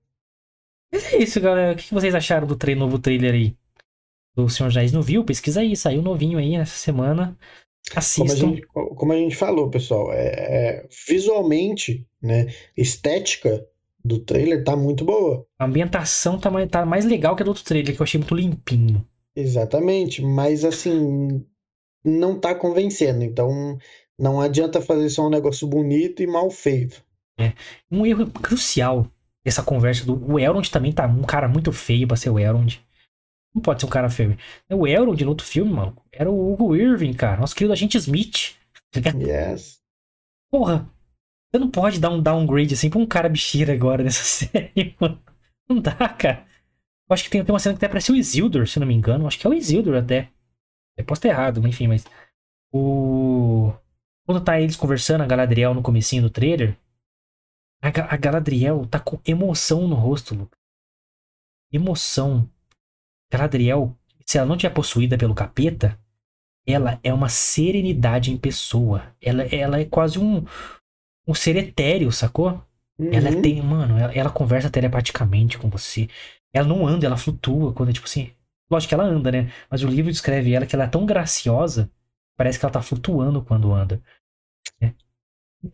Mas 0.92 1.12
é 1.12 1.18
isso, 1.18 1.40
galera. 1.40 1.74
O 1.74 1.76
que 1.76 1.94
vocês 1.94 2.14
acharam 2.14 2.46
do 2.46 2.58
novo 2.74 2.98
trailer 2.98 3.34
aí? 3.34 3.56
Do 4.36 4.48
Senhor 4.48 4.70
Jair 4.70 4.92
não 4.92 5.02
viu? 5.02 5.24
Pesquisa 5.24 5.60
aí, 5.60 5.74
saiu 5.74 6.02
novinho 6.02 6.38
aí 6.38 6.58
nessa 6.58 6.76
semana. 6.76 7.36
Assistam. 7.94 8.26
Como 8.26 8.52
a 8.52 8.54
gente, 8.54 8.66
como 8.96 9.12
a 9.12 9.16
gente 9.16 9.36
falou, 9.36 9.70
pessoal, 9.70 10.12
é, 10.12 10.26
é, 10.26 10.88
visualmente, 11.08 12.06
né, 12.20 12.52
estética 12.76 13.64
do 14.04 14.18
trailer 14.18 14.62
tá 14.62 14.76
muito 14.76 15.04
boa. 15.04 15.46
A 15.58 15.64
ambientação 15.64 16.38
tá 16.38 16.50
mais, 16.50 16.68
tá 16.68 16.84
mais 16.84 17.04
legal 17.04 17.34
que 17.34 17.42
a 17.42 17.44
do 17.44 17.48
outro 17.48 17.64
trailer, 17.64 17.94
que 17.94 18.00
eu 18.00 18.04
achei 18.04 18.18
muito 18.20 18.34
limpinho. 18.34 19.06
Exatamente, 19.34 20.22
mas 20.22 20.64
assim, 20.64 21.44
não 22.04 22.38
tá 22.38 22.54
convencendo. 22.54 23.24
Então, 23.24 23.78
não 24.18 24.40
adianta 24.40 24.80
fazer 24.80 25.08
só 25.10 25.26
um 25.26 25.30
negócio 25.30 25.66
bonito 25.66 26.22
e 26.22 26.26
mal 26.26 26.50
feito. 26.50 27.04
É. 27.38 27.52
Um 27.90 28.06
erro 28.06 28.26
crucial 28.30 29.06
dessa 29.44 29.62
conversa 29.62 30.04
do. 30.06 30.32
O 30.32 30.38
Elrond 30.38 30.68
também 30.70 30.92
tá 30.92 31.06
um 31.06 31.22
cara 31.22 31.48
muito 31.48 31.70
feio 31.70 32.08
pra 32.08 32.16
ser 32.16 32.30
o 32.30 32.38
Elrond. 32.38 32.80
Não 33.56 33.62
pode 33.62 33.80
ser 33.80 33.86
um 33.86 33.90
cara 33.90 34.10
feio. 34.10 34.36
O 34.70 34.86
Elrond 34.86 35.18
no 35.24 35.30
outro 35.30 35.46
filme, 35.46 35.72
mano, 35.72 35.96
era 36.12 36.30
o 36.30 36.52
Hugo 36.52 36.76
Irving, 36.76 37.14
cara. 37.14 37.40
Nosso 37.40 37.54
querido 37.56 37.72
agente 37.72 37.96
Smith. 37.96 38.54
Yes. 39.18 39.80
Porra. 40.50 40.88
Você 41.50 41.58
não 41.58 41.70
pode 41.70 41.98
dar 41.98 42.10
um 42.10 42.20
downgrade 42.22 42.74
assim 42.74 42.90
pra 42.90 42.98
um 42.98 43.06
cara 43.06 43.28
bicheira 43.30 43.72
agora 43.72 44.04
nessa 44.04 44.22
série, 44.46 44.94
mano. 45.00 45.22
Não 45.68 45.80
dá, 45.80 45.94
cara. 46.10 46.46
Eu 47.08 47.14
acho 47.14 47.24
que 47.24 47.30
tem, 47.30 47.42
tem 47.42 47.52
uma 47.52 47.58
cena 47.58 47.74
que 47.74 47.78
até 47.78 47.88
parece 47.88 48.12
o 48.12 48.16
Isildur, 48.16 48.66
se 48.66 48.78
não 48.78 48.86
me 48.86 48.94
engano. 48.94 49.26
acho 49.26 49.38
que 49.38 49.46
é 49.46 49.50
o 49.50 49.54
Isildur 49.54 49.96
até. 49.96 50.30
Eu 50.98 51.04
posso 51.04 51.20
estar 51.20 51.28
errado, 51.30 51.62
mas 51.62 51.70
enfim, 51.70 51.88
mas. 51.88 52.04
O. 52.72 53.72
Quando 54.26 54.44
tá 54.44 54.60
eles 54.60 54.76
conversando, 54.76 55.22
a 55.22 55.26
Galadriel 55.26 55.72
no 55.72 55.82
comecinho 55.82 56.22
do 56.22 56.30
trailer. 56.30 56.76
A, 57.82 57.88
a 57.88 58.16
Galadriel 58.16 58.86
tá 58.86 59.00
com 59.00 59.18
emoção 59.26 59.88
no 59.88 59.94
rosto, 59.94 60.34
Lucas. 60.34 60.58
Emoção. 61.72 62.50
Galadriel, 63.30 63.96
se 64.24 64.38
ela 64.38 64.46
não 64.46 64.56
tiver 64.56 64.72
possuída 64.72 65.16
pelo 65.16 65.34
capeta, 65.34 65.98
ela 66.66 66.98
é 67.02 67.12
uma 67.12 67.28
serenidade 67.28 68.32
em 68.32 68.36
pessoa. 68.36 69.14
Ela, 69.20 69.44
ela 69.44 69.80
é 69.80 69.84
quase 69.84 70.18
um, 70.18 70.44
um 71.26 71.34
ser 71.34 71.56
etéreo, 71.56 72.10
sacou? 72.10 72.62
Uhum. 72.98 73.12
Ela 73.12 73.40
tem, 73.40 73.62
mano, 73.62 73.98
ela, 73.98 74.12
ela, 74.12 74.30
conversa 74.30 74.70
telepaticamente 74.70 75.58
com 75.58 75.68
você. 75.68 76.08
Ela 76.52 76.66
não 76.66 76.86
anda, 76.86 77.06
ela 77.06 77.16
flutua 77.16 77.72
quando, 77.72 77.92
tipo 77.92 78.06
assim. 78.06 78.32
Lógico 78.68 78.88
que 78.88 78.94
ela 78.94 79.04
anda, 79.04 79.30
né? 79.30 79.52
Mas 79.70 79.84
o 79.84 79.88
livro 79.88 80.10
descreve 80.10 80.52
ela 80.52 80.66
que 80.66 80.74
ela 80.74 80.84
é 80.84 80.88
tão 80.88 81.06
graciosa, 81.06 81.90
parece 82.36 82.58
que 82.58 82.64
ela 82.64 82.72
tá 82.72 82.82
flutuando 82.82 83.42
quando 83.42 83.72
anda. 83.72 84.02
Né? 84.80 84.94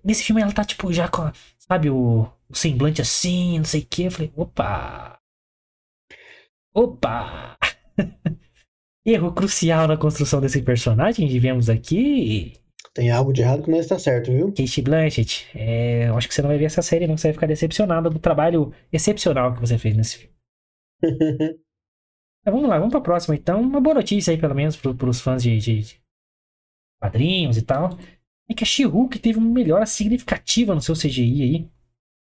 Nesse 0.05 0.25
filme 0.25 0.43
ela 0.43 0.53
tá, 0.53 0.65
tipo, 0.65 0.93
já 0.93 1.09
com, 1.09 1.31
sabe, 1.59 1.89
o, 1.89 2.29
o 2.49 2.55
semblante 2.55 3.01
assim, 3.01 3.59
não 3.59 3.65
sei 3.65 3.81
o 3.81 3.87
que. 3.87 4.05
Eu 4.05 4.11
falei, 4.11 4.33
opa! 4.37 5.19
Opa! 6.75 7.59
Erro 9.05 9.33
crucial 9.33 9.87
na 9.87 9.97
construção 9.97 10.41
desse 10.41 10.63
personagem, 10.63 11.29
vivemos 11.29 11.69
aqui. 11.69 12.55
Tem 12.95 13.11
algo 13.11 13.33
de 13.33 13.43
errado 13.43 13.63
que 13.63 13.71
não 13.71 13.79
está 13.79 13.99
certo, 13.99 14.31
viu? 14.31 14.49
Kate 14.49 14.83
Blanchett, 14.83 15.49
é, 15.55 16.09
eu 16.09 16.17
acho 16.17 16.29
que 16.29 16.35
você 16.35 16.43
não 16.43 16.49
vai 16.49 16.59
ver 16.59 16.67
essa 16.67 16.83
série, 16.83 17.07
não. 17.07 17.17
Você 17.17 17.29
vai 17.29 17.35
ficar 17.35 17.47
decepcionada 17.47 18.09
do 18.09 18.19
trabalho 18.19 18.73
excepcional 18.93 19.55
que 19.55 19.61
você 19.61 19.77
fez 19.79 19.97
nesse 19.97 20.19
filme. 20.19 20.35
vamos 22.45 22.69
lá, 22.69 22.79
vamos 22.79 22.93
pra 22.93 23.01
próxima 23.01 23.35
então. 23.35 23.61
Uma 23.61 23.81
boa 23.81 23.95
notícia 23.95 24.31
aí, 24.31 24.39
pelo 24.39 24.55
menos, 24.55 24.77
pro, 24.77 24.95
pros 24.95 25.21
fãs 25.21 25.43
de, 25.43 25.59
de, 25.59 25.81
de 25.81 26.03
quadrinhos 27.01 27.57
e 27.57 27.63
tal. 27.63 27.99
É 28.49 28.55
que 28.55 28.65
a 28.65 28.67
She-Hulk 28.67 29.19
teve 29.19 29.39
uma 29.39 29.51
melhora 29.51 29.87
significativa 29.87 30.75
no 30.75 30.81
seu 30.81 30.95
CGI 30.95 31.43
aí. 31.43 31.71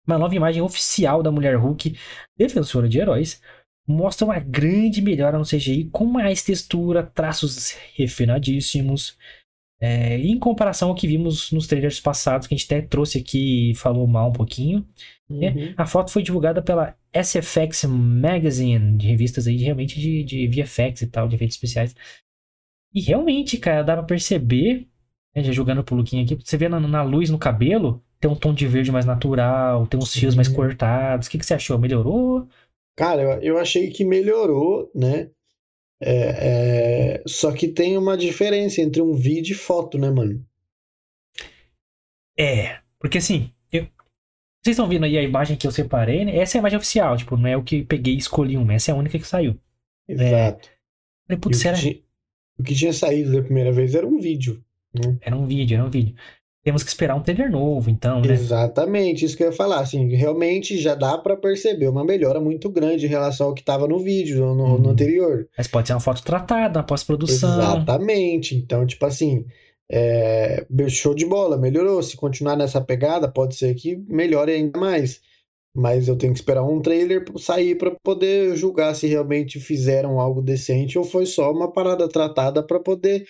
Uma 0.06 0.18
nova 0.18 0.34
imagem 0.34 0.62
oficial 0.62 1.22
da 1.22 1.30
Mulher 1.30 1.54
Hulk, 1.56 1.96
defensora 2.36 2.88
de 2.88 2.98
heróis, 2.98 3.40
mostra 3.86 4.24
uma 4.24 4.38
grande 4.38 5.02
melhora 5.02 5.38
no 5.38 5.44
CGI 5.44 5.88
com 5.90 6.04
mais 6.04 6.42
textura, 6.42 7.02
traços 7.02 7.76
refinadíssimos. 7.94 9.16
É, 9.80 10.16
em 10.16 10.38
comparação 10.38 10.90
ao 10.90 10.94
que 10.94 11.08
vimos 11.08 11.50
nos 11.50 11.66
trailers 11.66 11.98
passados, 11.98 12.46
que 12.46 12.54
a 12.54 12.56
gente 12.56 12.72
até 12.72 12.80
trouxe 12.80 13.18
aqui 13.18 13.72
e 13.72 13.74
falou 13.74 14.06
mal 14.06 14.28
um 14.28 14.32
pouquinho. 14.32 14.86
Né? 15.28 15.48
Uhum. 15.48 15.54
Né? 15.54 15.74
A 15.76 15.84
foto 15.86 16.12
foi 16.12 16.22
divulgada 16.22 16.62
pela 16.62 16.96
SFX 17.12 17.84
Magazine, 17.88 18.96
de 18.96 19.08
revistas 19.08 19.48
aí 19.48 19.56
realmente 19.56 19.98
de, 19.98 20.22
de 20.22 20.46
VFX 20.46 21.02
e 21.02 21.06
tal, 21.08 21.26
de 21.26 21.34
efeitos 21.34 21.56
especiais. 21.56 21.96
E 22.94 23.00
realmente, 23.00 23.56
cara, 23.58 23.82
dá 23.82 23.94
pra 23.96 24.04
perceber, 24.04 24.86
né, 25.34 25.42
já 25.42 25.50
jogando 25.50 25.82
pro 25.82 25.96
Luquinha 25.96 26.22
aqui, 26.22 26.36
você 26.36 26.56
vê 26.56 26.68
na, 26.68 26.78
na, 26.78 27.02
luz 27.02 27.30
no 27.30 27.38
cabelo, 27.38 28.02
tem 28.20 28.30
um 28.30 28.36
tom 28.36 28.54
de 28.54 28.66
verde 28.66 28.92
mais 28.92 29.06
natural, 29.06 29.86
tem 29.86 29.98
uns 29.98 30.14
fios 30.14 30.34
mais 30.34 30.46
cortados. 30.46 31.26
O 31.26 31.30
que, 31.30 31.38
que 31.38 31.46
você 31.46 31.54
achou? 31.54 31.78
Melhorou? 31.78 32.48
Cara, 32.96 33.22
eu, 33.22 33.42
eu 33.42 33.58
achei 33.58 33.90
que 33.90 34.04
melhorou, 34.04 34.90
né? 34.94 35.30
É, 36.00 37.18
é, 37.18 37.22
só 37.26 37.52
que 37.52 37.68
tem 37.68 37.96
uma 37.96 38.16
diferença 38.16 38.80
entre 38.80 39.00
um 39.00 39.14
vídeo 39.14 39.52
e 39.52 39.56
foto, 39.56 39.96
né, 39.98 40.10
mano? 40.10 40.44
É, 42.38 42.80
porque 42.98 43.18
assim, 43.18 43.52
eu... 43.70 43.84
vocês 44.62 44.74
estão 44.74 44.88
vendo 44.88 45.04
aí 45.04 45.16
a 45.16 45.22
imagem 45.22 45.56
que 45.56 45.66
eu 45.66 45.70
separei, 45.70 46.24
né? 46.24 46.36
Essa 46.36 46.56
é 46.56 46.58
a 46.58 46.60
imagem 46.60 46.78
oficial, 46.78 47.16
tipo, 47.16 47.36
não 47.36 47.48
é 47.48 47.56
o 47.56 47.62
que 47.62 47.84
peguei 47.84 48.14
e 48.14 48.18
escolhi 48.18 48.56
uma, 48.56 48.74
essa 48.74 48.90
é 48.90 48.94
a 48.94 48.96
única 48.96 49.18
que 49.18 49.26
saiu. 49.26 49.58
Exato. 50.08 50.68
É... 51.28 51.36
Putz, 51.36 51.60
o, 51.60 51.62
que 51.62 51.80
tinha, 51.80 52.02
o 52.58 52.62
que 52.62 52.74
tinha 52.74 52.92
saído 52.92 53.32
da 53.32 53.42
primeira 53.42 53.72
vez 53.72 53.94
era 53.94 54.06
um 54.06 54.18
vídeo. 54.18 54.62
Né? 54.92 55.16
Era 55.22 55.36
um 55.36 55.46
vídeo, 55.46 55.76
era 55.76 55.86
um 55.86 55.90
vídeo 55.90 56.14
temos 56.64 56.82
que 56.84 56.90
esperar 56.90 57.16
um 57.16 57.22
trailer 57.22 57.50
novo, 57.50 57.90
então, 57.90 58.20
né? 58.20 58.32
Exatamente, 58.32 59.24
isso 59.24 59.36
que 59.36 59.42
eu 59.42 59.48
ia 59.48 59.52
falar. 59.52 59.80
Assim, 59.80 60.08
realmente 60.14 60.78
já 60.78 60.94
dá 60.94 61.18
para 61.18 61.36
perceber 61.36 61.88
uma 61.88 62.04
melhora 62.04 62.40
muito 62.40 62.70
grande 62.70 63.06
em 63.06 63.08
relação 63.08 63.48
ao 63.48 63.54
que 63.54 63.62
estava 63.62 63.88
no 63.88 63.98
vídeo, 63.98 64.38
no, 64.38 64.54
no 64.54 64.84
uhum. 64.84 64.90
anterior. 64.90 65.48
Mas 65.58 65.66
pode 65.66 65.88
ser 65.88 65.94
uma 65.94 66.00
foto 66.00 66.22
tratada, 66.22 66.78
na 66.78 66.84
pós-produção. 66.84 67.58
Exatamente. 67.58 68.54
Então, 68.54 68.86
tipo 68.86 69.04
assim, 69.04 69.44
é... 69.90 70.64
show 70.88 71.14
de 71.14 71.26
bola, 71.26 71.58
melhorou. 71.58 72.00
Se 72.02 72.16
continuar 72.16 72.56
nessa 72.56 72.80
pegada, 72.80 73.28
pode 73.28 73.56
ser 73.56 73.74
que 73.74 73.96
melhore 74.08 74.52
ainda 74.52 74.78
mais. 74.78 75.20
Mas 75.74 76.06
eu 76.06 76.16
tenho 76.16 76.32
que 76.32 76.38
esperar 76.38 76.62
um 76.62 76.80
trailer 76.80 77.24
sair 77.38 77.76
para 77.76 77.90
poder 78.02 78.54
julgar 78.56 78.94
se 78.94 79.06
realmente 79.06 79.58
fizeram 79.58 80.20
algo 80.20 80.42
decente 80.42 80.98
ou 80.98 81.04
foi 81.04 81.24
só 81.24 81.50
uma 81.50 81.72
parada 81.72 82.06
tratada 82.06 82.62
para 82.62 82.78
poder 82.78 83.24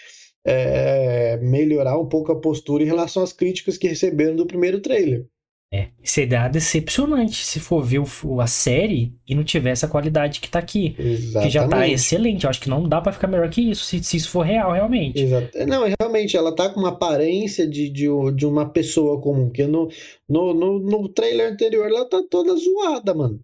é, 0.45 1.39
melhorar 1.39 1.99
um 1.99 2.09
pouco 2.09 2.33
a 2.33 2.41
postura 2.41 2.83
em 2.83 2.87
relação 2.87 3.23
às 3.23 3.33
críticas 3.33 3.79
que 3.79 3.89
receberam 3.89 4.37
do 4.37 4.47
primeiro 4.47 4.81
trailer. 4.81 5.27
É, 5.75 5.89
seria 6.05 6.49
decepcionante 6.49 7.47
se 7.47 7.59
for 7.59 7.83
ver 7.83 8.01
o, 8.01 8.41
a 8.43 8.47
série 8.47 9.15
e 9.27 9.35
não 9.35 9.43
tiver 9.43 9.71
essa 9.71 9.89
qualidade 9.89 10.39
que 10.39 10.51
tá 10.51 10.59
aqui. 10.59 10.95
Exatamente. 10.99 11.47
Que 11.47 11.51
já 11.51 11.67
tá 11.67 11.89
excelente. 11.89 12.45
Eu 12.45 12.51
acho 12.51 12.61
que 12.61 12.69
não 12.69 12.87
dá 12.87 13.01
para 13.01 13.13
ficar 13.13 13.27
melhor 13.27 13.49
que 13.49 13.71
isso, 13.71 13.87
se, 13.87 14.05
se 14.05 14.19
isso 14.19 14.29
for 14.29 14.43
real, 14.43 14.73
realmente. 14.73 15.19
Exato. 15.19 15.49
Não, 15.67 15.87
realmente, 15.99 16.37
ela 16.37 16.55
tá 16.55 16.69
com 16.69 16.79
uma 16.79 16.91
aparência 16.91 17.67
de, 17.67 17.89
de, 17.89 18.07
de 18.37 18.45
uma 18.45 18.69
pessoa 18.69 19.19
comum. 19.19 19.49
Que 19.49 19.65
no, 19.65 19.89
no, 20.29 20.53
no, 20.53 20.79
no 20.79 21.09
trailer 21.09 21.51
anterior 21.51 21.87
ela 21.87 22.05
tá 22.05 22.23
toda 22.31 22.55
zoada, 22.55 23.15
mano. 23.15 23.41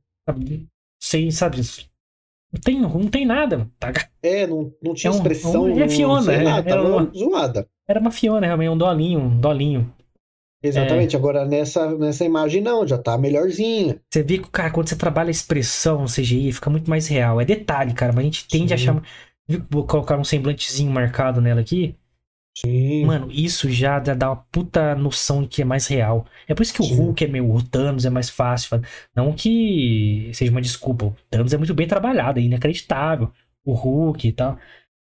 Sem, 1.00 1.30
sabe? 1.30 1.62
Não 2.52 2.60
tem, 2.60 2.80
não 2.80 3.08
tem 3.08 3.26
nada. 3.26 3.68
Tá... 3.78 3.92
É, 4.22 4.46
não, 4.46 4.72
não 4.82 4.94
tinha 4.94 5.10
é 5.10 5.14
um, 5.14 5.16
expressão. 5.16 5.64
Um, 5.64 5.80
é 5.80 5.88
Fiona, 5.88 6.32
é, 6.32 6.42
lá, 6.42 6.58
era 6.58 6.82
uma, 6.82 7.12
zoada. 7.14 7.68
Era 7.86 8.00
uma 8.00 8.10
Fiona, 8.10 8.46
realmente, 8.46 8.70
um 8.70 8.78
dolinho, 8.78 9.20
um 9.20 9.40
dolinho. 9.40 9.92
Exatamente, 10.62 11.14
é... 11.14 11.18
agora 11.18 11.44
nessa, 11.44 11.96
nessa 11.96 12.24
imagem 12.24 12.60
não, 12.62 12.86
já 12.86 12.98
tá 12.98 13.16
melhorzinha. 13.16 14.00
Você 14.10 14.22
vê 14.22 14.38
que, 14.38 14.50
cara, 14.50 14.70
quando 14.70 14.88
você 14.88 14.96
trabalha 14.96 15.28
a 15.28 15.30
expressão 15.30 16.02
no 16.02 16.08
CGI, 16.08 16.52
fica 16.52 16.70
muito 16.70 16.90
mais 16.90 17.06
real. 17.06 17.40
É 17.40 17.44
detalhe, 17.44 17.92
cara, 17.92 18.12
mas 18.12 18.22
a 18.22 18.24
gente 18.24 18.48
tende 18.48 18.68
Sim. 18.68 18.72
a 18.72 18.74
achar. 18.74 19.02
Viu, 19.46 19.64
vou 19.70 19.86
colocar 19.86 20.18
um 20.18 20.24
semblantezinho 20.24 20.90
marcado 20.90 21.40
nela 21.40 21.60
aqui. 21.60 21.94
Sim. 22.60 23.04
Mano, 23.04 23.28
isso 23.30 23.70
já 23.70 23.98
dá 24.00 24.30
uma 24.30 24.44
puta 24.50 24.94
noção 24.96 25.42
de 25.42 25.48
que 25.48 25.62
é 25.62 25.64
mais 25.64 25.86
real. 25.86 26.26
É 26.48 26.54
por 26.54 26.62
isso 26.62 26.74
que 26.74 26.80
o 26.80 26.84
Sim. 26.84 26.94
Hulk 26.96 27.24
é 27.24 27.28
meio. 27.28 27.52
O 27.52 27.62
Thanos 27.62 28.04
é 28.04 28.10
mais 28.10 28.28
fácil. 28.28 28.80
Não 29.14 29.32
que 29.32 30.30
seja 30.34 30.50
uma 30.50 30.60
desculpa. 30.60 31.06
O 31.06 31.16
Thanos 31.30 31.52
é 31.52 31.56
muito 31.56 31.74
bem 31.74 31.86
trabalhado, 31.86 32.40
é 32.40 32.42
inacreditável. 32.42 33.30
O 33.64 33.74
Hulk 33.74 34.26
e 34.26 34.32
tal. 34.32 34.58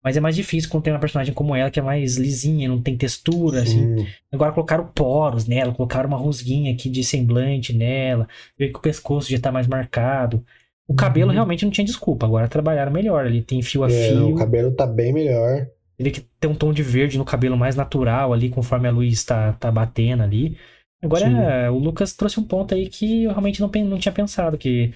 Mas 0.01 0.15
é 0.15 0.19
mais 0.19 0.35
difícil 0.35 0.69
quando 0.69 0.83
tem 0.83 0.93
uma 0.93 0.99
personagem 0.99 1.33
como 1.33 1.55
ela, 1.55 1.71
que 1.71 1.79
é 1.79 1.83
mais 1.83 2.17
lisinha, 2.17 2.67
não 2.67 2.81
tem 2.81 2.95
textura, 2.95 3.61
assim. 3.61 3.95
Sim. 3.95 4.01
assim. 4.03 4.07
Agora 4.31 4.51
colocaram 4.51 4.87
poros 4.87 5.45
nela, 5.45 5.73
colocaram 5.73 6.07
uma 6.09 6.17
rusguinha 6.17 6.73
aqui 6.73 6.89
de 6.89 7.03
semblante 7.03 7.73
nela. 7.73 8.27
Vê 8.57 8.69
que 8.69 8.77
o 8.77 8.81
pescoço 8.81 9.29
já 9.29 9.39
tá 9.39 9.51
mais 9.51 9.67
marcado. 9.67 10.45
O 10.87 10.93
cabelo 10.93 11.29
uhum. 11.29 11.33
realmente 11.33 11.65
não 11.65 11.71
tinha 11.71 11.85
desculpa. 11.85 12.25
Agora 12.25 12.47
trabalharam 12.47 12.91
melhor 12.91 13.25
ali. 13.25 13.41
Tem 13.41 13.61
fio 13.61 13.83
a 13.83 13.91
é, 13.91 14.09
fio. 14.09 14.29
O 14.29 14.35
cabelo 14.35 14.71
tá 14.71 14.85
bem 14.85 15.11
melhor. 15.13 15.67
Ele 15.97 16.11
que 16.11 16.21
tem 16.39 16.49
um 16.49 16.55
tom 16.55 16.73
de 16.73 16.81
verde 16.81 17.17
no 17.17 17.25
cabelo 17.25 17.57
mais 17.57 17.75
natural 17.75 18.33
ali, 18.33 18.49
conforme 18.49 18.87
a 18.87 18.91
luz 18.91 19.23
tá, 19.23 19.53
tá 19.53 19.71
batendo 19.71 20.23
ali. 20.23 20.57
Agora, 21.01 21.25
Sim. 21.25 21.75
o 21.75 21.79
Lucas 21.79 22.13
trouxe 22.13 22.39
um 22.39 22.43
ponto 22.43 22.73
aí 22.73 22.89
que 22.89 23.23
eu 23.23 23.31
realmente 23.31 23.61
não, 23.61 23.69
não 23.85 23.99
tinha 23.99 24.13
pensado, 24.13 24.57
que 24.57 24.93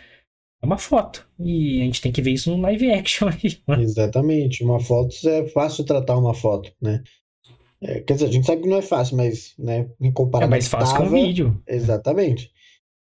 é 0.61 0.65
uma 0.65 0.77
foto. 0.77 1.27
E 1.39 1.81
a 1.81 1.85
gente 1.85 2.01
tem 2.01 2.11
que 2.11 2.21
ver 2.21 2.31
isso 2.31 2.49
no 2.49 2.61
live 2.61 2.91
action 2.93 3.27
aí. 3.27 3.81
Exatamente. 3.81 4.63
Uma 4.63 4.79
foto 4.79 5.13
é 5.27 5.47
fácil 5.47 5.83
tratar 5.83 6.17
uma 6.17 6.33
foto, 6.33 6.71
né? 6.81 7.03
É, 7.81 7.99
quer 7.99 8.13
dizer, 8.13 8.25
a 8.27 8.31
gente 8.31 8.47
sabe 8.47 8.63
que 8.63 8.69
não 8.69 8.77
é 8.77 8.81
fácil, 8.81 9.17
mas, 9.17 9.53
né, 9.57 9.87
em 10.01 10.11
comparação. 10.11 10.47
É 10.47 10.49
mais 10.49 10.67
fácil 10.67 10.95
tava, 10.95 11.09
que 11.09 11.15
um 11.15 11.25
vídeo. 11.25 11.61
Exatamente. 11.67 12.51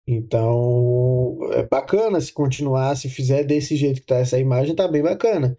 Então, 0.08 1.38
é 1.54 1.64
bacana 1.64 2.20
se 2.20 2.34
continuar, 2.34 2.96
se 2.96 3.10
fizer 3.10 3.44
desse 3.44 3.76
jeito 3.76 4.02
que 4.02 4.08
tá 4.08 4.18
essa 4.18 4.40
imagem, 4.40 4.76
tá 4.76 4.88
bem 4.88 5.02
bacana. 5.02 5.58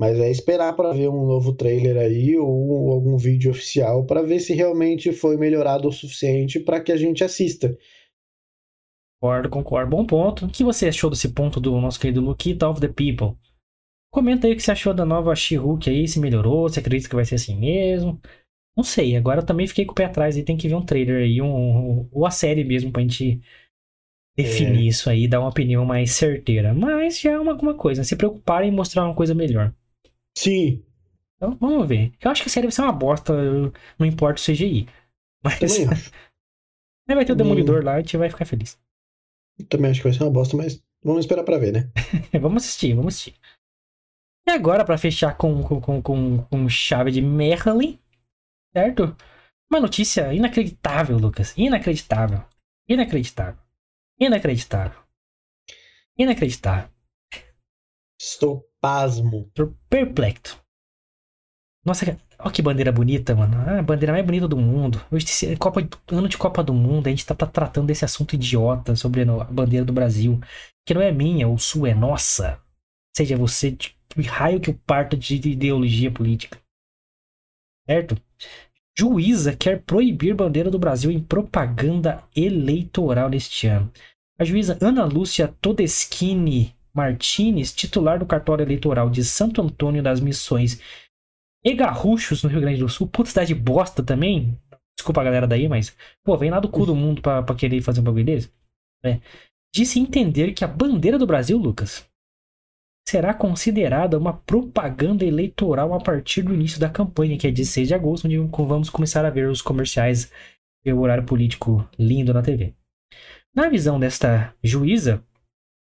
Mas 0.00 0.18
é 0.18 0.30
esperar 0.30 0.74
para 0.74 0.94
ver 0.94 1.10
um 1.10 1.26
novo 1.26 1.52
trailer 1.52 1.98
aí 1.98 2.34
ou 2.34 2.90
algum 2.90 3.18
vídeo 3.18 3.50
oficial 3.50 4.06
para 4.06 4.22
ver 4.22 4.40
se 4.40 4.54
realmente 4.54 5.12
foi 5.12 5.36
melhorado 5.36 5.86
o 5.86 5.92
suficiente 5.92 6.58
para 6.58 6.80
que 6.80 6.90
a 6.90 6.96
gente 6.96 7.22
assista. 7.22 7.76
Concordo, 9.20 9.50
concordo. 9.50 9.90
Bom 9.90 10.06
ponto. 10.06 10.46
O 10.46 10.48
que 10.48 10.64
você 10.64 10.88
achou 10.88 11.10
desse 11.10 11.28
ponto 11.34 11.60
do 11.60 11.78
nosso 11.78 12.00
querido 12.00 12.22
Lukita 12.22 12.66
of 12.66 12.80
the 12.80 12.88
People? 12.88 13.36
Comenta 14.10 14.46
aí 14.46 14.54
o 14.54 14.56
que 14.56 14.62
você 14.62 14.72
achou 14.72 14.94
da 14.94 15.04
nova 15.04 15.36
She-Hulk 15.36 15.90
aí, 15.90 16.08
se 16.08 16.18
melhorou, 16.18 16.66
se 16.70 16.80
acredita 16.80 17.06
que 17.06 17.14
vai 17.14 17.26
ser 17.26 17.34
assim 17.34 17.54
mesmo. 17.54 18.18
Não 18.74 18.82
sei, 18.82 19.14
agora 19.16 19.40
eu 19.40 19.46
também 19.46 19.66
fiquei 19.66 19.84
com 19.84 19.92
o 19.92 19.94
pé 19.94 20.06
atrás 20.06 20.34
e 20.34 20.42
tem 20.42 20.56
que 20.56 20.66
ver 20.66 20.76
um 20.76 20.84
trailer 20.84 21.24
aí, 21.24 21.42
um, 21.42 22.08
ou 22.10 22.24
a 22.24 22.30
série 22.30 22.64
mesmo 22.64 22.90
pra 22.90 23.02
gente 23.02 23.38
definir 24.34 24.86
é. 24.86 24.88
isso 24.88 25.10
aí, 25.10 25.28
dar 25.28 25.40
uma 25.40 25.50
opinião 25.50 25.84
mais 25.84 26.12
certeira. 26.12 26.72
Mas 26.72 27.20
já 27.20 27.32
é 27.32 27.38
uma, 27.38 27.52
alguma 27.52 27.74
coisa, 27.74 28.02
se 28.02 28.16
preocuparem 28.16 28.70
em 28.70 28.74
mostrar 28.74 29.04
uma 29.04 29.14
coisa 29.14 29.34
melhor. 29.34 29.74
Sim. 30.36 30.84
Então 31.36 31.56
vamos 31.58 31.88
ver. 31.88 32.12
Eu 32.20 32.30
acho 32.30 32.42
que 32.42 32.48
a 32.48 32.52
série 32.52 32.66
vai 32.66 32.72
ser 32.72 32.82
uma 32.82 32.92
bosta, 32.92 33.32
não 33.98 34.06
importa 34.06 34.40
o 34.40 34.44
CGI. 34.44 34.86
Mas. 35.42 35.58
vai 37.08 37.24
ter 37.24 37.32
o 37.32 37.36
Demolidor 37.36 37.82
lá 37.82 37.94
e 37.94 37.96
a 37.96 38.00
gente 38.00 38.16
vai 38.16 38.30
ficar 38.30 38.44
feliz. 38.44 38.78
Também 39.68 39.90
acho 39.90 40.00
que 40.00 40.08
vai 40.08 40.12
ser 40.12 40.22
uma 40.22 40.30
bosta, 40.30 40.56
mas 40.56 40.82
vamos 41.02 41.24
esperar 41.24 41.44
para 41.44 41.58
ver, 41.58 41.72
né? 41.72 41.90
vamos 42.40 42.64
assistir, 42.64 42.94
vamos 42.94 43.14
assistir. 43.14 43.34
E 44.46 44.50
agora, 44.50 44.84
para 44.84 44.98
fechar 44.98 45.36
com, 45.36 45.62
com, 45.62 46.02
com, 46.02 46.42
com, 46.42 46.68
chave 46.68 47.10
de 47.10 47.20
Merlin, 47.20 47.98
certo? 48.72 49.16
Uma 49.70 49.80
notícia 49.80 50.32
inacreditável, 50.32 51.16
Lucas. 51.18 51.56
Inacreditável. 51.56 52.44
Inacreditável. 52.88 53.60
Inacreditável. 54.18 55.00
Inacreditável. 56.18 56.90
Estou 58.20 58.69
pasmo. 58.80 59.50
Perplexo. 59.88 60.60
Nossa, 61.84 62.18
Olha 62.42 62.50
que 62.50 62.62
bandeira 62.62 62.90
bonita, 62.90 63.34
mano. 63.34 63.54
Ah, 63.66 63.80
a 63.80 63.82
bandeira 63.82 64.12
mais 64.12 64.24
bonita 64.24 64.48
do 64.48 64.56
mundo. 64.56 65.04
Hoje, 65.10 65.26
Copa, 65.56 65.86
ano 66.10 66.28
de 66.28 66.38
Copa 66.38 66.62
do 66.62 66.72
Mundo, 66.72 67.06
a 67.06 67.10
gente 67.10 67.26
tá, 67.26 67.34
tá, 67.34 67.46
tratando 67.46 67.86
desse 67.86 68.04
assunto 68.04 68.34
idiota 68.34 68.96
sobre 68.96 69.22
a 69.22 69.44
bandeira 69.44 69.84
do 69.84 69.92
Brasil. 69.92 70.40
Que 70.86 70.94
não 70.94 71.02
é 71.02 71.12
minha, 71.12 71.48
o 71.48 71.58
sul 71.58 71.86
é 71.86 71.94
nossa. 71.94 72.58
Seja 73.14 73.36
você, 73.36 73.72
de 73.72 73.94
raio 74.26 74.60
que 74.60 74.70
eu 74.70 74.80
parto 74.86 75.16
de 75.16 75.36
ideologia 75.36 76.10
política. 76.10 76.58
Certo? 77.86 78.16
Juíza 78.98 79.54
quer 79.54 79.82
proibir 79.82 80.34
bandeira 80.34 80.70
do 80.70 80.78
Brasil 80.78 81.10
em 81.10 81.20
propaganda 81.20 82.24
eleitoral 82.34 83.28
neste 83.28 83.66
ano. 83.66 83.92
A 84.38 84.44
juíza 84.44 84.78
Ana 84.80 85.04
Lúcia 85.04 85.54
Todeschini 85.60 86.74
Martinez, 86.94 87.72
titular 87.72 88.18
do 88.18 88.26
cartório 88.26 88.62
eleitoral 88.62 89.08
de 89.10 89.24
Santo 89.24 89.62
Antônio 89.62 90.02
das 90.02 90.20
Missões 90.20 90.80
e 91.64 91.74
Garruchos, 91.74 92.42
no 92.42 92.48
Rio 92.50 92.60
Grande 92.60 92.80
do 92.80 92.88
Sul. 92.88 93.06
Puta 93.06 93.30
cidade 93.30 93.54
bosta 93.54 94.02
também. 94.02 94.58
Desculpa 94.96 95.20
a 95.20 95.24
galera 95.24 95.46
daí, 95.46 95.68
mas. 95.68 95.96
Pô, 96.24 96.36
vem 96.36 96.50
lá 96.50 96.60
do 96.60 96.68
cu 96.68 96.86
do 96.86 96.94
mundo 96.96 97.22
pra, 97.22 97.42
pra 97.42 97.54
querer 97.54 97.80
fazer 97.82 98.00
um 98.00 98.04
bagulho 98.04 98.24
desse. 98.24 98.52
É. 99.04 99.20
Disse 99.74 100.00
entender 100.00 100.52
que 100.52 100.64
a 100.64 100.68
bandeira 100.68 101.18
do 101.18 101.26
Brasil, 101.26 101.56
Lucas, 101.56 102.06
será 103.08 103.32
considerada 103.32 104.18
uma 104.18 104.32
propaganda 104.32 105.24
eleitoral 105.24 105.94
a 105.94 106.00
partir 106.00 106.42
do 106.42 106.54
início 106.54 106.80
da 106.80 106.88
campanha, 106.88 107.38
que 107.38 107.46
é 107.46 107.50
16 107.50 107.88
de 107.88 107.94
agosto, 107.94 108.26
onde 108.26 108.36
vamos 108.36 108.90
começar 108.90 109.24
a 109.24 109.30
ver 109.30 109.48
os 109.48 109.62
comerciais 109.62 110.30
e 110.84 110.92
o 110.92 111.00
horário 111.00 111.24
político 111.24 111.88
lindo 111.98 112.32
na 112.32 112.42
TV. 112.42 112.74
Na 113.54 113.68
visão 113.68 113.98
desta 113.98 114.54
juíza, 114.62 115.24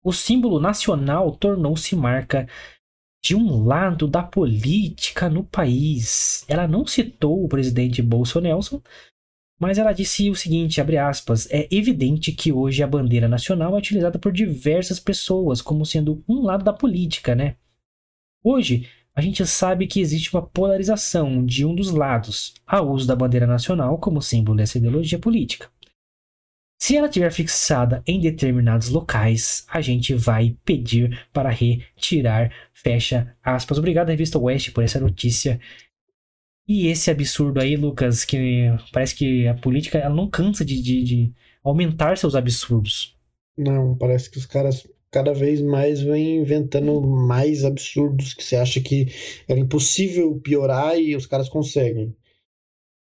o 0.02 0.12
símbolo 0.12 0.58
nacional 0.58 1.32
tornou-se 1.36 1.94
marca 1.94 2.48
de 3.22 3.36
um 3.36 3.64
lado 3.64 4.08
da 4.08 4.22
política 4.22 5.30
no 5.30 5.44
país. 5.44 6.44
Ela 6.48 6.66
não 6.66 6.84
citou 6.84 7.44
o 7.44 7.48
presidente 7.48 8.02
Bolsonaro, 8.02 8.82
mas 9.60 9.78
ela 9.78 9.92
disse 9.92 10.28
o 10.28 10.34
seguinte, 10.34 10.80
aspas, 10.80 11.46
é 11.50 11.68
evidente 11.70 12.32
que 12.32 12.52
hoje 12.52 12.82
a 12.82 12.86
bandeira 12.86 13.28
nacional 13.28 13.76
é 13.76 13.78
utilizada 13.78 14.18
por 14.18 14.32
diversas 14.32 14.98
pessoas 14.98 15.62
como 15.62 15.86
sendo 15.86 16.24
um 16.28 16.42
lado 16.42 16.64
da 16.64 16.72
política, 16.72 17.34
né? 17.34 17.54
Hoje, 18.42 18.88
a 19.14 19.20
gente 19.20 19.46
sabe 19.46 19.86
que 19.86 20.00
existe 20.00 20.34
uma 20.34 20.42
polarização 20.44 21.46
de 21.46 21.64
um 21.64 21.76
dos 21.76 21.90
lados 21.90 22.54
ao 22.66 22.90
uso 22.90 23.06
da 23.06 23.14
bandeira 23.14 23.46
nacional 23.46 23.98
como 23.98 24.20
símbolo 24.20 24.56
dessa 24.56 24.78
ideologia 24.78 25.18
política. 25.18 25.70
Se 26.82 26.96
ela 26.96 27.06
estiver 27.06 27.30
fixada 27.30 28.02
em 28.04 28.18
determinados 28.18 28.88
locais, 28.88 29.64
a 29.68 29.80
gente 29.80 30.14
vai 30.14 30.56
pedir 30.64 31.28
para 31.32 31.48
retirar. 31.48 32.52
Fecha 32.74 33.36
aspas. 33.40 33.78
Obrigado, 33.78 34.08
Revista 34.08 34.36
Oeste, 34.36 34.72
por 34.72 34.82
essa 34.82 34.98
notícia. 34.98 35.60
E 36.66 36.88
esse 36.88 37.08
absurdo 37.08 37.60
aí, 37.60 37.76
Lucas, 37.76 38.24
que 38.24 38.66
parece 38.92 39.14
que 39.14 39.46
a 39.46 39.54
política 39.54 39.98
ela 39.98 40.12
não 40.12 40.28
cansa 40.28 40.64
de, 40.64 40.82
de, 40.82 41.04
de 41.04 41.32
aumentar 41.62 42.18
seus 42.18 42.34
absurdos. 42.34 43.16
Não, 43.56 43.96
parece 43.96 44.28
que 44.28 44.38
os 44.38 44.46
caras 44.46 44.84
cada 45.08 45.32
vez 45.32 45.60
mais 45.60 46.02
vêm 46.02 46.38
inventando 46.38 47.00
mais 47.00 47.64
absurdos 47.64 48.34
que 48.34 48.42
você 48.42 48.56
acha 48.56 48.80
que 48.80 49.06
era 49.46 49.60
impossível 49.60 50.34
piorar 50.40 50.98
e 50.98 51.14
os 51.14 51.26
caras 51.26 51.48
conseguem. 51.48 52.12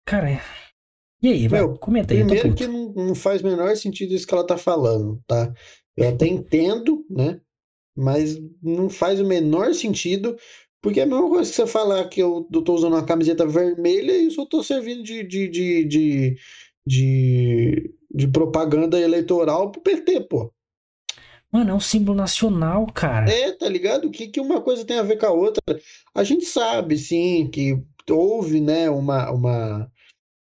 Cara, 0.06 0.40
e 1.22 1.28
aí, 1.28 1.48
vai, 1.48 1.60
Meu, 1.60 1.76
comenta 1.78 2.12
aí. 2.12 2.20
Primeiro 2.20 2.54
que 2.54 2.66
não, 2.66 2.92
não 2.92 3.14
faz 3.14 3.40
o 3.40 3.46
menor 3.46 3.76
sentido 3.76 4.14
isso 4.14 4.26
que 4.26 4.34
ela 4.34 4.46
tá 4.46 4.56
falando, 4.56 5.20
tá? 5.26 5.52
Eu 5.96 6.10
até 6.10 6.26
entendo, 6.26 7.04
né? 7.08 7.40
Mas 7.96 8.38
não 8.62 8.90
faz 8.90 9.18
o 9.18 9.24
menor 9.24 9.74
sentido, 9.74 10.36
porque 10.82 11.00
é 11.00 11.04
a 11.04 11.06
mesma 11.06 11.28
coisa 11.28 11.50
que 11.50 11.56
você 11.56 11.66
falar 11.66 12.06
que 12.08 12.20
eu, 12.20 12.46
tô 12.64 12.74
usando 12.74 12.92
uma 12.92 13.04
camiseta 13.04 13.46
vermelha 13.46 14.12
e 14.12 14.26
eu 14.26 14.30
só 14.30 14.44
tô 14.44 14.62
servindo 14.62 15.02
de, 15.02 15.24
de, 15.24 15.48
de, 15.48 15.84
de, 15.84 16.36
de, 16.86 17.94
de 18.14 18.28
propaganda 18.28 19.00
eleitoral 19.00 19.70
pro 19.70 19.80
PT, 19.80 20.20
pô. 20.28 20.52
Mano, 21.50 21.70
é 21.70 21.74
um 21.74 21.80
símbolo 21.80 22.16
nacional, 22.18 22.86
cara. 22.92 23.30
É, 23.30 23.52
tá 23.52 23.68
ligado? 23.68 24.08
O 24.08 24.10
que, 24.10 24.28
que 24.28 24.40
uma 24.40 24.60
coisa 24.60 24.84
tem 24.84 24.98
a 24.98 25.02
ver 25.02 25.16
com 25.16 25.26
a 25.26 25.30
outra? 25.30 25.62
A 26.14 26.22
gente 26.22 26.44
sabe, 26.44 26.98
sim, 26.98 27.48
que 27.50 27.82
houve, 28.10 28.60
né, 28.60 28.90
uma, 28.90 29.30
uma, 29.30 29.90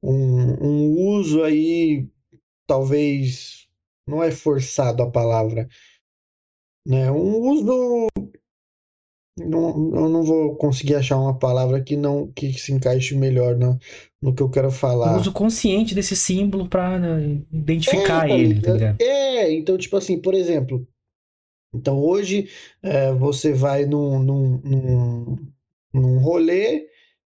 um, 0.03 0.65
um 0.65 1.17
uso 1.17 1.43
aí, 1.43 2.07
talvez, 2.67 3.67
não 4.07 4.21
é 4.21 4.31
forçado 4.31 5.01
a 5.01 5.09
palavra, 5.09 5.67
né, 6.85 7.09
um 7.09 7.37
uso 7.39 8.07
não, 9.39 9.95
eu 9.95 10.09
não 10.09 10.21
vou 10.21 10.55
conseguir 10.55 10.95
achar 10.95 11.17
uma 11.17 11.37
palavra 11.37 11.81
que 11.81 11.95
não 11.95 12.31
que 12.31 12.53
se 12.53 12.71
encaixe 12.71 13.15
melhor 13.15 13.57
no, 13.57 13.79
no 14.21 14.33
que 14.33 14.43
eu 14.43 14.49
quero 14.49 14.69
falar. 14.69 15.15
O 15.15 15.19
uso 15.19 15.31
consciente 15.31 15.95
desse 15.95 16.15
símbolo 16.15 16.67
para 16.67 16.99
né, 16.99 17.41
identificar 17.51 18.29
é, 18.29 18.39
ele, 18.39 18.61
tá 18.61 18.95
É, 18.99 19.51
então, 19.51 19.75
tipo 19.77 19.97
assim, 19.97 20.19
por 20.19 20.35
exemplo, 20.35 20.87
então 21.73 21.99
hoje 21.99 22.47
é, 22.83 23.11
você 23.13 23.53
vai 23.53 23.85
num, 23.85 24.21
num, 24.21 24.61
num, 24.63 25.35
num 25.91 26.19
rolê 26.19 26.87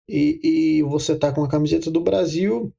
e, 0.08 0.40
e 0.78 0.82
você 0.82 1.16
tá 1.16 1.32
com 1.32 1.42
a 1.44 1.48
camiseta 1.48 1.90
do 1.90 2.00
Brasil, 2.00 2.72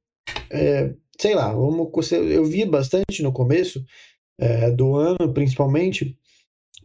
é, 0.50 0.94
sei 1.18 1.34
lá, 1.34 1.52
vamos, 1.52 2.12
eu 2.12 2.44
vi 2.44 2.64
bastante 2.64 3.22
no 3.22 3.32
começo 3.32 3.84
é, 4.38 4.70
do 4.70 4.96
ano, 4.96 5.32
principalmente, 5.32 6.18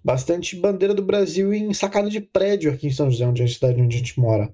bastante 0.03 0.55
bandeira 0.55 0.93
do 0.93 1.03
Brasil 1.03 1.53
em 1.53 1.73
sacada 1.73 2.09
de 2.09 2.21
prédio 2.21 2.71
aqui 2.71 2.87
em 2.87 2.91
São 2.91 3.09
José, 3.11 3.27
onde 3.27 3.41
é 3.41 3.45
a 3.45 3.47
cidade 3.47 3.81
onde 3.81 3.95
a 3.95 3.99
gente 3.99 4.19
mora. 4.19 4.51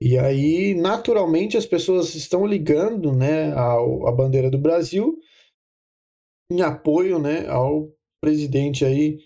E 0.00 0.18
aí, 0.18 0.74
naturalmente, 0.74 1.56
as 1.56 1.64
pessoas 1.64 2.14
estão 2.14 2.46
ligando 2.46 3.12
né, 3.12 3.52
a 3.54 4.12
bandeira 4.12 4.50
do 4.50 4.58
Brasil 4.58 5.18
em 6.50 6.60
apoio 6.60 7.18
né, 7.18 7.48
ao 7.48 7.90
presidente 8.20 8.84
aí, 8.84 9.18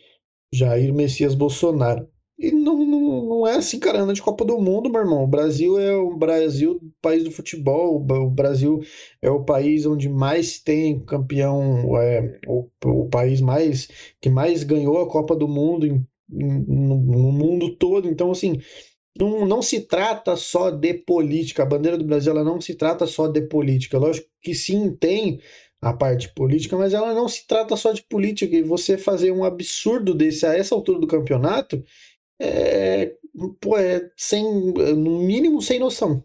Jair 0.54 0.94
Messias 0.94 1.34
Bolsonaro. 1.34 2.08
E 2.40 2.50
não, 2.52 2.78
não, 2.86 3.26
não 3.26 3.46
é 3.46 3.56
assim, 3.56 3.78
cara, 3.78 4.00
anda 4.00 4.14
de 4.14 4.22
Copa 4.22 4.46
do 4.46 4.58
Mundo, 4.58 4.88
meu 4.90 5.02
irmão. 5.02 5.22
O 5.24 5.26
Brasil 5.26 5.78
é 5.78 5.94
o 5.94 6.16
Brasil, 6.16 6.80
país 7.02 7.22
do 7.22 7.30
futebol. 7.30 7.96
O 7.96 8.30
Brasil 8.30 8.80
é 9.20 9.30
o 9.30 9.44
país 9.44 9.84
onde 9.84 10.08
mais 10.08 10.58
tem 10.58 10.98
campeão, 11.04 11.98
é, 11.98 12.40
o, 12.46 12.66
o 12.82 13.08
país 13.10 13.42
mais 13.42 13.88
que 14.22 14.30
mais 14.30 14.62
ganhou 14.62 14.98
a 15.02 15.06
Copa 15.10 15.36
do 15.36 15.46
Mundo 15.46 15.86
em, 15.86 16.02
no, 16.30 16.96
no 16.96 17.30
mundo 17.32 17.76
todo. 17.76 18.08
Então, 18.08 18.30
assim, 18.30 18.58
não, 19.18 19.46
não 19.46 19.62
se 19.62 19.80
trata 19.82 20.36
só 20.36 20.70
de 20.70 20.94
política. 20.94 21.62
A 21.62 21.66
bandeira 21.66 21.98
do 21.98 22.04
Brasil 22.04 22.32
ela 22.32 22.44
não 22.44 22.60
se 22.60 22.74
trata 22.74 23.06
só 23.06 23.28
de 23.28 23.42
política. 23.42 23.98
Lógico 23.98 24.28
que 24.40 24.54
sim, 24.54 24.94
tem 24.96 25.40
a 25.82 25.92
parte 25.92 26.32
política, 26.34 26.76
mas 26.76 26.92
ela 26.92 27.14
não 27.14 27.28
se 27.28 27.46
trata 27.46 27.76
só 27.76 27.92
de 27.92 28.02
política. 28.02 28.56
E 28.56 28.62
você 28.62 28.96
fazer 28.98 29.32
um 29.32 29.44
absurdo 29.44 30.14
desse 30.14 30.46
a 30.46 30.54
essa 30.54 30.74
altura 30.74 30.98
do 31.00 31.06
campeonato 31.06 31.82
é, 32.40 33.14
pô, 33.60 33.76
é 33.76 34.10
sem, 34.16 34.42
no 34.42 35.20
mínimo 35.20 35.60
sem 35.60 35.78
noção. 35.78 36.24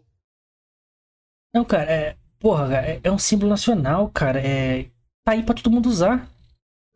Não, 1.54 1.64
cara, 1.64 1.90
é, 1.90 2.16
porra, 2.38 2.74
é, 2.76 3.00
é 3.02 3.12
um 3.12 3.18
símbolo 3.18 3.50
nacional, 3.50 4.10
cara. 4.10 4.40
É, 4.40 4.86
tá 5.24 5.32
aí 5.32 5.42
pra 5.42 5.54
todo 5.54 5.70
mundo 5.70 5.88
usar. 5.88 6.28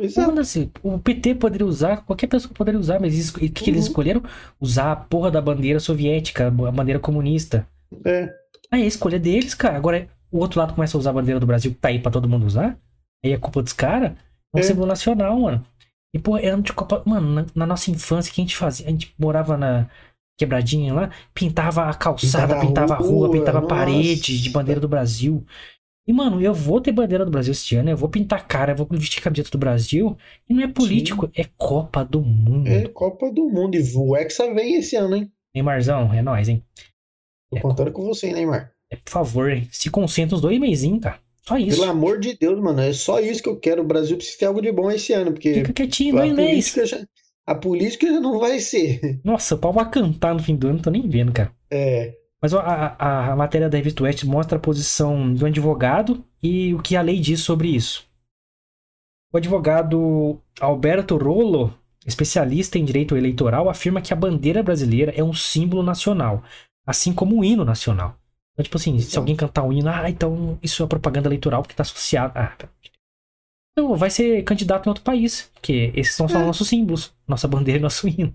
Exato. 0.00 0.40
Assim, 0.40 0.70
o 0.82 0.98
PT 0.98 1.34
poderia 1.34 1.66
usar, 1.66 1.98
qualquer 1.98 2.26
pessoa 2.26 2.54
poderia 2.54 2.80
usar, 2.80 2.98
mas 2.98 3.28
o 3.28 3.34
que, 3.34 3.48
que 3.50 3.64
uhum. 3.64 3.68
eles 3.68 3.84
escolheram? 3.84 4.22
Usar 4.58 4.92
a 4.92 4.96
porra 4.96 5.30
da 5.30 5.40
bandeira 5.40 5.78
soviética, 5.78 6.46
a 6.46 6.50
bandeira 6.50 6.98
comunista. 6.98 7.66
É. 8.04 8.32
Aí 8.70 8.82
é 8.82 8.84
a 8.84 8.88
escolha 8.88 9.18
deles, 9.18 9.54
cara. 9.54 9.76
Agora 9.76 10.08
o 10.30 10.38
outro 10.38 10.58
lado 10.60 10.74
começa 10.74 10.96
a 10.96 11.00
usar 11.00 11.10
a 11.10 11.14
bandeira 11.14 11.40
do 11.40 11.46
Brasil, 11.46 11.72
que 11.72 11.78
tá 11.78 11.88
aí 11.88 11.98
pra 11.98 12.10
todo 12.10 12.28
mundo 12.28 12.46
usar. 12.46 12.78
Aí 13.22 13.32
é 13.32 13.36
culpa 13.36 13.62
dos 13.62 13.72
caras. 13.72 14.12
É 14.54 14.56
um 14.56 14.60
é. 14.60 14.62
símbolo 14.62 14.86
nacional, 14.86 15.38
mano. 15.38 15.64
E, 16.14 16.18
pô, 16.18 16.36
era 16.36 16.60
de 16.60 16.72
Copa. 16.72 17.02
Mano, 17.06 17.32
na, 17.32 17.46
na, 17.54 17.66
nossa 17.66 17.90
infância, 17.90 18.32
que 18.32 18.40
a 18.40 18.44
gente 18.44 18.56
fazia? 18.56 18.86
A 18.86 18.90
gente 18.90 19.14
morava 19.18 19.56
na 19.56 19.88
quebradinha 20.38 20.94
lá, 20.94 21.10
pintava 21.34 21.84
a 21.84 21.94
calçada, 21.94 22.58
pintava, 22.58 22.94
a 22.94 22.96
rua, 22.96 23.30
pintava 23.30 23.58
a 23.58 23.66
parede 23.66 24.40
de 24.40 24.50
bandeira 24.50 24.80
do 24.80 24.88
Brasil. 24.88 25.44
E, 26.08 26.12
mano, 26.12 26.40
eu 26.40 26.54
vou 26.54 26.80
ter 26.80 26.92
bandeira 26.92 27.24
do 27.24 27.30
Brasil 27.30 27.52
esse 27.52 27.76
ano, 27.76 27.90
eu 27.90 27.96
vou 27.96 28.08
pintar 28.08 28.46
cara, 28.46 28.72
eu 28.72 28.76
vou 28.76 28.86
vestir 28.90 29.22
camiseta 29.22 29.50
do 29.50 29.58
Brasil. 29.58 30.16
E 30.48 30.54
não 30.54 30.62
é 30.62 30.66
político, 30.66 31.26
Sim. 31.26 31.32
é 31.36 31.44
Copa 31.56 32.04
do 32.04 32.22
Mundo. 32.22 32.68
É 32.68 32.88
Copa 32.88 33.30
do 33.30 33.48
Mundo. 33.48 33.76
E 33.76 33.96
o 33.96 34.16
Hexa 34.16 34.52
vem 34.52 34.76
esse 34.76 34.96
ano, 34.96 35.14
hein? 35.14 35.32
Neymarzão, 35.54 36.12
é 36.12 36.22
nóis, 36.22 36.48
hein? 36.48 36.64
Tô 37.50 37.58
é, 37.58 37.60
contando 37.60 37.92
com 37.92 38.02
você, 38.04 38.32
Neymar. 38.32 38.72
É, 38.90 38.96
por 38.96 39.10
favor, 39.10 39.50
se 39.70 39.90
concentra 39.90 40.34
uns 40.34 40.40
dois 40.40 40.58
meizinhos, 40.58 41.00
cara. 41.00 41.20
Só 41.50 41.58
isso. 41.58 41.80
Pelo 41.80 41.90
amor 41.90 42.20
de 42.20 42.38
Deus, 42.38 42.60
mano. 42.60 42.80
É 42.80 42.92
só 42.92 43.18
isso 43.18 43.42
que 43.42 43.48
eu 43.48 43.56
quero. 43.56 43.82
O 43.82 43.86
Brasil 43.86 44.16
precisa 44.16 44.38
ter 44.38 44.44
algo 44.46 44.62
de 44.62 44.70
bom 44.70 44.88
esse 44.88 45.12
ano. 45.12 45.32
Porque 45.32 45.54
Fica 45.54 45.72
quietinho, 45.72 46.16
a, 46.16 46.20
política 46.22 46.86
já, 46.86 47.04
a 47.44 47.54
política 47.56 48.06
já 48.06 48.20
não 48.20 48.38
vai 48.38 48.60
ser. 48.60 49.18
Nossa, 49.24 49.56
o 49.56 49.58
pau 49.58 49.72
vai 49.72 49.90
cantar 49.90 50.32
no 50.32 50.40
fim 50.40 50.54
do 50.54 50.68
ano, 50.68 50.80
tô 50.80 50.90
nem 50.90 51.08
vendo, 51.08 51.32
cara. 51.32 51.52
É. 51.68 52.14
Mas 52.40 52.54
a, 52.54 52.60
a, 52.60 53.32
a 53.32 53.36
matéria 53.36 53.68
da 53.68 53.76
revista 53.76 54.04
West 54.04 54.22
mostra 54.22 54.58
a 54.58 54.60
posição 54.60 55.34
do 55.34 55.44
advogado 55.44 56.24
e 56.40 56.72
o 56.72 56.80
que 56.80 56.94
a 56.94 57.02
lei 57.02 57.18
diz 57.18 57.40
sobre 57.40 57.68
isso. 57.68 58.08
O 59.32 59.36
advogado 59.36 60.40
Alberto 60.60 61.16
Rolo, 61.16 61.74
especialista 62.06 62.78
em 62.78 62.84
direito 62.84 63.16
eleitoral, 63.16 63.68
afirma 63.68 64.00
que 64.00 64.12
a 64.12 64.16
bandeira 64.16 64.62
brasileira 64.62 65.12
é 65.16 65.22
um 65.22 65.34
símbolo 65.34 65.82
nacional, 65.82 66.44
assim 66.86 67.12
como 67.12 67.40
o 67.40 67.44
hino 67.44 67.64
nacional. 67.64 68.19
Então, 68.60 68.64
tipo 68.64 68.76
assim, 68.76 68.98
se 68.98 69.16
alguém 69.16 69.34
cantar 69.34 69.62
um 69.62 69.72
hino, 69.72 69.88
ah, 69.88 70.10
então 70.10 70.58
isso 70.62 70.82
é 70.82 70.86
propaganda 70.86 71.28
eleitoral 71.28 71.62
porque 71.62 71.74
tá 71.74 71.82
associado. 71.82 72.34
Ah, 72.36 72.54
não, 73.76 73.96
vai 73.96 74.10
ser 74.10 74.42
candidato 74.44 74.86
em 74.86 74.90
outro 74.90 75.02
país, 75.02 75.50
porque 75.54 75.90
esses 75.94 76.14
são 76.14 76.28
só 76.28 76.40
é. 76.40 76.44
nossos 76.44 76.68
símbolos, 76.68 77.14
nossa 77.26 77.48
bandeira 77.48 77.78
e 77.78 77.82
nosso 77.82 78.06
hino. 78.08 78.34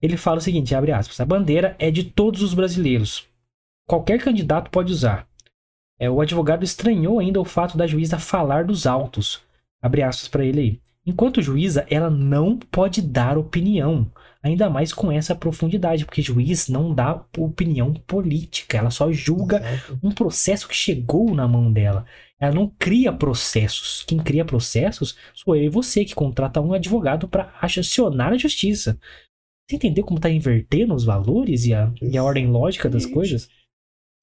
Ele 0.00 0.16
fala 0.16 0.38
o 0.38 0.40
seguinte, 0.40 0.74
abre 0.74 0.92
aspas, 0.92 1.18
a 1.18 1.24
bandeira 1.24 1.74
é 1.78 1.90
de 1.90 2.04
todos 2.04 2.42
os 2.42 2.54
brasileiros. 2.54 3.26
Qualquer 3.88 4.22
candidato 4.22 4.70
pode 4.70 4.92
usar. 4.92 5.26
É, 5.98 6.08
o 6.08 6.20
advogado 6.20 6.62
estranhou 6.62 7.18
ainda 7.18 7.40
o 7.40 7.44
fato 7.44 7.76
da 7.76 7.86
juíza 7.86 8.18
falar 8.18 8.64
dos 8.64 8.86
autos. 8.86 9.42
Abre 9.82 10.02
aspas 10.02 10.28
para 10.28 10.44
ele 10.44 10.60
aí. 10.60 10.80
Enquanto 11.04 11.42
juíza, 11.42 11.86
ela 11.90 12.08
não 12.08 12.56
pode 12.56 13.02
dar 13.02 13.36
opinião 13.36 14.10
ainda 14.44 14.68
mais 14.68 14.92
com 14.92 15.10
essa 15.10 15.34
profundidade, 15.34 16.04
porque 16.04 16.20
juiz 16.20 16.68
não 16.68 16.94
dá 16.94 17.24
opinião 17.38 17.94
política, 17.94 18.76
ela 18.76 18.90
só 18.90 19.10
julga 19.10 19.62
um 20.02 20.12
processo 20.12 20.68
que 20.68 20.76
chegou 20.76 21.34
na 21.34 21.48
mão 21.48 21.72
dela. 21.72 22.04
Ela 22.38 22.54
não 22.54 22.68
cria 22.68 23.10
processos. 23.10 24.04
Quem 24.06 24.18
cria 24.18 24.44
processos 24.44 25.16
sou 25.32 25.56
eu 25.56 25.62
e 25.64 25.68
você, 25.70 26.04
que 26.04 26.14
contrata 26.14 26.60
um 26.60 26.74
advogado 26.74 27.26
para 27.26 27.56
acionar 27.58 28.34
a 28.34 28.36
justiça. 28.36 29.00
Você 29.66 29.76
entendeu 29.76 30.04
como 30.04 30.18
está 30.18 30.28
invertendo 30.28 30.94
os 30.94 31.04
valores 31.04 31.64
e 31.64 31.72
a, 31.72 31.90
e 32.02 32.18
a 32.18 32.22
ordem 32.22 32.46
lógica 32.48 32.90
das 32.90 33.06
coisas? 33.06 33.48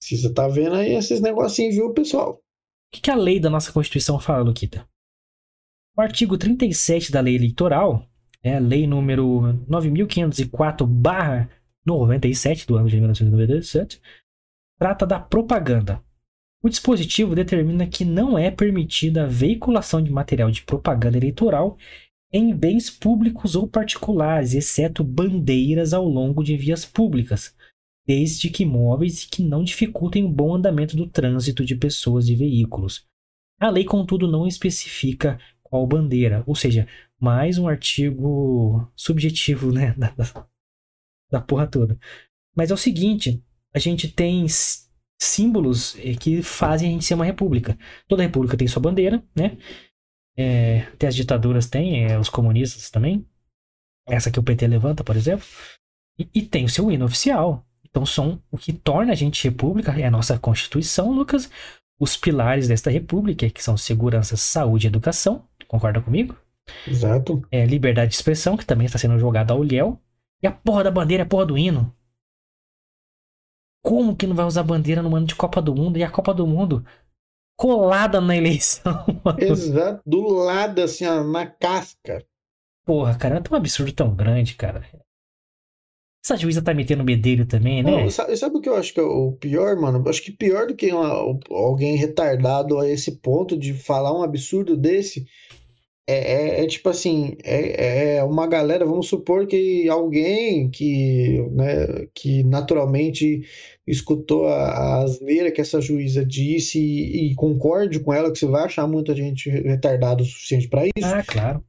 Se 0.04 0.18
você 0.18 0.32
tá 0.32 0.48
vendo 0.48 0.76
aí 0.76 0.94
esses 0.94 1.20
negocinhos, 1.20 1.74
viu, 1.74 1.94
pessoal? 1.94 2.34
O 2.34 2.40
que, 2.94 3.02
que 3.02 3.10
a 3.10 3.16
lei 3.16 3.40
da 3.40 3.50
nossa 3.50 3.72
Constituição 3.72 4.20
fala, 4.20 4.44
Luquita? 4.44 4.88
O 5.98 6.02
artigo 6.02 6.38
37 6.38 7.12
da 7.12 7.22
lei 7.22 7.36
eleitoral 7.36 8.08
é, 8.44 8.60
lei 8.60 8.88
número 8.88 9.64
9504/97 9.70 12.66
do 12.66 12.76
ano 12.78 12.90
de 12.90 12.98
1997, 12.98 14.02
trata 14.80 15.06
da 15.06 15.20
propaganda. 15.20 16.02
O 16.64 16.70
dispositivo 16.70 17.36
determina 17.36 17.88
que 17.88 18.06
não 18.06 18.38
é 18.38 18.52
permitida 18.52 19.24
a 19.24 19.28
veiculação 19.28 20.02
de 20.02 20.12
material 20.12 20.52
de 20.52 20.64
propaganda 20.64 21.18
eleitoral 21.18 21.78
em 22.32 22.56
bens 22.56 22.90
públicos 22.90 23.56
ou 23.56 23.68
particulares, 23.68 24.54
exceto 24.54 25.04
bandeiras 25.04 25.94
ao 25.94 26.08
longo 26.08 26.44
de 26.44 26.56
vias 26.56 26.86
públicas, 26.86 27.54
desde 28.08 28.50
que 28.50 28.64
móveis 28.64 29.24
e 29.24 29.30
que 29.30 29.44
não 29.44 29.64
dificultem 29.64 30.24
o 30.24 30.30
bom 30.30 30.56
andamento 30.56 30.96
do 30.96 31.08
trânsito 31.08 31.66
de 31.66 31.76
pessoas 31.76 32.30
e 32.30 32.36
veículos. 32.36 33.06
A 33.60 33.70
lei, 33.70 33.84
contudo, 33.84 34.32
não 34.32 34.48
especifica 34.48 35.38
qual 35.62 35.86
bandeira, 35.86 36.42
ou 36.48 36.56
seja, 36.56 36.88
mais 37.22 37.60
um 37.60 37.68
artigo 37.68 38.92
subjetivo, 38.96 39.72
né? 39.72 39.96
Da, 41.32 41.40
da, 41.40 41.40
porra 41.40 41.68
toda. 41.68 41.98
Mas 42.56 42.72
é 42.72 42.74
o 42.74 42.78
seguinte: 42.78 43.42
a 43.74 43.80
gente 43.80 44.10
tem 44.10 44.46
símbolos 45.22 45.96
eh, 46.00 46.16
que 46.16 46.42
fazem 46.42 46.90
a 46.90 46.92
gente 46.92 47.06
ser 47.06 47.14
uma 47.14 47.24
república. 47.24 47.78
Toda 48.08 48.24
república 48.24 48.58
tem 48.58 48.68
sua 48.68 48.82
bandeira, 48.82 49.24
né? 49.36 49.58
É, 50.36 50.80
até 50.94 51.08
as 51.08 51.16
ditaduras 51.16 51.68
têm, 51.68 52.06
é, 52.06 52.18
os 52.18 52.28
comunistas 52.28 52.90
também. 52.90 53.26
Essa 54.08 54.32
que 54.32 54.40
o 54.40 54.44
PT 54.44 54.68
levanta, 54.68 55.04
por 55.04 55.16
exemplo. 55.16 55.46
E, 56.18 56.28
e, 56.34 56.42
tem 56.42 56.66
o 56.66 56.70
seu 56.70 56.92
hino 56.92 57.06
oficial. 57.06 57.66
Então, 57.86 58.06
são 58.06 58.42
o 58.50 58.58
que 58.58 58.74
torna 58.74 59.12
a 59.12 59.16
gente 59.16 59.44
república 59.44 59.92
é 60.00 60.06
a 60.06 60.12
nossa 60.12 60.40
Constituição, 60.40 61.12
Lucas. 61.12 61.50
Os 62.00 62.18
pilares 62.18 62.68
desta 62.68 62.90
república, 62.90 63.50
que 63.50 63.64
são 63.64 63.78
segurança, 63.78 64.36
saúde 64.36 64.88
e 64.88 64.90
educação. 64.90 65.48
Concorda 65.68 66.02
comigo? 66.02 66.36
Exato. 66.88 67.42
É, 67.52 67.66
liberdade 67.66 68.10
de 68.10 68.16
expressão, 68.16 68.58
que 68.58 68.66
também 68.66 68.86
está 68.86 68.98
sendo 68.98 69.18
jogada 69.20 69.54
ao 69.54 69.64
Liel. 69.64 70.00
E 70.42 70.48
a 70.48 70.52
porra 70.52 70.84
da 70.84 70.92
bandeira 70.92 71.24
é 71.24 71.26
a 71.26 71.30
porra 71.30 71.46
do 71.46 71.58
hino. 71.58 71.96
Como 73.84 74.16
que 74.16 74.28
não 74.28 74.36
vai 74.36 74.46
usar 74.46 74.64
bandeira 74.64 75.02
no 75.02 75.16
ano 75.16 75.26
de 75.26 75.36
Copa 75.36 75.62
do 75.62 75.76
Mundo? 75.76 75.98
E 75.98 76.04
a 76.04 76.12
Copa 76.12 76.34
do 76.34 76.46
Mundo 76.46 76.86
colada 77.58 78.20
na 78.20 78.36
eleição. 78.36 79.06
Exato, 79.38 80.02
do 80.06 80.28
lado, 80.30 80.82
assim, 80.82 81.06
ó, 81.06 81.24
na 81.24 81.46
casca. 81.46 82.26
Porra, 82.86 83.16
cara, 83.16 83.36
não 83.36 83.44
é 83.48 83.54
um 83.54 83.58
absurdo 83.58 83.94
tão 83.94 84.16
grande, 84.16 84.56
cara. 84.56 84.84
Essa 86.24 86.38
juíza 86.38 86.62
tá 86.62 86.74
metendo 86.74 87.04
bedelho 87.04 87.48
também, 87.48 87.82
né? 87.82 88.04
Não, 88.04 88.10
sabe, 88.10 88.36
sabe 88.38 88.56
o 88.58 88.62
que 88.62 88.70
eu 88.70 88.76
acho 88.76 88.94
que 88.94 89.00
é 89.00 89.04
o 89.04 89.32
pior, 89.34 89.76
mano? 89.76 90.04
Eu 90.04 90.10
acho 90.10 90.22
que 90.24 90.32
pior 90.32 90.68
do 90.68 90.76
que 90.76 90.92
uma- 90.92 91.40
alguém 91.50 91.96
retardado 91.96 92.78
a 92.80 92.88
esse 92.88 93.18
ponto 93.20 93.58
de 93.58 93.74
falar 93.74 94.16
um 94.16 94.22
absurdo 94.24 94.78
desse 94.78 95.26
é, 96.08 96.60
é- 96.62 96.64
é 96.64 96.68
tipo 96.68 96.90
assim, 96.90 97.36
é, 97.44 98.16
é 98.18 98.24
uma 98.24 98.48
galera, 98.48 98.86
vamos 98.86 99.08
supor 99.08 99.48
que 99.48 99.88
alguém 99.90 100.70
que, 100.70 101.40
né, 101.52 102.08
que 102.14 102.44
naturalmente 102.44 103.42
escutou 103.88 104.48
a, 104.48 104.68
a 104.70 105.04
asneira 105.04 105.52
que 105.52 105.62
essa 105.62 105.80
juíza 105.82 106.26
disse 106.26 106.80
e, 106.80 107.32
e 107.32 107.36
concorde 107.36 108.00
com 108.00 108.14
ela, 108.14 108.32
que 108.32 108.40
você 108.40 108.46
vai 108.46 108.66
achar 108.66 108.88
muita 108.88 109.16
gente 109.16 109.50
retardada 109.50 110.24
o 110.24 110.26
suficiente 110.26 110.68
para 110.68 110.86
isso, 110.86 111.06
Ah, 111.06 111.24
claro. 111.24 111.64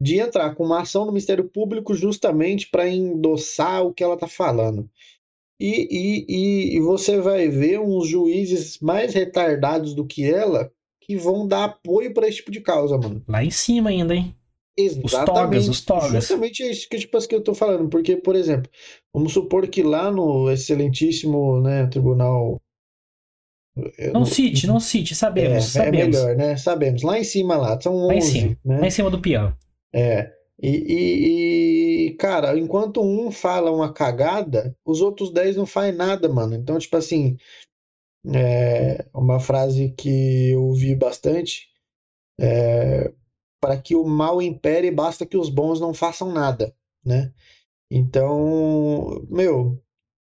de 0.00 0.18
entrar 0.20 0.54
com 0.54 0.64
uma 0.64 0.82
ação 0.82 1.04
no 1.04 1.12
Ministério 1.12 1.44
Público 1.48 1.94
justamente 1.94 2.68
para 2.70 2.88
endossar 2.88 3.84
o 3.84 3.92
que 3.92 4.02
ela 4.04 4.14
está 4.14 4.28
falando. 4.28 4.88
E, 5.58 5.88
e, 5.90 6.26
e, 6.28 6.76
e 6.76 6.80
você 6.80 7.18
vai 7.18 7.48
ver 7.48 7.80
uns 7.80 8.06
juízes 8.08 8.78
mais 8.80 9.14
retardados 9.14 9.94
do 9.94 10.06
que 10.06 10.24
ela 10.30 10.70
que 11.06 11.16
vão 11.16 11.46
dar 11.46 11.64
apoio 11.64 12.12
para 12.12 12.26
esse 12.26 12.38
tipo 12.38 12.50
de 12.50 12.60
causa, 12.60 12.98
mano. 12.98 13.22
Lá 13.28 13.44
em 13.44 13.50
cima 13.50 13.90
ainda, 13.90 14.14
hein? 14.14 14.34
togas, 15.24 15.68
os 15.68 15.80
togas. 15.84 16.12
Justamente 16.12 16.62
é 16.62 16.70
isso 16.70 16.88
que, 16.88 16.98
tipo, 16.98 17.18
que 17.26 17.34
eu 17.34 17.40
tô 17.42 17.54
falando. 17.54 17.88
Porque, 17.88 18.16
por 18.16 18.36
exemplo, 18.36 18.70
vamos 19.14 19.32
supor 19.32 19.66
que 19.68 19.82
lá 19.82 20.10
no 20.10 20.50
excelentíssimo 20.50 21.60
né, 21.62 21.86
tribunal. 21.86 22.60
eu 23.96 24.12
Não 24.12 24.26
cite, 24.26 24.66
não 24.66 24.80
cite, 24.80 25.14
sabemos, 25.14 25.52
é, 25.54 25.56
é 25.58 25.60
sabemos. 25.60 26.16
melhor, 26.18 26.36
né? 26.36 26.56
Sabemos. 26.56 27.02
Lá 27.02 27.18
em 27.18 27.24
cima, 27.24 27.56
lá, 27.56 27.80
são 27.80 28.06
Lá 28.06 28.14
em 28.14 28.18
11, 28.18 28.30
cima, 28.32 28.56
né? 28.64 28.80
lá 28.80 28.86
em 28.86 28.90
cima 28.90 29.10
do 29.10 29.20
peão. 29.20 29.56
É. 29.94 30.32
E, 30.62 30.68
e- 30.70 32.06
e, 32.08 32.10
cara, 32.14 32.58
enquanto 32.58 33.02
um 33.02 33.30
fala 33.30 33.70
uma 33.70 33.92
cagada, 33.92 34.74
os 34.84 35.00
outros 35.02 35.30
10 35.32 35.56
não 35.56 35.66
fazem 35.66 35.92
nada, 35.92 36.28
mano. 36.28 36.54
Então, 36.54 36.78
tipo 36.78 36.96
assim, 36.96 37.36
é 38.34 39.06
uma 39.14 39.40
frase 39.40 39.90
que 39.96 40.50
eu 40.50 40.62
ouvi 40.64 40.94
bastante, 40.94 41.68
é, 42.40 43.12
para 43.60 43.80
que 43.80 43.96
o 43.96 44.04
mal 44.04 44.42
impere, 44.42 44.90
basta 44.90 45.26
que 45.26 45.36
os 45.36 45.48
bons 45.50 45.80
não 45.80 45.94
façam 45.94 46.32
nada, 46.32 46.74
né? 47.04 47.32
Então, 47.90 49.24
meu, 49.28 49.82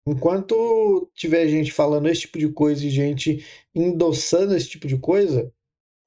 enquanto 0.07 1.09
tiver 1.15 1.47
gente 1.47 1.71
falando 1.71 2.09
esse 2.09 2.21
tipo 2.21 2.39
de 2.39 2.49
coisa 2.49 2.85
e 2.85 2.89
gente 2.89 3.45
endossando 3.75 4.55
esse 4.55 4.69
tipo 4.69 4.87
de 4.87 4.97
coisa, 4.97 5.51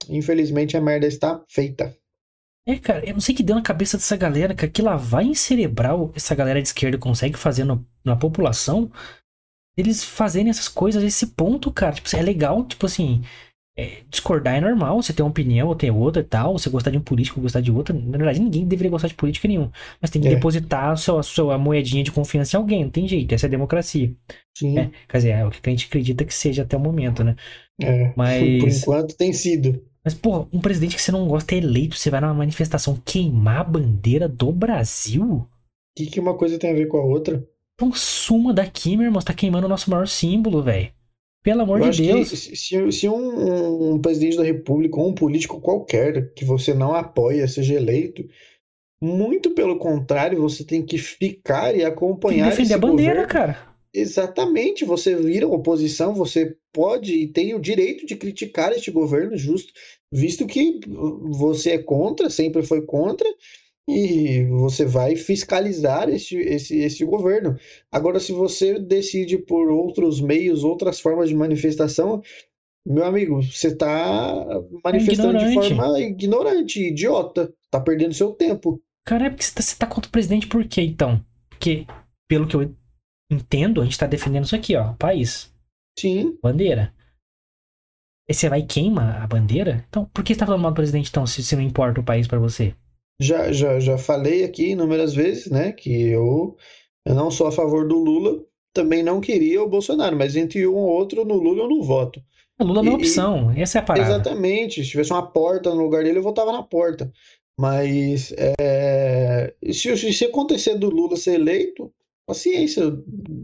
infelizmente 0.08 0.76
a 0.76 0.80
merda 0.80 1.06
está 1.06 1.44
feita. 1.48 1.96
É, 2.66 2.78
cara, 2.78 3.04
eu 3.08 3.14
não 3.14 3.20
sei 3.20 3.34
que 3.34 3.42
deu 3.42 3.56
na 3.56 3.62
cabeça 3.62 3.96
dessa 3.96 4.16
galera, 4.16 4.54
cara, 4.54 4.70
que 4.70 4.80
lavagem 4.80 5.34
cerebral 5.34 6.12
essa 6.14 6.32
galera 6.34 6.62
de 6.62 6.68
esquerda 6.68 6.96
consegue 6.96 7.36
fazer 7.36 7.64
no- 7.64 7.84
na 8.04 8.14
população, 8.16 8.90
eles 9.76 10.04
fazerem 10.04 10.50
essas 10.50 10.68
coisas 10.68 11.02
a 11.02 11.06
esse 11.06 11.28
ponto, 11.28 11.70
cara. 11.72 11.94
Tipo, 11.94 12.14
é 12.16 12.22
legal, 12.22 12.64
tipo 12.66 12.86
assim, 12.86 13.22
é, 13.76 14.02
discordar 14.10 14.56
é 14.56 14.60
normal, 14.60 15.02
você 15.02 15.12
tem 15.12 15.24
uma 15.24 15.30
opinião 15.30 15.68
ou 15.68 15.76
tem 15.76 15.90
outra 15.90 16.22
e 16.22 16.24
tal, 16.24 16.58
você 16.58 16.70
gostar 16.70 16.90
de 16.90 16.98
um 16.98 17.02
político 17.02 17.40
ou 17.40 17.42
gostar 17.44 17.60
de 17.62 17.72
outra. 17.72 17.94
Na 17.94 18.18
verdade, 18.18 18.40
ninguém 18.40 18.66
deveria 18.66 18.90
gostar 18.90 19.08
de 19.08 19.14
política 19.14 19.48
nenhum. 19.48 19.70
Mas 20.00 20.10
tem 20.10 20.22
que 20.22 20.28
É. 20.28 20.28
depositar 20.28 20.90
a 20.90 20.96
sua, 20.96 21.20
a 21.20 21.22
sua 21.22 21.58
moedinha 21.58 22.04
de 22.04 22.12
confiança 22.12 22.56
em 22.56 22.60
alguém, 22.60 22.84
não 22.84 22.90
tem 22.90 23.08
jeito, 23.08 23.34
essa 23.34 23.46
é 23.46 23.48
a 23.48 23.50
democracia. 23.50 24.14
Sim, 24.58 24.76
É, 24.76 24.90
quer 25.08 25.18
dizer, 25.18 25.30
é 25.30 25.46
o 25.46 25.50
que 25.50 25.60
a 25.68 25.70
gente 25.72 25.86
acredita 25.86 26.24
que 26.24 26.34
seja 26.34 26.62
até 26.62 26.76
o 26.76 26.80
momento, 26.80 27.24
né? 27.24 27.36
é. 27.80 28.14
Por 28.58 28.68
Mas. 28.68 28.72
enquanto 28.72 29.16
tem 29.16 29.32
sido. 29.32 29.82
Mas, 30.04 30.14
porra, 30.14 30.48
um 30.52 30.60
presidente 30.60 30.96
que 30.96 31.02
você 31.02 31.12
não 31.12 31.26
gosta 31.28 31.54
é 31.54 31.58
eleito, 31.58 31.96
você 31.96 32.10
vai 32.10 32.20
numa 32.20 32.34
manifestação 32.34 33.00
queimar 33.04 33.60
a 33.60 33.64
bandeira 33.64 34.28
do 34.28 34.50
Brasil? 34.52 35.24
O 35.24 35.48
que, 35.96 36.06
que 36.10 36.20
uma 36.20 36.36
coisa 36.36 36.58
tem 36.58 36.70
a 36.70 36.74
ver 36.74 36.86
com 36.86 36.98
a 36.98 37.04
outra? 37.04 37.46
Então 37.74 37.92
suma 37.92 38.52
daqui, 38.52 38.96
meu 38.96 39.06
irmão. 39.06 39.20
Você 39.20 39.26
tá 39.26 39.34
queimando 39.34 39.66
o 39.66 39.70
nosso 39.70 39.90
maior 39.90 40.06
símbolo, 40.06 40.62
velho. 40.62 40.92
Pelo 41.42 41.62
amor 41.62 41.80
Eu 41.80 41.90
de 41.90 42.02
Deus. 42.02 42.28
se, 42.28 42.56
se- 42.56 42.92
se 42.92 43.08
um, 43.08 43.94
um 43.94 44.00
presidente 44.00 44.36
da 44.36 44.44
República 44.44 44.96
ou 45.00 45.08
um 45.08 45.14
político 45.14 45.60
qualquer 45.60 46.32
que 46.34 46.44
você 46.44 46.72
não 46.72 46.94
apoia 46.94 47.48
seja 47.48 47.74
eleito, 47.74 48.24
muito 49.02 49.50
pelo 49.52 49.78
contrário, 49.78 50.40
você 50.40 50.64
tem 50.64 50.84
que 50.84 50.98
ficar 50.98 51.70
e 51.76 51.78
Tem 51.78 51.80
que 51.80 51.84
acompanhar 51.84 52.50
defender 52.50 52.74
a 52.74 52.78
bandeira, 52.78 53.14
governo. 53.14 53.26
cara. 53.26 53.58
Exatamente, 53.94 54.84
você 54.86 55.14
vira 55.16 55.46
oposição, 55.46 56.14
você 56.14 56.56
pode 56.72 57.12
e 57.14 57.28
tem 57.28 57.54
o 57.54 57.60
direito 57.60 58.06
de 58.06 58.16
criticar 58.16 58.72
este 58.72 58.90
governo, 58.90 59.36
justo, 59.36 59.72
visto 60.10 60.46
que 60.46 60.80
você 61.30 61.72
é 61.72 61.78
contra, 61.78 62.30
sempre 62.30 62.62
foi 62.62 62.82
contra, 62.86 63.28
e 63.88 64.44
você 64.44 64.84
vai 64.84 65.16
fiscalizar 65.16 66.08
esse, 66.08 66.36
esse, 66.36 66.78
esse 66.78 67.04
governo. 67.04 67.56
Agora, 67.90 68.20
se 68.20 68.32
você 68.32 68.78
decide 68.78 69.38
por 69.38 69.70
outros 69.70 70.20
meios, 70.20 70.62
outras 70.62 71.00
formas 71.00 71.28
de 71.28 71.34
manifestação, 71.34 72.22
meu 72.86 73.04
amigo, 73.04 73.42
você 73.42 73.68
está 73.68 74.44
manifestando 74.84 75.38
de 75.38 75.44
ignorante. 75.44 75.74
forma 75.74 76.00
ignorante, 76.00 76.88
idiota, 76.88 77.52
tá 77.70 77.80
perdendo 77.80 78.14
seu 78.14 78.32
tempo. 78.32 78.80
Cara, 79.04 79.26
é 79.26 79.30
porque 79.30 79.44
você 79.44 79.54
tá, 79.54 79.62
você 79.62 79.76
tá 79.76 79.86
contra 79.86 80.08
o 80.08 80.12
presidente 80.12 80.46
por 80.46 80.64
quê, 80.66 80.82
então? 80.82 81.24
Porque, 81.48 81.86
pelo 82.28 82.46
que 82.46 82.56
eu 82.56 82.74
entendo, 83.30 83.80
a 83.80 83.84
gente 83.84 83.98
tá 83.98 84.06
defendendo 84.06 84.44
isso 84.44 84.56
aqui, 84.56 84.76
ó. 84.76 84.94
País. 84.94 85.52
Sim, 85.98 86.38
Bandeira. 86.42 86.94
E 88.28 88.34
você 88.34 88.48
vai 88.48 88.60
e 88.60 88.66
queima 88.66 89.18
a 89.22 89.26
bandeira? 89.26 89.84
Então, 89.88 90.04
por 90.06 90.22
que 90.22 90.32
você 90.32 90.40
tá 90.40 90.46
falando 90.46 90.62
mal 90.62 90.70
do 90.70 90.76
presidente, 90.76 91.10
então, 91.10 91.26
se, 91.26 91.42
se 91.42 91.56
não 91.56 91.62
importa 91.62 92.00
o 92.00 92.04
país 92.04 92.26
pra 92.28 92.38
você? 92.38 92.74
Já, 93.20 93.52
já, 93.52 93.78
já 93.78 93.96
falei 93.98 94.44
aqui 94.44 94.70
inúmeras 94.70 95.14
vezes, 95.14 95.46
né, 95.50 95.72
que 95.72 95.90
eu, 96.08 96.56
eu 97.06 97.14
não 97.14 97.30
sou 97.30 97.46
a 97.46 97.52
favor 97.52 97.86
do 97.86 97.96
Lula, 97.98 98.40
também 98.74 99.02
não 99.02 99.20
queria 99.20 99.62
o 99.62 99.68
Bolsonaro, 99.68 100.16
mas 100.16 100.34
entre 100.34 100.66
um 100.66 100.74
ou 100.74 100.88
outro, 100.88 101.24
no 101.24 101.34
Lula 101.34 101.62
eu 101.64 101.68
não 101.68 101.82
voto. 101.82 102.20
O 102.60 102.64
Lula 102.64 102.82
não 102.82 102.92
é 102.92 102.94
e- 102.94 102.98
opção. 102.98 103.50
Essa 103.56 103.78
é 103.78 103.80
a 103.80 103.84
parada. 103.84 104.08
Exatamente, 104.08 104.82
se 104.82 104.90
tivesse 104.90 105.12
uma 105.12 105.26
porta 105.26 105.70
no 105.74 105.82
lugar 105.82 106.02
dele, 106.04 106.18
eu 106.18 106.22
votava 106.22 106.52
na 106.52 106.62
porta. 106.62 107.12
Mas 107.58 108.32
é, 108.36 109.52
se, 109.72 109.94
se 110.12 110.24
acontecer 110.24 110.74
do 110.76 110.88
Lula 110.88 111.16
ser 111.16 111.34
eleito, 111.34 111.92
paciência, 112.26 112.82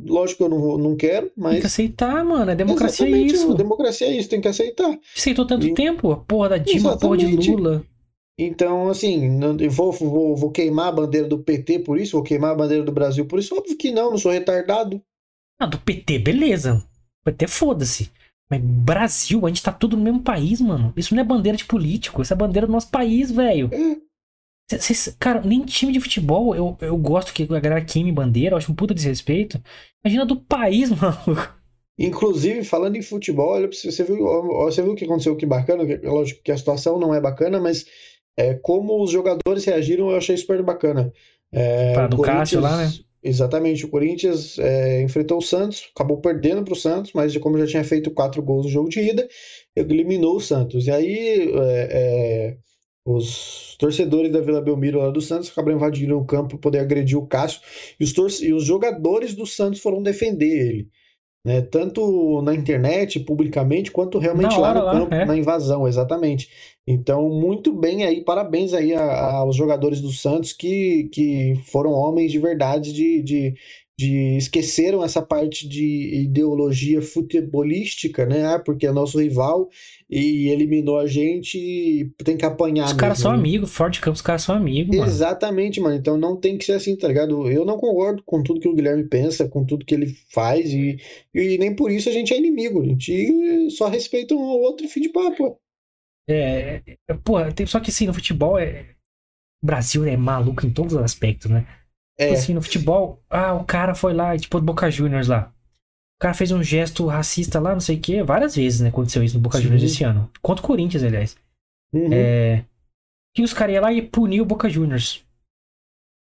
lógico 0.06 0.38
que 0.38 0.44
eu 0.44 0.48
não, 0.48 0.78
não 0.78 0.96
quero, 0.96 1.26
Tem 1.26 1.34
que 1.34 1.40
mas 1.40 1.64
aceitar, 1.64 2.24
mano. 2.24 2.50
A 2.50 2.54
democracia 2.54 3.06
é 3.06 3.10
exatamente, 3.10 3.34
isso. 3.34 3.54
democracia 3.54 4.06
é 4.06 4.16
isso, 4.16 4.28
tem 4.28 4.40
que 4.40 4.48
aceitar. 4.48 4.98
Aceitou 5.16 5.46
tanto 5.46 5.66
E- 5.66 5.74
tempo, 5.74 6.10
a 6.10 6.16
porra 6.16 6.48
da 6.50 6.58
Dilma, 6.58 6.94
a 6.94 6.96
porra 6.98 7.16
de. 7.18 7.26
Lula. 7.50 7.84
Então, 8.38 8.88
assim, 8.88 9.28
não- 9.28 9.56
vou, 9.68 9.90
vou, 9.92 10.36
vou 10.36 10.50
queimar 10.50 10.88
a 10.88 10.92
bandeira 10.92 11.26
do 11.26 11.38
PT 11.42 11.80
por 11.80 11.98
isso, 11.98 12.12
vou 12.12 12.22
queimar 12.22 12.52
a 12.52 12.54
bandeira 12.54 12.84
do 12.84 12.92
Brasil 12.92 13.26
por 13.26 13.38
isso? 13.38 13.54
Óbvio 13.56 13.76
que 13.76 13.90
não, 13.90 14.10
não 14.12 14.18
sou 14.18 14.30
retardado. 14.30 15.02
Ah, 15.60 15.66
do 15.66 15.78
PT, 15.78 16.18
beleza. 16.18 16.84
PT, 17.24 17.48
foda-se. 17.48 18.10
Mas 18.50 18.60
Brasil, 18.62 19.44
a 19.44 19.48
gente 19.48 19.62
tá 19.62 19.72
tudo 19.72 19.96
no 19.96 20.02
mesmo 20.04 20.22
país, 20.22 20.60
mano. 20.60 20.92
Isso 20.96 21.14
não 21.14 21.20
é 21.20 21.24
bandeira 21.24 21.58
de 21.58 21.64
político, 21.64 22.22
isso 22.22 22.32
é 22.32 22.36
bandeira 22.36 22.66
do 22.66 22.72
nosso 22.72 22.90
país, 22.90 23.30
velho. 23.30 23.68
É. 23.72 23.98
Cês- 24.78 25.16
cara, 25.18 25.40
nem 25.42 25.64
time 25.64 25.92
de 25.92 26.00
futebol 26.00 26.54
eu, 26.54 26.76
eu 26.80 26.96
gosto 26.96 27.32
que 27.32 27.42
a 27.42 27.60
galera 27.60 27.84
queime 27.84 28.12
bandeira, 28.12 28.54
eu 28.54 28.58
acho 28.58 28.70
um 28.70 28.74
puta 28.74 28.94
desrespeito. 28.94 29.60
Imagina 30.04 30.26
do 30.26 30.36
país, 30.36 30.90
mano. 30.92 31.18
Inclusive, 31.98 32.62
falando 32.64 32.96
em 32.96 33.02
futebol, 33.02 33.50
olha, 33.54 33.66
você 33.66 34.04
viu, 34.04 34.18
você 34.18 34.82
viu 34.82 34.92
o 34.92 34.94
que 34.94 35.04
aconteceu, 35.04 35.36
que 35.36 35.44
bacana, 35.46 35.82
lógico 36.04 36.42
que 36.44 36.52
a 36.52 36.56
situação 36.56 36.98
não 36.98 37.12
é 37.12 37.20
bacana, 37.20 37.58
mas 37.60 37.86
é, 38.38 38.54
como 38.54 39.02
os 39.02 39.10
jogadores 39.10 39.64
reagiram, 39.64 40.10
eu 40.10 40.16
achei 40.16 40.36
super 40.36 40.62
bacana. 40.62 41.12
É, 41.50 41.92
Pra 41.94 42.06
o 42.06 42.08
do 42.08 42.22
Cássio 42.22 42.60
lá, 42.60 42.76
Corinthians- 42.76 43.04
Exatamente, 43.20 43.84
o 43.84 43.88
Corinthians 43.88 44.58
é, 44.60 45.02
enfrentou 45.02 45.38
o 45.38 45.42
Santos, 45.42 45.90
acabou 45.92 46.18
perdendo 46.18 46.62
para 46.62 46.72
o 46.72 46.76
Santos, 46.76 47.10
mas 47.12 47.36
como 47.38 47.58
já 47.58 47.66
tinha 47.66 47.82
feito 47.82 48.12
quatro 48.12 48.40
gols 48.40 48.64
no 48.66 48.70
jogo 48.70 48.88
de 48.88 49.00
ida, 49.00 49.28
eliminou 49.74 50.36
o 50.36 50.40
Santos. 50.40 50.86
E 50.86 50.90
aí 50.92 51.50
é, 51.52 51.88
é, 51.90 52.56
os 53.04 53.74
torcedores 53.76 54.30
da 54.30 54.40
Vila 54.40 54.60
Belmiro 54.60 54.98
lá 54.98 55.10
do 55.10 55.20
Santos 55.20 55.50
acabaram 55.50 55.76
invadindo 55.76 56.16
o 56.16 56.24
campo 56.24 56.50
para 56.50 56.58
poder 56.58 56.78
agredir 56.78 57.18
o 57.18 57.26
Cássio, 57.26 57.60
e 57.98 58.04
os, 58.04 58.40
e 58.40 58.52
os 58.52 58.62
jogadores 58.64 59.34
do 59.34 59.46
Santos 59.46 59.80
foram 59.80 60.00
defender 60.00 60.46
ele. 60.68 60.88
Né, 61.44 61.62
tanto 61.62 62.42
na 62.42 62.52
internet, 62.54 63.20
publicamente, 63.20 63.90
quanto 63.92 64.18
realmente 64.18 64.52
Na 64.52 64.58
lá 64.58 64.74
no 64.74 64.84
lá, 64.84 64.92
campo, 64.92 65.14
é. 65.14 65.24
na 65.24 65.36
invasão, 65.36 65.86
exatamente. 65.86 66.50
Então, 66.86 67.28
muito 67.30 67.72
bem 67.72 68.04
aí, 68.04 68.22
parabéns 68.22 68.74
aí 68.74 68.92
a- 68.94 69.00
a- 69.00 69.34
aos 69.36 69.56
jogadores 69.56 70.00
do 70.00 70.10
Santos 70.12 70.52
que, 70.52 71.04
que 71.12 71.54
foram 71.66 71.92
homens 71.92 72.32
de 72.32 72.38
verdade, 72.38 72.92
de, 72.92 73.22
de, 73.22 73.54
de 73.98 74.36
esqueceram 74.36 75.02
essa 75.04 75.20
parte 75.20 75.68
de 75.68 76.22
ideologia 76.22 77.02
futebolística, 77.02 78.24
né? 78.24 78.46
Ah, 78.46 78.58
porque 78.60 78.86
é 78.86 78.92
nosso 78.92 79.18
rival 79.20 79.68
e 80.08 80.48
eliminou 80.48 80.98
a 80.98 81.06
gente 81.08 81.58
e 81.58 82.04
tem 82.22 82.36
que 82.36 82.44
apanhar 82.44 82.86
Os 82.86 82.92
caras 82.92 83.18
são 83.18 83.32
né? 83.32 83.38
amigos, 83.38 83.72
Forte 83.72 84.00
Campos, 84.00 84.20
os 84.20 84.26
caras 84.26 84.42
são 84.42 84.54
amigos, 84.54 84.96
mano. 84.96 85.10
Exatamente, 85.10 85.80
mano. 85.80 85.96
Então 85.96 86.16
não 86.16 86.36
tem 86.36 86.56
que 86.56 86.64
ser 86.64 86.74
assim, 86.74 86.94
tá 86.94 87.08
ligado? 87.08 87.50
Eu 87.50 87.64
não 87.64 87.76
concordo 87.76 88.22
com 88.24 88.40
tudo 88.40 88.60
que 88.60 88.68
o 88.68 88.74
Guilherme 88.74 89.02
pensa, 89.08 89.48
com 89.48 89.64
tudo 89.66 89.84
que 89.84 89.94
ele 89.94 90.14
faz, 90.32 90.72
e, 90.72 90.96
e 91.34 91.58
nem 91.58 91.74
por 91.74 91.90
isso 91.90 92.08
a 92.08 92.12
gente 92.12 92.32
é 92.32 92.38
inimigo. 92.38 92.80
A 92.82 92.86
gente 92.86 93.70
só 93.72 93.88
respeita 93.88 94.32
um 94.32 94.42
ao 94.44 94.60
outro 94.60 94.86
e 94.86 94.88
fim 94.88 95.00
de 95.00 95.08
papo. 95.08 95.58
É, 96.30 96.82
é, 97.08 97.14
porra, 97.14 97.50
tem- 97.52 97.66
só 97.66 97.80
que 97.80 97.90
assim, 97.90 98.06
no 98.06 98.14
futebol 98.14 98.56
é. 98.58 98.94
O 99.60 99.66
Brasil 99.66 100.04
é 100.04 100.16
maluco 100.16 100.64
em 100.64 100.70
todos 100.70 100.92
os 100.94 101.02
aspectos, 101.02 101.50
né? 101.50 101.66
É, 102.18 102.26
Tipo 102.28 102.38
assim, 102.38 102.54
no 102.54 102.62
futebol, 102.62 103.22
ah, 103.30 103.54
o 103.54 103.64
cara 103.64 103.94
foi 103.94 104.12
lá, 104.12 104.36
tipo, 104.36 104.58
do 104.58 104.64
Boca 104.66 104.90
Juniors 104.90 105.28
lá. 105.28 105.52
O 106.16 106.20
cara 106.20 106.34
fez 106.34 106.50
um 106.50 106.62
gesto 106.62 107.06
racista 107.06 107.60
lá, 107.60 107.72
não 107.72 107.80
sei 107.80 107.96
o 107.96 108.00
quê, 108.00 108.22
várias 108.24 108.56
vezes, 108.56 108.80
né? 108.80 108.88
Aconteceu 108.88 109.22
isso 109.22 109.36
no 109.36 109.40
Boca 109.40 109.58
Sim. 109.58 109.64
Juniors 109.64 109.84
esse 109.84 110.02
ano. 110.02 110.28
Contra 110.42 110.64
o 110.64 110.66
Corinthians, 110.66 111.04
aliás. 111.04 111.36
uhum. 111.92 112.08
É. 112.12 112.64
Que 113.34 113.42
os 113.42 113.52
caras 113.52 113.74
iam 113.74 113.82
lá 113.82 113.92
e 113.92 114.02
puniu 114.02 114.42
o 114.42 114.46
Boca 114.46 114.68
Juniors. 114.68 115.24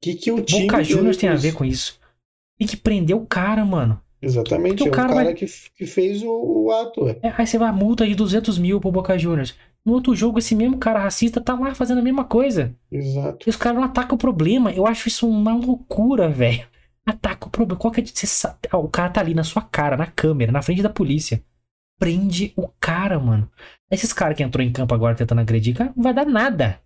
que 0.02 0.14
que 0.14 0.32
o 0.32 0.40
time 0.42 0.62
Boca 0.66 0.82
Juniors 0.82 1.16
tem 1.18 1.28
a 1.28 1.34
ver 1.34 1.52
com 1.52 1.64
isso. 1.64 2.00
Tem 2.58 2.66
que 2.66 2.76
prender 2.76 3.14
o 3.16 3.26
cara, 3.26 3.64
mano. 3.64 4.00
Exatamente, 4.22 4.76
Porque 4.76 4.84
o 4.84 4.86
é 4.86 4.90
o 4.90 4.94
cara 4.94 5.08
cara, 5.08 5.24
vai- 5.24 5.34
que, 5.34 5.46
que 5.76 5.84
fez 5.84 6.22
o, 6.22 6.30
o 6.30 6.70
ato. 6.72 7.04
ué. 7.04 7.18
É, 7.22 7.34
aí 7.36 7.46
você 7.46 7.58
vai 7.58 7.68
a 7.68 7.72
multa 7.72 8.06
de 8.06 8.14
200 8.14 8.56
mil 8.56 8.80
pro 8.80 8.90
Boca 8.92 9.18
Juniors. 9.18 9.54
No 9.84 9.94
outro 9.94 10.14
jogo, 10.14 10.38
esse 10.38 10.54
mesmo 10.54 10.78
cara 10.78 11.00
racista 11.00 11.40
tá 11.40 11.54
lá 11.54 11.74
fazendo 11.74 11.98
a 11.98 12.02
mesma 12.02 12.24
coisa. 12.24 12.74
Exato. 12.90 13.46
E 13.46 13.50
os 13.50 13.56
caras 13.56 13.78
não 13.78 13.84
atacam 13.84 14.14
o 14.14 14.18
problema. 14.18 14.72
Eu 14.72 14.86
acho 14.86 15.08
isso 15.08 15.28
uma 15.28 15.54
loucura, 15.54 16.28
velho. 16.28 16.66
Ataca 17.04 17.48
o 17.48 17.50
problema. 17.50 17.80
Qual 17.80 17.92
que 17.92 18.00
é 18.00 18.04
você 18.04 18.46
Ah, 18.70 18.76
O 18.78 18.88
cara 18.88 19.10
tá 19.10 19.20
ali 19.20 19.34
na 19.34 19.42
sua 19.42 19.62
cara, 19.62 19.96
na 19.96 20.06
câmera, 20.06 20.52
na 20.52 20.62
frente 20.62 20.82
da 20.82 20.90
polícia. 20.90 21.42
Prende 21.98 22.52
o 22.56 22.68
cara, 22.80 23.18
mano. 23.18 23.50
Esses 23.90 24.12
caras 24.12 24.36
que 24.36 24.42
entrou 24.42 24.64
em 24.64 24.72
campo 24.72 24.94
agora 24.94 25.16
tentando 25.16 25.40
agredir, 25.40 25.76
cara, 25.76 25.92
não 25.96 26.02
vai 26.02 26.14
dar 26.14 26.26
nada. 26.26 26.80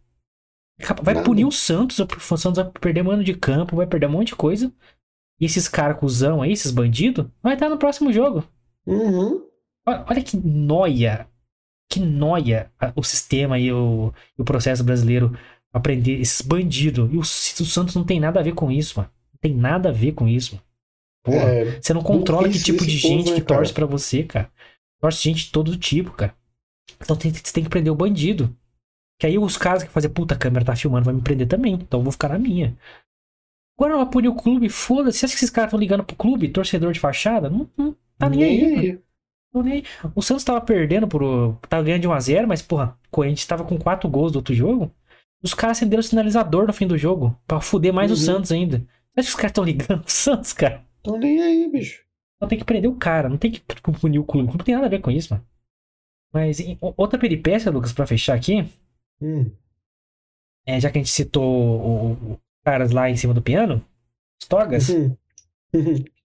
Vai 1.03 1.15
Nada. 1.15 1.25
punir 1.25 1.47
o 1.47 1.53
Santos, 1.53 1.99
o 1.99 2.37
Santos 2.37 2.63
vai 2.63 2.71
perder 2.81 3.03
um 3.03 3.11
ano 3.11 3.25
de 3.25 3.35
campo, 3.35 3.77
vai 3.77 3.87
perder 3.87 4.07
um 4.07 4.13
monte 4.13 4.29
de 4.29 4.37
coisa. 4.37 4.71
E 5.41 5.45
esses 5.47 5.69
caras 5.69 5.99
cuzão 5.99 6.43
aí, 6.43 6.53
esses 6.53 6.71
bandidos, 6.71 7.27
vai 7.43 7.55
estar 7.55 7.69
no 7.69 7.79
próximo 7.79 8.13
jogo. 8.13 8.45
Uhum. 8.87 9.43
Olha, 9.87 10.05
olha 10.09 10.23
que 10.23 10.37
noia. 10.37 11.27
Que 11.97 12.05
noia 12.05 12.71
o 12.95 13.03
sistema 13.03 13.59
e 13.59 13.73
o, 13.73 14.13
o 14.37 14.45
processo 14.45 14.85
brasileiro 14.85 15.37
aprender 15.73 16.21
esses 16.21 16.41
bandidos. 16.43 17.11
E 17.13 17.17
o, 17.17 17.25
Santos 17.25 17.95
não 17.95 18.05
tem 18.05 18.21
nada 18.21 18.41
a 18.41 18.43
ver 18.43 18.53
com 18.53 18.71
isso, 18.71 18.99
mano. 18.99 19.11
Não 19.33 19.39
tem 19.41 19.55
nada 19.55 19.89
a 19.89 19.93
ver 19.93 20.13
com 20.13 20.29
isso. 20.29 20.61
Porra, 21.25 21.39
É, 21.51 21.81
você 21.81 21.95
não 21.95 22.03
controla 22.03 22.43
que 22.43 22.49
burrice 22.51 22.65
tipo 22.65 22.79
de 22.85 22.87
desse 22.87 23.03
povo, 23.03 23.15
gente 23.19 23.31
né, 23.31 23.35
que 23.37 23.47
torce 23.47 23.73
pra 23.73 23.87
você, 23.87 24.23
cara. 24.25 24.51
Torce 25.01 25.23
gente 25.23 25.47
de 25.47 25.53
todo 25.53 25.77
tipo, 25.77 26.11
cara. 26.13 26.35
Então 27.03 27.17
tem- 27.17 27.33
você 27.33 27.53
tem 27.53 27.65
que 27.65 27.71
prender 27.71 27.93
o 27.93 27.97
bandido. 27.97 28.55
Que 29.19 29.27
aí 29.27 29.39
os 29.39 29.57
caras 29.57 29.83
que 29.83 29.89
fazer 29.89 30.11
puta, 30.11 30.35
a 30.35 30.39
câmera 30.39 30.65
tá 30.65 30.77
filmando, 30.77 31.07
vai 31.07 31.15
me 31.15 31.23
prender 31.23 31.49
também. 31.49 31.75
Então 31.75 32.01
eu 32.01 32.05
vou 32.05 32.13
ficar 32.13 32.29
na 32.29 32.39
minha. 32.39 32.77
Agora 33.79 33.95
não 33.95 34.03
vai 34.05 34.11
punir 34.13 34.29
o 34.29 34.35
clube, 34.35 34.69
foda-se. 34.69 35.19
Você 35.19 35.27
acha 35.27 35.35
que 35.35 35.39
esses 35.39 35.51
caras 35.51 35.69
estão 35.69 35.81
ligando 35.81 36.05
pro 36.05 36.17
clube, 36.17 36.49
torcedor 36.49 36.93
de 36.93 37.01
fachada? 37.01 37.49
Não, 37.51 37.69
não 37.77 37.97
tá 38.19 38.29
nem 38.29 38.43
aí. 38.45 38.63
mano. 38.93 39.03
Nem. 39.63 39.83
O 40.15 40.23
Santos 40.23 40.45
tava 40.45 40.61
perdendo 40.61 41.07
por. 41.09 41.57
Tava 41.69 41.83
ganhando 41.83 42.03
de 42.03 42.09
1x0, 42.09 42.47
mas, 42.47 42.63
porra, 42.63 42.97
o 43.07 43.11
Corinthians 43.11 43.47
tava 43.47 43.65
com 43.65 43.79
4 43.79 44.09
gols 44.09 44.33
do 44.33 44.37
outro 44.37 44.55
jogo. 44.55 44.91
Os 45.43 45.55
caras 45.55 45.79
acenderam 45.79 46.01
o 46.01 46.05
sinalizador 46.05 46.67
no 46.67 46.73
fim 46.73 46.87
do 46.87 46.97
jogo. 46.99 47.39
Pra 47.47 47.61
fuder 47.61 47.93
mais 47.93 48.11
o 48.11 48.15
Uhum. 48.15 48.21
Santos 48.21 48.53
ainda. 48.53 48.79
Acha 49.17 49.27
que 49.29 49.31
os 49.31 49.35
caras 49.35 49.51
estão 49.51 49.65
ligando 49.65 50.03
pro 50.03 50.13
Santos, 50.13 50.53
cara? 50.53 50.85
Tão 51.03 51.19
nem 51.19 51.41
aí, 51.43 51.71
bicho. 51.71 52.03
Não 52.41 52.49
tem 52.49 52.59
que 52.59 52.65
prender 52.65 52.91
o 52.91 52.97
cara, 52.97 53.29
não 53.29 53.39
tem 53.39 53.51
que 53.51 53.61
punir 54.01 54.19
o 54.19 54.25
clube. 54.25 54.49
O 54.51 54.57
não 54.57 54.65
tem 54.65 54.75
nada 54.75 54.87
a 54.87 54.91
ver 54.91 55.01
com 55.01 55.11
isso, 55.11 55.33
mano. 55.33 55.47
Mas 56.33 56.61
em- 56.61 56.77
o- 56.81 56.93
outra 56.97 57.19
peripécia, 57.19 57.71
Lucas, 57.71 57.93
pra 57.93 58.07
fechar 58.07 58.35
aqui, 58.35 58.69
Hum. 59.23 59.51
é, 60.67 60.79
já 60.81 60.91
que 60.91 60.99
a 60.99 61.01
gente 61.01 61.11
citou 61.11 61.45
o- 61.45 62.13
o- 62.13 62.33
os 62.33 62.39
caras 62.65 62.91
lá 62.91 63.09
em 63.09 63.17
cima 63.17 63.33
do 63.33 63.41
piano, 63.41 63.83
os 64.43 64.49
togas, 64.49 64.89
Uhum. 64.91 65.17
Uhum. 65.73 66.05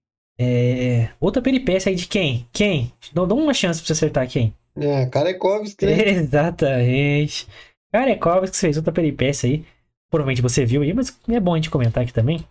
é, 0.44 1.10
outra 1.20 1.40
peripécia 1.40 1.92
aí 1.92 1.96
de 1.96 2.08
quem? 2.08 2.48
Quem? 2.52 2.92
Dá 3.14 3.22
uma 3.22 3.54
chance 3.54 3.80
pra 3.80 3.88
você 3.88 3.94
acertar 3.94 4.28
quem? 4.28 4.52
É, 4.76 5.06
Karekovski, 5.06 5.86
né? 5.86 6.10
Exatamente. 6.10 7.48
Karekovski 7.94 8.58
fez 8.58 8.78
outra 8.78 8.92
peripécia 8.92 9.48
aí. 9.48 9.64
Provavelmente 10.10 10.42
você 10.42 10.66
viu 10.66 10.82
aí, 10.82 10.94
mas 10.94 11.16
é 11.30 11.40
bom 11.40 11.54
a 11.54 11.58
gente 11.58 11.70
comentar 11.70 12.02
aqui 12.04 12.12
também. 12.12 12.44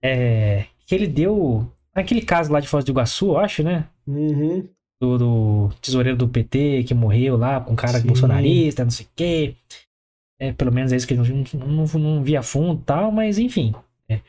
É, 0.00 0.66
que 0.86 0.94
ele 0.94 1.08
deu. 1.08 1.68
Aquele 1.92 2.22
caso 2.22 2.52
lá 2.52 2.60
de 2.60 2.68
Foz 2.68 2.84
do 2.84 2.92
Iguaçu, 2.92 3.30
eu 3.30 3.38
acho, 3.38 3.64
né? 3.64 3.88
Uhum. 4.06 4.68
Do, 5.02 5.18
do 5.18 5.68
tesoureiro 5.80 6.16
do 6.16 6.28
PT 6.28 6.84
que 6.84 6.94
morreu 6.94 7.36
lá 7.36 7.60
com 7.60 7.72
um 7.72 7.76
cara 7.76 7.98
Sim. 7.98 8.06
bolsonarista, 8.06 8.84
não 8.84 8.92
sei 8.92 9.06
o 9.06 9.08
quê. 9.16 9.56
É, 10.40 10.52
pelo 10.52 10.72
menos 10.72 10.92
é 10.92 10.96
isso 10.96 11.06
que 11.06 11.14
ele 11.14 11.44
não, 11.54 11.66
não, 11.66 11.84
não 11.98 12.22
via 12.22 12.42
fundo 12.42 12.80
e 12.80 12.84
tal, 12.84 13.10
mas 13.10 13.38
enfim. 13.38 13.74
É. 14.08 14.20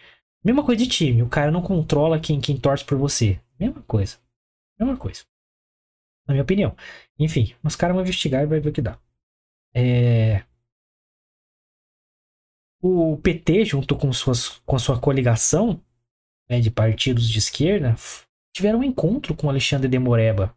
Mesma 0.43 0.65
coisa 0.65 0.83
de 0.83 0.89
time. 0.89 1.21
O 1.21 1.29
cara 1.29 1.51
não 1.51 1.61
controla 1.61 2.19
quem, 2.19 2.39
quem 2.39 2.57
torce 2.57 2.85
por 2.85 2.97
você. 2.97 3.39
Mesma 3.59 3.81
coisa. 3.83 4.17
Mesma 4.79 4.97
coisa. 4.97 5.23
Na 6.27 6.33
minha 6.33 6.43
opinião. 6.43 6.75
Enfim, 7.17 7.55
os 7.63 7.75
caras 7.75 7.95
vão 7.95 8.03
investigar 8.03 8.43
e 8.43 8.47
vai 8.47 8.59
ver 8.59 8.69
o 8.69 8.73
que 8.73 8.81
dá. 8.81 8.99
É... 9.73 10.43
O 12.81 13.17
PT, 13.17 13.65
junto 13.65 13.97
com, 13.97 14.13
suas, 14.13 14.59
com 14.59 14.75
a 14.75 14.79
sua 14.79 14.99
coligação 14.99 15.81
né, 16.49 16.61
de 16.61 16.71
partidos 16.71 17.27
de 17.27 17.37
esquerda, 17.37 17.95
tiveram 18.53 18.79
um 18.79 18.83
encontro 18.83 19.35
com 19.35 19.49
Alexandre 19.49 19.89
de 19.89 19.99
Moreba. 19.99 20.55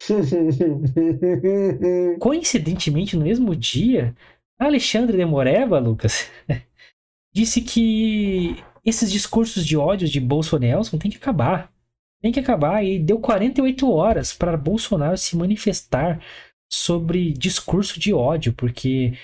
Coincidentemente, 2.18 3.16
no 3.16 3.24
mesmo 3.24 3.54
dia, 3.54 4.16
Alexandre 4.58 5.16
de 5.16 5.24
Moreba, 5.24 5.78
Lucas, 5.78 6.28
disse 7.32 7.62
que 7.62 8.56
esses 8.84 9.10
discursos 9.10 9.64
de 9.64 9.76
ódio 9.76 10.08
de 10.08 10.20
Bolsonaro 10.20 10.98
tem 10.98 11.10
que 11.10 11.16
acabar. 11.16 11.72
Tem 12.20 12.32
que 12.32 12.40
acabar. 12.40 12.84
E 12.84 12.98
deu 12.98 13.18
48 13.18 13.90
horas 13.90 14.32
para 14.32 14.56
Bolsonaro 14.56 15.16
se 15.16 15.36
manifestar 15.36 16.20
sobre 16.70 17.32
discurso 17.32 17.98
de 17.98 18.12
ódio, 18.12 18.52
porque, 18.52 19.16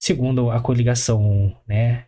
segundo 0.00 0.50
a 0.50 0.60
coligação, 0.60 1.56
né? 1.66 2.06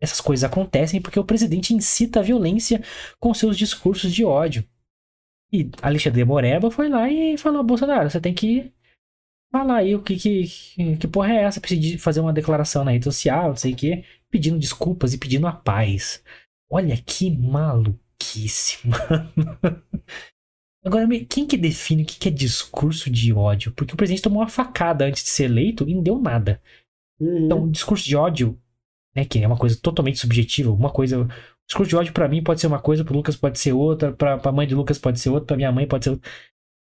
Essas 0.00 0.20
coisas 0.20 0.42
acontecem 0.42 1.00
porque 1.00 1.20
o 1.20 1.24
presidente 1.24 1.74
incita 1.74 2.20
a 2.20 2.22
violência 2.22 2.82
com 3.20 3.32
seus 3.32 3.56
discursos 3.56 4.12
de 4.12 4.24
ódio. 4.24 4.64
E 5.52 5.70
Alexandre 5.80 6.24
Moreba 6.24 6.70
foi 6.70 6.88
lá 6.88 7.08
e 7.08 7.36
falou: 7.36 7.62
Bolsonaro, 7.62 8.10
você 8.10 8.20
tem 8.20 8.34
que 8.34 8.72
falar 9.52 9.76
aí 9.76 9.94
o 9.94 10.02
que, 10.02 10.16
que, 10.16 10.96
que 10.96 11.08
porra 11.08 11.34
é 11.34 11.42
essa? 11.42 11.60
Precisa 11.60 11.98
fazer 11.98 12.20
uma 12.20 12.32
declaração 12.32 12.82
na 12.84 12.90
rede 12.90 13.04
social, 13.04 13.50
não 13.50 13.56
sei 13.56 13.74
o 13.74 13.76
quê, 13.76 14.04
pedindo 14.30 14.58
desculpas 14.58 15.12
e 15.12 15.18
pedindo 15.18 15.46
a 15.46 15.52
paz. 15.52 16.24
Olha 16.70 16.96
que 16.96 17.30
maluquice, 17.30 18.78
mano. 18.88 19.84
Agora, 20.84 21.06
quem 21.26 21.46
que 21.46 21.56
define 21.56 22.02
o 22.02 22.06
que 22.06 22.18
que 22.18 22.28
é 22.28 22.32
discurso 22.32 23.08
de 23.08 23.32
ódio? 23.32 23.70
Porque 23.72 23.94
o 23.94 23.96
presidente 23.96 24.22
tomou 24.22 24.40
uma 24.40 24.48
facada 24.48 25.04
antes 25.04 25.22
de 25.22 25.28
ser 25.28 25.44
eleito 25.44 25.88
e 25.88 25.94
não 25.94 26.02
deu 26.02 26.18
nada. 26.18 26.60
Uhum. 27.20 27.44
Então, 27.44 27.70
discurso 27.70 28.04
de 28.04 28.16
ódio, 28.16 28.58
né, 29.14 29.24
que 29.24 29.38
é 29.38 29.46
uma 29.46 29.56
coisa 29.56 29.78
totalmente 29.80 30.18
subjetiva, 30.18 30.72
uma 30.72 30.90
coisa. 30.90 31.28
Discurso 31.68 31.90
de 31.90 31.96
ódio 31.96 32.12
pra 32.12 32.28
mim 32.28 32.42
pode 32.42 32.60
ser 32.60 32.66
uma 32.66 32.80
coisa, 32.80 33.04
pro 33.04 33.14
Lucas 33.14 33.36
pode 33.36 33.58
ser 33.58 33.72
outra, 33.72 34.12
pra, 34.12 34.36
pra 34.38 34.50
mãe 34.50 34.66
de 34.66 34.74
Lucas 34.74 34.98
pode 34.98 35.20
ser 35.20 35.30
outra, 35.30 35.46
pra 35.46 35.56
minha 35.56 35.70
mãe 35.70 35.86
pode 35.86 36.04
ser 36.04 36.10
outra. 36.10 36.30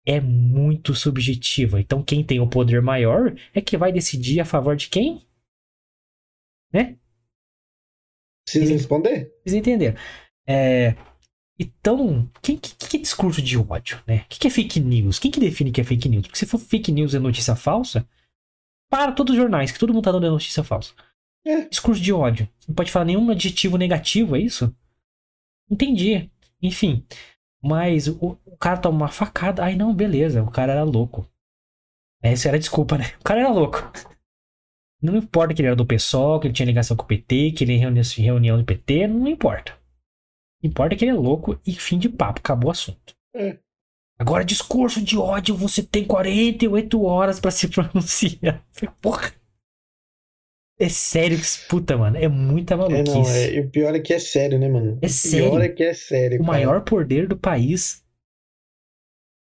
É 0.07 0.21
muito 0.21 0.95
subjetiva. 0.95 1.81
Então, 1.81 2.03
quem 2.03 2.25
tem 2.25 2.39
o 2.39 2.49
poder 2.49 2.81
maior 2.81 3.35
é 3.53 3.61
que 3.61 3.77
vai 3.77 3.93
decidir 3.93 4.41
a 4.41 4.45
favor 4.45 4.77
de 4.77 4.89
quem? 4.89 5.27
Precisa 8.45 8.73
responder? 8.73 9.33
Vocês 9.43 9.55
entenderam? 9.55 9.99
É, 10.47 10.95
então, 11.59 12.31
quem, 12.43 12.57
que, 12.57 12.75
que 12.75 12.97
é 12.99 13.01
discurso 13.01 13.41
de 13.41 13.57
ódio, 13.57 14.03
né? 14.07 14.19
O 14.19 14.29
que, 14.29 14.39
que 14.39 14.47
é 14.47 14.51
fake 14.51 14.79
news? 14.79 15.19
Quem 15.19 15.31
que 15.31 15.41
define 15.41 15.73
que 15.73 15.81
é 15.81 15.85
fake 15.85 16.09
news? 16.09 16.27
Porque 16.27 16.39
se 16.39 16.47
for 16.47 16.59
fake 16.59 16.93
news 16.93 17.15
é 17.15 17.19
notícia 17.19 17.57
falsa, 17.57 18.07
para 18.91 19.13
todos 19.13 19.33
os 19.33 19.41
jornais, 19.41 19.73
que 19.73 19.79
todo 19.79 19.93
mundo 19.93 20.05
tá 20.05 20.13
dando 20.13 20.31
notícia 20.31 20.63
falsa. 20.63 20.93
É. 21.45 21.67
Discurso 21.69 22.01
de 22.01 22.13
ódio. 22.13 22.49
Não 22.69 22.75
pode 22.75 22.93
falar 22.93 23.07
nenhum 23.07 23.31
adjetivo 23.31 23.79
negativo, 23.79 24.37
é 24.37 24.41
isso? 24.41 24.75
Entendi. 25.71 26.31
Enfim. 26.63 27.05
Mas 27.63 28.09
o, 28.09 28.39
o 28.45 28.57
cara 28.57 28.79
toma 28.79 28.97
uma 28.97 29.09
facada. 29.09 29.65
Ai, 29.65 29.75
não, 29.75 29.95
beleza. 29.95 30.43
O 30.43 30.51
cara 30.51 30.73
era 30.73 30.85
louco. 30.85 31.29
Essa 32.23 32.49
era 32.49 32.57
a 32.57 32.61
desculpa, 32.61 32.97
né? 32.99 33.13
O 33.21 33.25
cara 33.25 33.41
era 33.41 33.51
louco. 33.51 33.79
Não 35.03 35.17
importa 35.17 35.55
que 35.55 35.61
ele 35.61 35.69
era 35.69 35.77
do 35.77 35.87
PSOL, 35.87 36.41
que 36.41 36.47
ele 36.47 36.55
tinha 36.55 36.67
ligação 36.67 36.97
com 36.97 37.05
o 37.05 37.07
PT, 37.07 37.53
que 37.53 37.63
ele 37.63 37.73
ia 37.73 37.79
em 37.79 38.23
reunião, 38.23 38.59
do 38.59 38.65
PT, 38.65 39.07
não 39.07 39.29
importa. 39.29 39.73
O 39.73 40.63
que 40.63 40.67
importa 40.69 40.95
é 40.95 40.99
que 40.99 41.05
ele 41.05 41.13
é 41.13 41.15
louco 41.15 41.61
e 41.67 41.73
fim 41.75 41.99
de 41.99 42.09
papo, 42.09 42.41
acabou 42.41 42.69
o 42.69 42.73
assunto. 42.73 43.15
É. 43.35 43.59
Agora, 44.19 44.45
discurso 44.45 45.03
de 45.03 45.19
ódio, 45.19 45.55
você 45.55 45.83
tem 45.83 46.05
48 46.05 47.03
horas 47.03 47.39
pra 47.39 47.51
se 47.51 47.69
pronunciar. 47.71 48.65
Porra. 49.01 49.33
É 50.79 50.89
sério 50.89 51.39
que 51.39 51.45
puta, 51.69 51.97
mano, 51.97 52.17
é 52.17 52.29
muita 52.29 52.77
É, 52.89 53.03
maluquice. 53.03 53.03
não, 53.03 53.29
é, 53.29 53.53
e 53.55 53.61
o 53.61 53.71
pior 53.71 53.95
é 53.95 54.01
que 54.01 54.13
é 54.13 54.19
sério, 54.19 54.59
né, 54.59 54.69
mano? 54.69 54.99
É 55.03 55.07
o 55.07 55.09
sério. 55.09 55.51
pior 55.51 55.61
é 55.63 55.69
que 55.69 55.83
é 55.83 55.95
sério. 55.95 56.43
o 56.43 56.47
cara. 56.47 56.59
maior 56.59 56.85
poder 56.85 57.27
do 57.29 57.37
país 57.39 58.05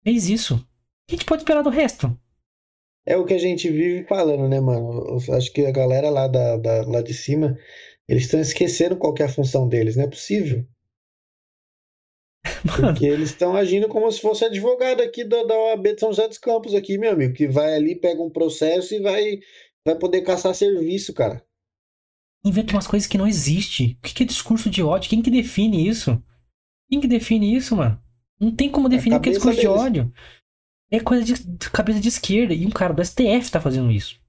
fez 0.03 0.29
isso. 0.29 0.55
O 0.55 0.59
que 1.09 1.15
a 1.15 1.19
gente 1.19 1.27
pode 1.27 1.43
esperar 1.43 1.63
do 1.63 1.71
resto? 1.71 2.19
É 3.05 3.17
o 3.17 3.25
que 3.25 3.35
a 3.35 3.39
gente 3.39 3.69
vive 3.69 4.07
falando, 4.07 4.49
né, 4.49 4.61
mano? 4.61 5.19
Eu 5.27 5.35
acho 5.35 5.53
que 5.53 5.67
a 5.67 5.73
galera 5.73 6.09
lá, 6.11 6.29
da, 6.29 6.57
da- 6.57 6.83
lá 6.87 7.03
de 7.03 7.13
cima, 7.15 7.59
eles 8.09 8.25
estão 8.25 8.39
esquecendo 8.41 8.97
qual 8.97 9.15
é 9.19 9.25
a 9.25 9.29
função 9.29 9.69
deles, 9.69 9.97
não 9.97 10.05
é 10.05 10.09
possível. 10.09 10.65
Mano, 12.65 12.93
Porque 12.93 13.05
eles 13.05 13.31
estão 13.31 13.57
agindo 13.57 13.89
como 13.89 14.11
se 14.11 14.21
fosse 14.21 14.45
advogado 14.45 15.01
aqui 15.03 15.25
da, 15.25 15.43
da 15.45 15.55
OAB 15.55 15.95
de 15.95 16.01
São 16.01 16.11
José 16.13 16.29
dos 16.29 16.39
Campos, 16.39 16.75
aqui, 16.75 16.99
meu 16.99 17.13
amigo, 17.13 17.35
que 17.35 17.47
vai 17.49 17.75
ali, 17.75 17.95
pega 17.97 18.23
um 18.23 18.31
processo 18.31 18.95
e 18.95 19.01
vai, 19.01 19.39
vai 19.87 19.95
poder 19.95 20.23
caçar 20.23 20.55
serviço, 20.55 21.15
cara. 21.15 21.43
inventa 22.45 22.75
umas 22.75 22.87
coisas 22.87 23.07
que 23.09 23.17
não 23.17 23.27
existem. 23.27 23.97
O 23.99 24.03
que 24.03 24.23
é 24.23 24.27
discurso 24.27 24.69
de 24.69 24.83
ódio? 24.83 25.09
Quem 25.09 25.23
que 25.23 25.31
define 25.31 25.89
isso? 25.89 26.21
Quem 26.91 27.01
que 27.01 27.07
define 27.07 27.57
isso, 27.57 27.77
mano? 27.77 28.01
Não 28.39 28.55
tem 28.55 28.71
como 28.71 28.89
definir 28.89 29.17
o 29.17 29.21
que 29.21 29.31
é 29.31 29.33
discurso 29.33 29.57
deles. 29.57 29.73
de 29.73 29.81
ódio. 29.81 30.13
É 30.91 31.01
coisa 31.01 31.25
de 31.25 31.71
cabeça 31.71 32.01
de 32.01 32.09
esquerda. 32.09 32.53
E 32.53 32.67
um 32.67 32.71
cara 32.71 32.93
do 32.93 33.05
STF 33.05 33.51
tá 33.51 33.61
fazendo 33.61 33.91
isso. 33.91 34.21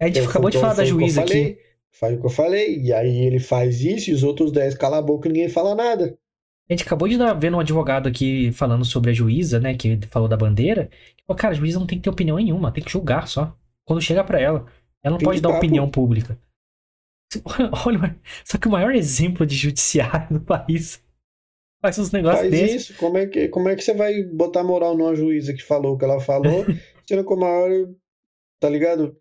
A 0.00 0.06
gente 0.06 0.20
acabou 0.20 0.50
de 0.50 0.58
falar 0.58 0.74
da 0.74 0.84
juíza 0.84 1.20
aqui. 1.22 1.58
Faz 1.92 2.16
o 2.16 2.20
que 2.20 2.26
eu 2.26 2.30
falei. 2.30 2.80
E 2.80 2.92
aí 2.92 3.24
ele 3.24 3.38
faz 3.38 3.80
isso 3.80 4.10
e 4.10 4.14
os 4.14 4.22
outros 4.22 4.50
10 4.50 4.74
calam 4.74 4.98
a 4.98 5.02
boca 5.02 5.28
e 5.28 5.32
ninguém 5.32 5.48
fala 5.48 5.74
nada. 5.74 6.18
A 6.68 6.72
gente 6.72 6.84
acabou 6.84 7.06
de 7.06 7.18
dar, 7.18 7.34
vendo 7.34 7.56
um 7.56 7.60
advogado 7.60 8.08
aqui 8.08 8.50
falando 8.52 8.84
sobre 8.84 9.10
a 9.10 9.14
juíza, 9.14 9.60
né? 9.60 9.74
Que 9.74 9.98
falou 10.08 10.28
da 10.28 10.36
bandeira. 10.36 10.88
Falou, 11.26 11.38
cara, 11.38 11.52
a 11.52 11.56
juíza 11.56 11.78
não 11.78 11.86
tem 11.86 11.98
que 11.98 12.04
ter 12.04 12.10
opinião 12.10 12.36
nenhuma, 12.36 12.72
tem 12.72 12.82
que 12.82 12.90
julgar 12.90 13.28
só. 13.28 13.56
Quando 13.86 14.00
chega 14.00 14.24
para 14.24 14.40
ela. 14.40 14.66
Ela 15.02 15.12
não 15.12 15.18
tem 15.18 15.26
pode 15.26 15.40
dar 15.40 15.48
papo. 15.50 15.58
opinião 15.58 15.90
pública. 15.90 16.38
Olha, 17.86 18.20
só 18.44 18.58
que 18.58 18.68
o 18.68 18.70
maior 18.70 18.94
exemplo 18.94 19.46
de 19.46 19.56
judiciário 19.56 20.38
do 20.38 20.44
país 20.44 21.02
faz 21.80 21.98
uns 21.98 22.12
negócios 22.12 22.40
faz 22.40 22.50
desses. 22.50 22.90
isso. 22.90 22.98
Como 22.98 23.18
é, 23.18 23.26
que, 23.26 23.48
como 23.48 23.68
é 23.68 23.74
que 23.74 23.82
você 23.82 23.94
vai 23.94 24.22
botar 24.22 24.62
moral 24.62 24.96
numa 24.96 25.14
juíza 25.14 25.52
que 25.52 25.62
falou 25.62 25.94
o 25.94 25.98
que 25.98 26.04
ela 26.04 26.20
falou, 26.20 26.64
sendo 27.08 27.24
que 27.26 27.32
o 27.32 27.36
maior, 27.36 27.70
tá 28.60 28.68
ligado? 28.68 29.16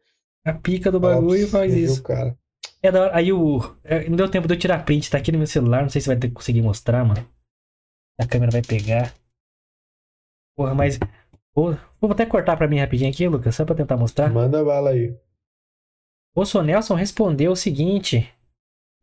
A 0.45 0.53
pica 0.53 0.91
do 0.91 0.99
bagulho 0.99 1.41
Nossa, 1.41 1.51
faz 1.51 1.73
isso. 1.73 2.03
Cara. 2.03 2.37
É 2.83 2.91
da 2.91 3.03
hora. 3.03 3.15
Aí 3.15 3.31
o. 3.31 3.59
É, 3.83 4.09
não 4.09 4.17
deu 4.17 4.29
tempo 4.29 4.47
de 4.47 4.55
eu 4.55 4.59
tirar 4.59 4.83
print, 4.83 5.09
tá 5.09 5.17
aqui 5.17 5.31
no 5.31 5.37
meu 5.37 5.47
celular. 5.47 5.83
Não 5.83 5.89
sei 5.89 6.01
se 6.01 6.07
vai 6.07 6.17
ter, 6.17 6.31
conseguir 6.31 6.61
mostrar, 6.61 7.05
mano. 7.05 7.27
A 8.19 8.27
câmera 8.27 8.51
vai 8.51 8.61
pegar. 8.61 9.13
Porra, 10.55 10.73
mas. 10.73 10.99
Vou, 11.53 11.77
vou 12.07 12.13
até 12.13 12.25
cortar 12.25 12.57
pra 12.57 12.67
mim 12.67 12.79
rapidinho 12.79 13.09
aqui, 13.09 13.27
Lucas, 13.27 13.55
só 13.55 13.63
pra 13.63 13.75
tentar 13.75 13.97
mostrar. 13.97 14.29
Manda 14.29 14.63
bala 14.63 14.89
aí. 14.89 15.15
O 16.35 16.45
Sonelson 16.45 16.95
respondeu 16.95 17.51
o 17.51 17.55
seguinte. 17.55 18.27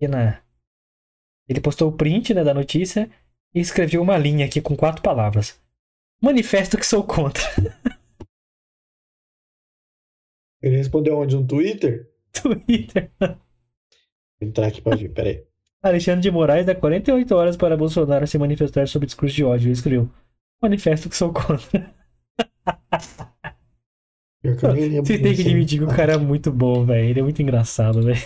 Na... 0.01 0.43
Ele 1.49 1.61
postou 1.61 1.89
o 1.91 1.97
print 1.97 2.35
né, 2.35 2.43
da 2.43 2.55
notícia 2.55 3.11
e 3.55 3.61
escreveu 3.61 4.03
uma 4.03 4.19
linha 4.19 4.47
aqui 4.47 4.61
com 4.61 4.77
quatro 4.77 5.03
palavras. 5.03 5.61
Manifesto 6.21 6.77
que 6.77 6.87
sou 6.87 7.05
contra. 7.05 7.43
Ele 10.61 10.77
respondeu 10.77 11.17
onde? 11.17 11.37
No 11.37 11.47
Twitter? 11.47 12.11
Twitter. 12.33 13.13
Vou 13.21 13.37
entrar 14.41 14.67
aqui 14.67 14.83
pra 14.83 14.97
ver, 14.97 15.11
peraí. 15.11 15.47
Alexandre 15.81 16.23
de 16.23 16.31
Moraes 16.31 16.67
dá 16.67 16.75
48 16.75 17.35
horas 17.35 17.57
para 17.57 17.77
Bolsonaro 17.77 18.27
se 18.27 18.37
manifestar 18.39 18.89
sobre 18.89 19.07
discurso 19.07 19.37
de 19.37 19.45
ódio. 19.45 19.67
Ele 19.67 19.73
escreveu: 19.73 20.11
Manifesto 20.61 21.09
que 21.09 21.17
sou 21.17 21.33
contra. 21.33 21.95
Você 24.43 25.19
tem 25.19 25.35
que 25.35 25.43
admitir 25.43 25.79
que 25.79 25.85
o 25.85 25.89
cara 25.89 26.15
é 26.15 26.19
muito 26.19 26.51
bom, 26.53 26.85
velho. 26.85 27.09
Ele 27.09 27.21
é 27.21 27.23
muito 27.23 27.43
engraçado, 27.43 28.03
velho. 28.03 28.23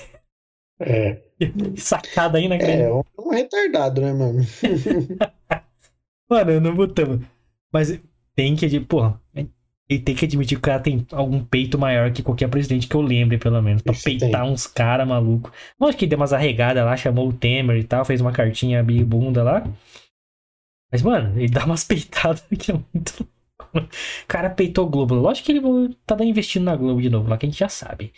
É. 0.81 1.23
Sacada 1.77 2.39
aí, 2.39 2.49
né, 2.49 2.59
cara? 2.59 2.73
É, 2.73 2.93
um, 2.93 3.31
retardado, 3.31 4.01
né, 4.01 4.13
mano? 4.13 4.41
mano, 6.29 6.61
não 6.61 6.75
botamos. 6.75 7.25
Mas 7.73 8.01
tem 8.35 8.55
que, 8.55 8.81
porra, 8.81 9.21
ele 9.89 10.01
tem 10.01 10.15
que 10.15 10.25
admitir 10.25 10.57
que 10.57 10.61
o 10.61 10.63
cara 10.63 10.81
tem 10.81 11.07
algum 11.13 11.43
peito 11.45 11.79
maior 11.79 12.13
que 12.13 12.23
qualquer 12.23 12.49
presidente 12.49 12.87
que 12.87 12.95
eu 12.95 13.01
lembre, 13.01 13.39
pelo 13.39 13.61
menos. 13.63 13.83
Pra 13.83 13.93
Isso 13.93 14.05
peitar 14.05 14.43
tem. 14.43 14.51
uns 14.51 14.67
caras 14.67 15.07
malucos. 15.07 15.53
Lógico 15.81 15.99
que 16.01 16.05
ele 16.05 16.11
deu 16.11 16.19
umas 16.19 16.33
arregadas 16.33 16.85
lá, 16.85 16.97
chamou 16.97 17.29
o 17.29 17.33
Temer 17.33 17.77
e 17.77 17.85
tal, 17.85 18.05
fez 18.05 18.21
uma 18.21 18.33
cartinha 18.33 18.83
bunda 18.83 19.43
lá. 19.43 19.65
Mas, 20.91 21.03
mano, 21.03 21.39
ele 21.39 21.49
dá 21.49 21.65
umas 21.65 21.85
peitadas 21.85 22.45
que 22.59 22.71
é 22.71 22.75
muito 22.75 23.27
cara 24.29 24.51
peitou 24.51 24.87
o 24.87 24.91
Globo. 24.91 25.15
Lógico 25.15 25.47
que 25.47 25.53
ele 25.53 25.97
tá 26.07 26.17
investindo 26.25 26.65
na 26.65 26.77
Globo 26.77 27.01
de 27.01 27.11
novo, 27.11 27.29
lá 27.29 27.37
que 27.39 27.47
a 27.47 27.49
gente 27.49 27.59
já 27.59 27.69
sabe. 27.69 28.13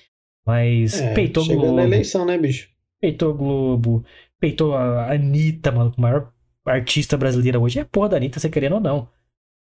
Mas 0.47 1.01
é, 1.01 1.15
peitou 1.15 1.43
o 1.45 1.47
Globo. 1.47 1.77
na 1.77 1.85
eleição, 1.85 2.25
né, 2.25 2.37
bicho? 2.37 2.69
Peitou 3.01 3.33
o 3.33 3.37
Globo. 3.37 4.05
Peitou 4.39 4.75
a 4.75 5.13
Anitta, 5.13 5.73
mano, 5.73 5.95
o 5.97 6.01
maior 6.01 6.33
artista 6.67 7.17
brasileira 7.17 7.59
hoje. 7.59 7.79
É 7.79 7.85
porra 7.85 8.11
da 8.11 8.17
Anitta, 8.17 8.39
você 8.39 8.51
querendo 8.51 8.75
ou 8.75 8.81
não. 8.81 9.09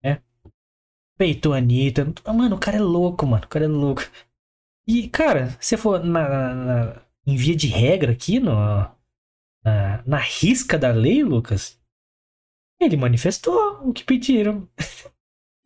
É. 0.03 0.19
Peitou 1.17 1.53
a 1.53 1.59
Anitta. 1.59 2.12
Mano, 2.27 2.57
o 2.57 2.61
cara 2.61 2.77
é 2.77 2.81
louco, 2.81 3.27
mano. 3.27 3.45
O 3.45 3.49
cara 3.49 3.65
é 3.65 3.69
louco. 3.69 4.03
E, 4.87 5.09
cara, 5.09 5.57
se 5.61 5.77
for 5.77 6.03
na, 6.05 6.55
na, 6.55 7.03
em 7.27 7.37
via 7.37 7.57
de 7.57 7.69
regra 7.69 8.12
aqui, 8.12 8.39
no, 8.39 8.55
na, 9.65 10.03
na 10.05 10.19
risca 10.19 10.79
da 10.79 10.91
lei, 10.91 11.23
Lucas, 11.23 11.81
ele 12.81 12.97
manifestou 12.97 13.89
o 13.89 13.93
que 13.93 14.05
pediram. 14.05 14.69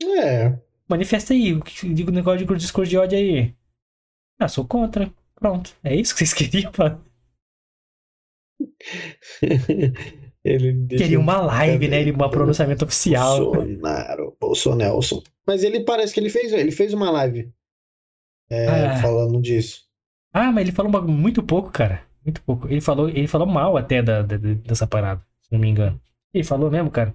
É. 0.03 0.59
Manifesta 0.88 1.34
aí, 1.34 1.53
o 1.53 1.61
que 1.61 1.92
digo 1.92 2.11
negócio 2.11 2.46
de 2.46 2.57
discurso 2.57 2.88
de 2.88 2.96
ódio 2.96 3.18
aí. 3.18 3.55
Ah, 4.38 4.49
sou 4.49 4.64
contra. 4.64 5.12
Pronto. 5.34 5.74
É 5.82 5.94
isso 5.94 6.14
que 6.14 6.20
vocês 6.20 6.32
queriam, 6.34 6.72
mano? 6.76 7.05
ele 10.44 10.86
Queria 10.88 11.20
uma 11.20 11.40
live, 11.40 11.88
né? 11.88 12.01
Ele, 12.01 12.12
um 12.12 12.30
pronunciamento 12.30 12.84
oficial. 12.84 13.53
Bolsonaro, 13.53 14.36
Bolsonaro. 14.40 15.01
Mas 15.46 15.62
ele 15.62 15.80
parece 15.80 16.14
que 16.14 16.20
ele 16.20 16.30
fez, 16.30 16.53
ele 16.53 16.72
fez 16.72 16.92
uma 16.94 17.11
live 17.11 17.53
é, 18.51 18.66
ah. 18.66 18.96
falando 19.03 19.40
disso. 19.40 19.82
Ah, 20.32 20.53
mas 20.53 20.62
ele 20.62 20.72
falou 20.72 21.03
muito 21.03 21.42
pouco, 21.42 21.70
cara. 21.70 22.03
Muito 22.24 22.42
pouco. 22.42 22.68
Ele 22.68 22.80
falou, 22.80 23.09
ele 23.09 23.26
falou 23.26 23.46
mal 23.46 23.76
até 23.76 24.03
da, 24.03 24.22
da, 24.22 24.36
dessa 24.36 24.86
parada, 24.86 25.22
se 25.40 25.53
não 25.53 25.59
me 25.59 25.68
engano. 25.68 26.01
Ele 26.32 26.44
falou 26.44 26.70
mesmo, 26.70 26.90
cara. 26.90 27.14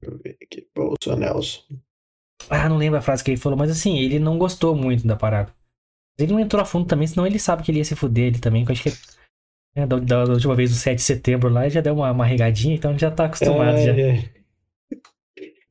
Deixa 0.00 0.14
eu 0.14 0.18
ver 0.22 0.38
aqui. 0.42 0.66
Bolsonaro. 0.74 1.40
Ah, 2.48 2.68
não 2.68 2.76
lembro 2.76 2.98
a 2.98 3.02
frase 3.02 3.22
que 3.22 3.30
ele 3.30 3.40
falou, 3.40 3.58
mas 3.58 3.70
assim, 3.70 3.98
ele 3.98 4.18
não 4.18 4.38
gostou 4.38 4.74
muito 4.74 5.06
da 5.06 5.16
parada. 5.16 5.52
Ele 6.18 6.32
não 6.32 6.40
entrou 6.40 6.62
a 6.62 6.64
fundo 6.64 6.86
também, 6.86 7.06
senão 7.06 7.26
ele 7.26 7.38
sabe 7.38 7.62
que 7.62 7.70
ele 7.70 7.78
ia 7.78 7.84
se 7.84 7.96
fuder 7.96 8.28
ele 8.28 8.38
também, 8.38 8.64
que 8.64 8.70
eu 8.70 8.74
acho 8.74 8.82
que 8.82 8.92
é, 9.74 9.86
da, 9.86 9.98
da, 9.98 10.24
da, 10.24 10.32
última 10.32 10.54
vez, 10.54 10.70
no 10.70 10.76
7 10.76 10.96
de 10.96 11.02
setembro 11.02 11.48
lá, 11.48 11.62
ele 11.62 11.70
já 11.70 11.80
deu 11.80 11.94
uma, 11.94 12.10
uma 12.10 12.26
regadinha, 12.26 12.74
então 12.74 12.98
já 12.98 13.10
tá 13.10 13.26
acostumado 13.26 13.78
é, 13.78 13.84
já. 13.84 13.96
É. 13.96 14.40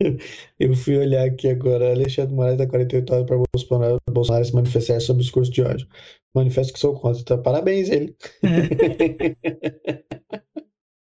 Eu 0.58 0.74
fui 0.74 0.98
olhar 0.98 1.28
aqui 1.28 1.50
agora, 1.50 1.92
Alexandre 1.92 2.34
Moraes 2.34 2.58
dá 2.58 2.66
48 2.66 3.14
horas 3.14 3.26
para 3.26 3.38
Bolsonaro, 3.54 3.98
Bolsonaro 4.10 4.46
se 4.46 4.56
manifestar 4.56 5.02
sobre 5.02 5.22
o 5.22 5.24
discurso 5.24 5.52
de 5.52 5.62
ódio. 5.62 5.86
Manifesto 6.34 6.72
que 6.72 6.80
sou 6.80 6.98
contra, 6.98 7.22
então 7.22 7.42
parabéns 7.42 7.90
ele. 7.90 8.16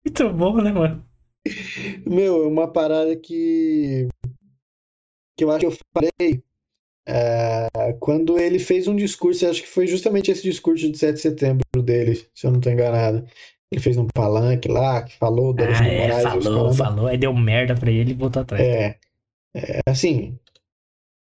Muito 0.07 0.33
bom, 0.33 0.63
né, 0.63 0.71
mano? 0.71 1.05
Meu, 2.07 2.45
é 2.45 2.47
uma 2.47 2.71
parada 2.71 3.17
que. 3.17 4.09
que 5.37 5.45
eu 5.45 5.51
acho 5.51 5.61
que 5.61 5.67
eu 5.67 5.79
falei. 5.95 6.43
É, 7.09 7.69
quando 8.01 8.39
ele 8.39 8.59
fez 8.59 8.89
um 8.89 8.97
discurso, 8.97 9.49
acho 9.49 9.63
que 9.63 9.69
foi 9.69 9.87
justamente 9.87 10.31
esse 10.31 10.43
discurso 10.43 10.91
de 10.91 10.99
7 10.99 11.15
de 11.15 11.21
setembro 11.21 11.83
dele, 11.83 12.17
se 12.35 12.47
eu 12.47 12.51
não 12.51 12.59
estou 12.59 12.73
enganado. 12.73 13.25
Ele 13.71 13.81
fez 13.81 13.97
um 13.97 14.07
palanque 14.07 14.69
lá, 14.69 15.03
que 15.03 15.17
falou 15.17 15.55
ah, 15.59 15.63
é, 15.87 16.09
Moraes. 16.09 16.45
Falou, 16.45 16.73
falou, 16.73 17.07
aí 17.07 17.19
deu 17.19 17.35
merda 17.35 17.75
pra 17.75 17.91
ele 17.91 18.13
e 18.13 18.15
voltou 18.15 18.43
atrás. 18.43 18.63
É, 18.63 18.99
é 19.55 19.81
assim, 19.87 20.39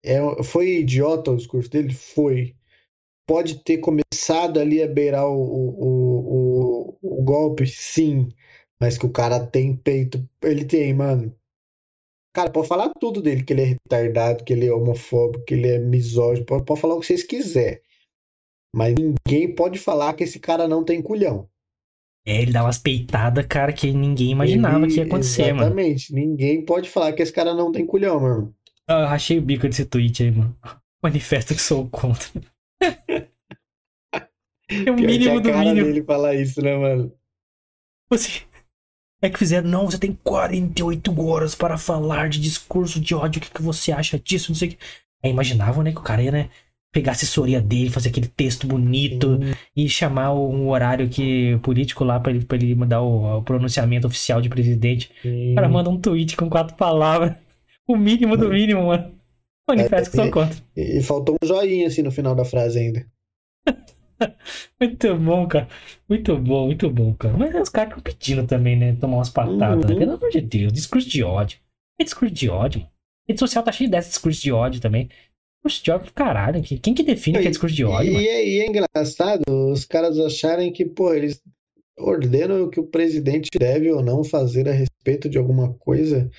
é, 0.05 0.19
foi 0.43 0.79
idiota 0.79 1.31
o 1.31 1.37
discurso 1.37 1.69
dele? 1.69 1.93
Foi. 1.93 2.55
Pode 3.27 3.63
ter 3.63 3.79
começado 3.79 4.59
ali 4.59 4.83
a 4.83 4.87
beirar 4.87 5.27
o, 5.27 5.35
o, 5.35 6.97
o, 7.01 7.19
o 7.19 7.23
golpe, 7.23 7.65
sim. 7.65 8.29
Mas 8.79 8.97
que 8.97 9.05
o 9.05 9.11
cara 9.11 9.45
tem 9.45 9.75
peito. 9.75 10.27
Ele 10.41 10.65
tem, 10.65 10.93
mano. 10.93 11.33
Cara, 12.33 12.51
pode 12.51 12.67
falar 12.67 12.91
tudo 12.99 13.21
dele, 13.21 13.43
que 13.43 13.53
ele 13.53 13.61
é 13.61 13.65
retardado, 13.65 14.43
que 14.43 14.51
ele 14.51 14.67
é 14.67 14.73
homofóbico, 14.73 15.45
que 15.45 15.53
ele 15.53 15.69
é 15.69 15.79
misógino, 15.79 16.45
pode, 16.45 16.65
pode 16.65 16.81
falar 16.81 16.95
o 16.95 16.99
que 16.99 17.05
vocês 17.05 17.23
quiserem. 17.23 17.79
Mas 18.75 18.93
ninguém 18.93 19.55
pode 19.55 19.79
falar 19.79 20.13
que 20.13 20.25
esse 20.25 20.37
cara 20.37 20.67
não 20.67 20.83
tem 20.83 21.01
culhão. 21.01 21.47
É, 22.27 22.41
ele 22.41 22.51
dá 22.51 22.63
umas 22.63 22.77
peitadas, 22.77 23.45
cara, 23.45 23.71
que 23.71 23.89
ninguém 23.91 24.31
imaginava 24.31 24.83
ele, 24.83 24.93
que 24.93 24.99
ia 24.99 25.05
acontecer, 25.05 25.43
exatamente. 25.43 25.55
mano. 25.55 25.79
Exatamente. 25.79 26.13
Ninguém 26.13 26.65
pode 26.65 26.89
falar 26.89 27.13
que 27.13 27.21
esse 27.21 27.31
cara 27.31 27.53
não 27.53 27.71
tem 27.71 27.85
culhão, 27.85 28.19
mano. 28.19 28.53
Ah, 28.85 29.01
eu 29.01 29.07
rachei 29.07 29.37
o 29.37 29.41
bico 29.41 29.69
desse 29.69 29.85
tweet 29.85 30.23
aí, 30.23 30.31
mano. 30.31 30.57
Manifesto 31.01 31.53
que 31.53 31.61
sou 31.61 31.87
contra. 31.87 32.41
é 32.83 34.91
o 34.91 34.95
mínimo 34.95 35.39
do 35.39 35.53
mínimo. 35.53 35.85
dele 35.85 36.03
falar 36.03 36.35
isso, 36.35 36.61
né, 36.61 36.75
mano? 36.75 37.13
Você, 38.09 38.41
é 39.25 39.29
que 39.29 39.39
fizeram, 39.39 39.69
não, 39.69 39.85
você 39.85 39.97
tem 39.97 40.17
48 40.23 41.21
horas 41.21 41.55
para 41.55 41.77
falar 41.77 42.29
de 42.29 42.39
discurso 42.39 42.99
de 42.99 43.13
ódio, 43.15 43.39
o 43.39 43.41
que, 43.41 43.51
que 43.51 43.61
você 43.61 43.91
acha 43.91 44.19
disso, 44.19 44.51
não 44.51 44.55
sei 44.55 44.69
o 44.69 44.71
que. 44.71 44.77
Aí 45.23 45.31
imaginavam, 45.31 45.83
né, 45.83 45.91
que 45.91 45.99
o 45.99 46.03
cara 46.03 46.21
ia, 46.21 46.31
né, 46.31 46.49
pegar 46.95 47.11
a 47.11 47.15
assessoria 47.15 47.59
dele, 47.59 47.89
fazer 47.89 48.07
aquele 48.07 48.27
texto 48.27 48.65
bonito 48.65 49.37
e 49.75 49.89
chamar 49.89 50.33
um 50.33 50.69
horário 50.69 51.09
que 51.09 51.59
político 51.61 52.05
lá 52.05 52.21
para 52.21 52.31
ele, 52.31 52.45
pra 52.45 52.55
ele 52.55 52.73
mandar 52.73 53.01
o, 53.01 53.39
o, 53.39 53.43
pronunciamento 53.43 54.07
oficial 54.07 54.41
de 54.41 54.47
presidente. 54.47 55.11
O 55.51 55.55
cara 55.55 55.67
manda 55.67 55.89
um 55.89 55.99
tweet 55.99 56.37
com 56.37 56.49
quatro 56.49 56.75
palavras. 56.75 57.35
O 57.87 57.95
mínimo 57.95 58.35
do 58.35 58.49
mínimo, 58.49 58.87
mano. 58.87 59.13
Manifesto 59.69 60.07
é, 60.07 60.09
que 60.09 60.17
sou 60.17 60.31
contra. 60.31 60.57
E, 60.75 60.97
e 60.97 61.03
faltou 61.03 61.35
um 61.39 61.47
joinha 61.47 61.85
assim 61.85 62.01
no 62.01 62.09
final 62.09 62.33
da 62.33 62.43
frase 62.43 62.79
ainda. 62.79 63.05
muito 64.79 65.15
bom, 65.17 65.47
cara. 65.47 65.67
Muito 66.07 66.37
bom, 66.37 66.65
muito 66.67 66.89
bom, 66.89 67.13
cara. 67.13 67.37
Mas 67.37 67.55
os 67.55 67.69
caras 67.69 67.89
estão 67.97 68.03
pedindo 68.03 68.45
também, 68.47 68.75
né? 68.77 68.95
Tomar 68.99 69.17
umas 69.17 69.29
patadas, 69.29 69.85
né? 69.85 69.93
uhum. 69.93 69.99
né? 69.99 70.05
Pelo 70.05 70.13
amor 70.17 70.29
de 70.29 70.41
Deus, 70.41 70.73
discurso 70.73 71.09
de 71.09 71.23
ódio. 71.23 71.59
É 71.99 72.03
discurso 72.03 72.33
de 72.33 72.49
ódio. 72.49 72.81
A 72.81 72.87
rede 73.29 73.39
social 73.39 73.63
tá 73.63 73.71
cheio 73.71 73.89
desse 73.89 74.09
discurso 74.09 74.41
de 74.41 74.51
ódio 74.51 74.81
também. 74.81 75.09
Discurso 75.57 75.83
de 75.83 75.91
ódio, 75.91 76.13
caralho. 76.13 76.61
que- 76.61 76.77
Quem 76.77 76.93
que 76.93 77.03
define 77.03 77.39
que 77.39 77.47
é 77.47 77.49
discurso 77.51 77.75
de 77.75 77.83
ódio, 77.85 78.09
E, 78.09 78.13
mano? 78.13 78.25
é, 78.25 78.45
e 78.47 78.59
é 78.59 78.67
engraçado 78.67 79.43
os 79.71 79.85
caras 79.85 80.19
acharem 80.19 80.71
que, 80.71 80.85
pô, 80.85 81.13
eles 81.13 81.41
ordenam 81.97 82.63
o 82.63 82.69
que 82.69 82.79
o 82.79 82.85
presidente 82.87 83.49
deve 83.57 83.91
ou 83.91 84.03
não 84.03 84.23
fazer 84.23 84.67
a 84.67 84.71
respeito 84.73 85.29
de 85.29 85.37
alguma 85.37 85.73
coisa. 85.75 86.29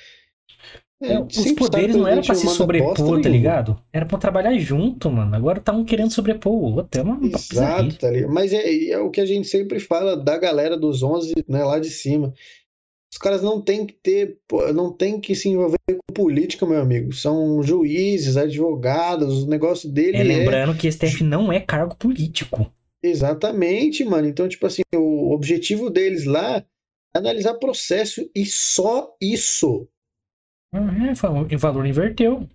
É, 1.06 1.20
os 1.20 1.52
poderes 1.52 1.96
não 1.96 2.06
era 2.06 2.16
pra 2.16 2.26
presidente 2.26 2.52
se 2.52 2.56
sobrepor, 2.56 2.94
tá 2.94 3.02
nenhuma. 3.02 3.28
ligado? 3.28 3.80
Era 3.92 4.06
pra 4.06 4.18
trabalhar 4.18 4.56
junto, 4.58 5.10
mano. 5.10 5.34
Agora 5.34 5.60
tá 5.60 5.72
um 5.72 5.84
querendo 5.84 6.12
sobrepor 6.12 6.52
o 6.52 6.74
outro. 6.76 7.00
É 7.00 7.02
uma 7.02 7.18
Exato, 7.26 7.98
tá 7.98 8.10
ligado? 8.10 8.32
Mas 8.32 8.52
é, 8.52 8.90
é 8.90 8.98
o 8.98 9.10
que 9.10 9.20
a 9.20 9.26
gente 9.26 9.46
sempre 9.46 9.80
fala 9.80 10.16
da 10.16 10.36
galera 10.36 10.76
dos 10.76 11.02
11, 11.02 11.34
né, 11.48 11.64
lá 11.64 11.78
de 11.78 11.90
cima. 11.90 12.32
Os 13.12 13.18
caras 13.18 13.40
não 13.42 13.62
têm 13.62 13.86
que 13.86 13.94
ter, 13.94 14.36
não 14.74 14.92
tem 14.92 15.20
que 15.20 15.34
se 15.34 15.48
envolver 15.48 15.78
com 15.88 16.14
política, 16.14 16.66
meu 16.66 16.80
amigo. 16.80 17.12
São 17.14 17.62
juízes, 17.62 18.36
advogados, 18.36 19.44
o 19.44 19.48
negócio 19.48 19.88
dele 19.88 20.18
É, 20.18 20.20
é 20.20 20.24
lembrando 20.24 20.76
que 20.76 20.90
STF 20.90 21.24
não 21.24 21.50
é 21.52 21.60
cargo 21.60 21.96
político. 21.96 22.70
exatamente, 23.02 24.04
mano. 24.04 24.28
Então, 24.28 24.48
tipo 24.48 24.66
assim, 24.66 24.82
o 24.94 25.32
objetivo 25.32 25.88
deles 25.88 26.24
lá 26.24 26.58
é 26.58 26.64
analisar 27.14 27.54
processo 27.54 28.28
e 28.34 28.44
só 28.44 29.14
isso. 29.20 29.88
É, 30.74 31.14
fa- 31.14 31.30
o 31.30 31.58
valor 31.58 31.86
inverteu. 31.86 32.48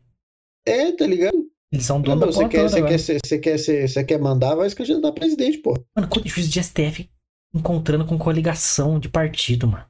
É, 0.66 0.92
tá 0.92 1.06
ligado? 1.08 1.36
Eles 1.72 1.86
são 1.86 1.98
Não, 1.98 2.04
dono 2.04 2.20
da 2.22 2.26
você 2.28 2.48
quer, 2.50 2.70
você 2.70 2.82
quer, 2.84 2.98
você 3.00 3.40
quer, 3.40 3.58
você 3.88 4.04
quer 4.04 4.20
mandar, 4.20 4.56
vai 4.56 4.70
se 4.70 4.76
candidatar 4.76 5.08
a 5.08 5.14
presidente, 5.14 5.58
pô. 5.60 5.74
Mano, 5.96 6.08
quanto 6.10 6.28
juiz 6.28 6.50
de 6.50 6.62
STF 6.62 7.10
encontrando 7.54 8.06
com 8.06 8.18
coligação 8.18 9.00
de 9.00 9.08
partido, 9.10 9.68
mano. 9.68 9.86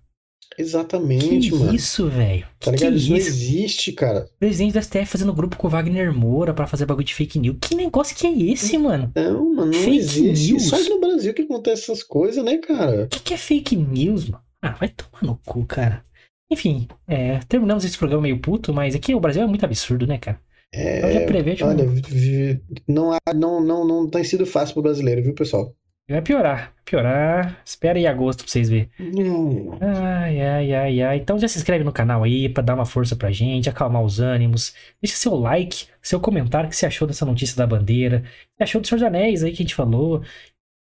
Exatamente, 0.57 1.49
que 1.49 1.55
mano. 1.55 1.74
isso, 1.74 2.07
velho? 2.09 2.45
Tá 2.59 2.72
é 2.72 2.76
ligado? 2.76 2.95
Isso 2.97 3.09
não 3.09 3.17
isso? 3.17 3.28
existe, 3.30 3.91
cara. 3.93 4.30
Presidente 4.38 4.74
do 4.74 4.82
STF 4.84 5.05
fazendo 5.05 5.34
grupo 5.34 5.55
com 5.57 5.65
o 5.67 5.69
Wagner 5.69 6.13
Moura 6.13 6.53
pra 6.53 6.67
fazer 6.67 6.86
bagulho 6.86 7.05
de 7.05 7.15
fake 7.15 7.39
news. 7.39 7.57
Que 7.61 7.74
negócio 7.74 8.15
que 8.15 8.28
é 8.28 8.32
esse, 8.51 8.78
mano? 8.78 9.11
Não, 9.15 9.55
mano, 9.55 9.72
não 9.72 9.74
Fake 9.74 9.97
existe. 9.97 10.51
news. 10.51 10.63
Só 10.67 10.78
no 10.89 10.99
Brasil 10.99 11.34
que 11.34 11.43
acontece 11.43 11.84
essas 11.84 12.03
coisas, 12.03 12.43
né, 12.43 12.57
cara? 12.57 13.05
O 13.05 13.07
que, 13.07 13.19
que 13.22 13.34
é 13.34 13.38
fake 13.38 13.76
news, 13.76 14.30
mano? 14.30 14.43
Ah, 14.61 14.72
vai 14.74 14.89
tomar 14.89 15.24
no 15.24 15.38
cu, 15.45 15.65
cara. 15.65 16.03
Enfim, 16.52 16.88
é, 17.08 17.39
terminamos 17.47 17.86
esse 17.86 17.97
programa 17.97 18.24
meio 18.24 18.39
puto, 18.39 18.74
mas 18.74 18.93
aqui 18.95 19.16
o 19.16 19.20
Brasil 19.20 19.41
é 19.43 19.47
muito 19.47 19.64
absurdo, 19.66 20.06
né, 20.06 20.18
cara? 20.18 20.39
Eu 20.74 21.12
já 21.14 21.20
É, 21.22 21.26
prevejo. 21.26 21.66
olha, 21.66 21.86
não, 22.88 23.12
há- 23.14 23.34
não, 23.34 23.64
não, 23.64 23.86
não 23.86 24.10
tem 24.10 24.24
sido 24.24 24.45
fácil 24.45 24.74
pro 24.74 24.84
brasileiro, 24.84 25.22
viu, 25.24 25.34
pessoal? 25.34 25.74
Vai 26.10 26.22
piorar, 26.22 26.74
piorar. 26.84 27.62
Espera 27.64 27.97
aí 27.97 28.06
agosto 28.06 28.43
pra 28.43 28.52
vocês 28.52 28.68
verem. 28.70 28.89
Hum, 28.99 29.72
Ai, 29.80 30.41
ai, 30.41 30.74
ai, 30.74 31.02
ai. 31.02 31.18
Então 31.18 31.39
já 31.39 31.47
se 31.47 31.58
inscreve 31.58 31.86
no 31.86 31.91
canal 31.93 32.24
aí 32.24 32.49
pra 32.49 32.62
dar 32.64 32.74
uma 32.76 32.86
força 32.86 33.16
pra 33.16 33.32
gente, 33.32 33.70
acalmar 33.70 34.04
os 34.04 34.20
ânimos. 34.20 34.74
Deixa 35.02 35.16
seu 35.16 35.36
like, 35.36 35.86
seu 36.02 36.20
comentário, 36.20 36.68
o 36.68 36.70
que 36.70 36.76
você 36.76 36.86
achou 36.86 37.08
dessa 37.08 37.26
notícia 37.26 37.56
da 37.56 37.66
bandeira. 37.68 38.24
Você 38.58 38.64
achou 38.64 38.82
do 38.82 38.88
Senhor 38.88 38.97
dos 38.99 39.08
Anéis 39.08 39.41
aí 39.43 39.52
que 39.52 39.62
a 39.62 39.66
gente 39.66 39.76
falou. 39.76 40.22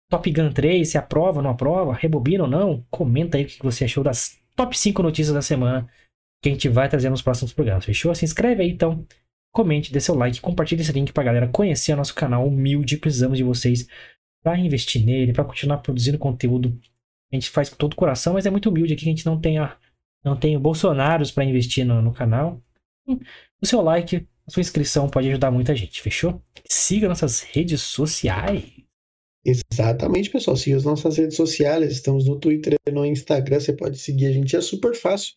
Top 0.09 0.29
Gun 0.31 0.51
3, 0.51 0.89
se 0.89 0.97
aprova 0.97 1.37
ou 1.37 1.43
não 1.43 1.51
aprova, 1.51 1.93
rebobina 1.93 2.43
ou 2.43 2.49
não. 2.49 2.85
Comenta 2.91 3.37
aí 3.37 3.43
o 3.43 3.47
que 3.47 3.63
você 3.63 3.85
achou 3.85 4.03
das 4.03 4.37
top 4.55 4.77
5 4.77 5.01
notícias 5.03 5.33
da 5.33 5.41
semana 5.41 5.87
que 6.41 6.49
a 6.49 6.51
gente 6.51 6.69
vai 6.69 6.87
trazer 6.87 7.09
nos 7.09 7.21
próximos 7.21 7.53
programas. 7.53 7.85
Fechou? 7.85 8.13
Se 8.13 8.25
inscreve 8.25 8.63
aí 8.63 8.69
então. 8.69 9.05
Comente, 9.51 9.93
dê 9.93 10.01
seu 10.01 10.15
like, 10.15 10.41
compartilhe 10.41 10.81
esse 10.81 10.91
link 10.91 11.13
pra 11.13 11.23
galera 11.23 11.47
conhecer 11.47 11.93
o 11.93 11.95
nosso 11.95 12.13
canal 12.13 12.45
humilde. 12.45 12.97
Precisamos 12.97 13.37
de 13.37 13.43
vocês 13.43 13.87
pra 14.43 14.57
investir 14.57 15.03
nele, 15.05 15.31
pra 15.31 15.45
continuar 15.45 15.77
produzindo 15.77 16.17
conteúdo 16.17 16.77
a 17.31 17.35
gente 17.35 17.49
faz 17.49 17.69
com 17.69 17.75
todo 17.75 17.93
o 17.93 17.95
coração, 17.95 18.33
mas 18.33 18.45
é 18.45 18.49
muito 18.49 18.69
humilde 18.69 18.93
aqui 18.93 19.03
que 19.03 19.09
a 19.09 19.11
gente 19.11 19.25
não 19.25 19.39
tem, 19.39 19.57
a, 19.57 19.77
não 20.23 20.37
tem 20.37 20.57
bolsonaros 20.57 21.31
para 21.31 21.43
investir 21.43 21.85
no, 21.85 22.01
no 22.01 22.13
canal. 22.13 22.61
Hum, 23.07 23.19
O 23.61 23.65
seu 23.65 23.81
like, 23.81 24.27
a 24.47 24.51
sua 24.51 24.61
inscrição 24.61 25.09
pode 25.09 25.29
ajudar 25.29 25.51
muita 25.51 25.75
gente, 25.75 26.01
fechou? 26.01 26.41
Siga 26.65 27.09
nossas 27.09 27.41
redes 27.41 27.81
sociais. 27.81 28.63
Exatamente, 29.45 30.31
pessoal. 30.31 30.57
Siga 30.57 30.77
as 30.77 30.83
nossas 30.83 31.17
redes 31.17 31.37
sociais. 31.37 31.91
Estamos 31.91 32.27
no 32.27 32.39
Twitter 32.39 32.75
e 32.87 32.91
no 32.91 33.05
Instagram. 33.05 33.59
Você 33.59 33.73
pode 33.73 33.97
seguir 33.99 34.25
a 34.25 34.31
gente, 34.31 34.55
é 34.55 34.61
super 34.61 34.95
fácil. 34.95 35.33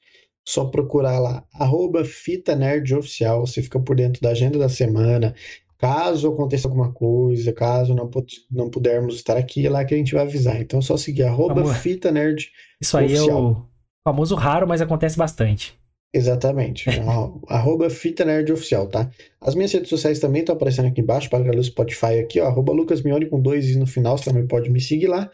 Só 0.47 0.65
procurar 0.65 1.19
lá, 1.19 1.45
arroba 1.53 2.05
Fita 2.07 2.57
Nerd 2.57 2.95
Oficial. 2.95 3.47
Você 3.47 3.63
fica 3.63 3.79
por 3.79 3.95
dentro 3.95 4.23
da 4.23 4.31
agenda 4.31 4.59
da 4.59 4.69
semana. 4.69 5.35
Caso 5.77 6.29
aconteça 6.29 6.67
alguma 6.67 6.91
coisa, 6.91 7.53
caso 7.53 7.95
não, 7.95 8.11
não 8.51 8.69
pudermos 8.69 9.17
estar 9.17 9.37
aqui, 9.37 9.65
é 9.65 9.71
lá 9.71 9.85
que 9.85 9.95
a 9.95 9.97
gente 9.97 10.15
vai 10.15 10.25
avisar. 10.25 10.61
Então 10.61 10.81
é 10.81 10.83
só 10.83 10.97
seguir 10.97 11.25
arroba 11.25 11.61
Amor. 11.61 11.75
Fita 11.77 12.11
Nerd 12.11 12.51
Isso 12.81 12.97
aí 12.97 13.13
é 13.15 13.21
Oficial. 13.21 13.53
o 13.53 13.67
famoso 14.03 14.35
raro, 14.35 14.67
mas 14.67 14.81
acontece 14.81 15.17
bastante. 15.17 15.78
Exatamente. 16.13 16.89
Arro- 17.01 17.43
Arroba 17.49 17.91
Fita 17.91 18.25
Nerd 18.25 18.53
Oficial, 18.53 18.89
tá? 18.89 19.11
As 19.41 19.55
minhas 19.55 19.73
redes 19.73 19.89
sociais 19.89 20.19
também 20.19 20.41
estão 20.41 20.55
aparecendo 20.55 20.87
aqui 20.89 21.01
embaixo, 21.01 21.29
para 21.29 21.57
o 21.57 21.65
Spotify 21.65 22.19
aqui, 22.21 22.41
ó. 22.41 22.47
Arroba 22.47 22.73
Lucas 22.73 23.03
Mione 23.03 23.27
com 23.27 23.41
dois 23.41 23.69
i 23.71 23.79
no 23.79 23.87
final, 23.87 24.17
você 24.17 24.25
também 24.25 24.47
pode 24.47 24.71
me 24.71 24.81
seguir 24.81 25.07
lá. 25.09 25.31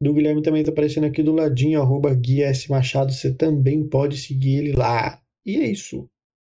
Do 0.00 0.12
Guilherme 0.12 0.42
também 0.42 0.62
tá 0.62 0.70
aparecendo 0.70 1.04
aqui 1.04 1.22
do 1.22 1.32
ladinho, 1.32 1.80
arroba 1.80 2.12
Gui 2.12 2.42
S. 2.42 2.70
Machado, 2.70 3.12
você 3.12 3.32
também 3.32 3.82
pode 3.88 4.18
seguir 4.18 4.56
ele 4.56 4.72
lá. 4.72 5.20
E 5.44 5.56
é 5.56 5.66
isso. 5.70 6.06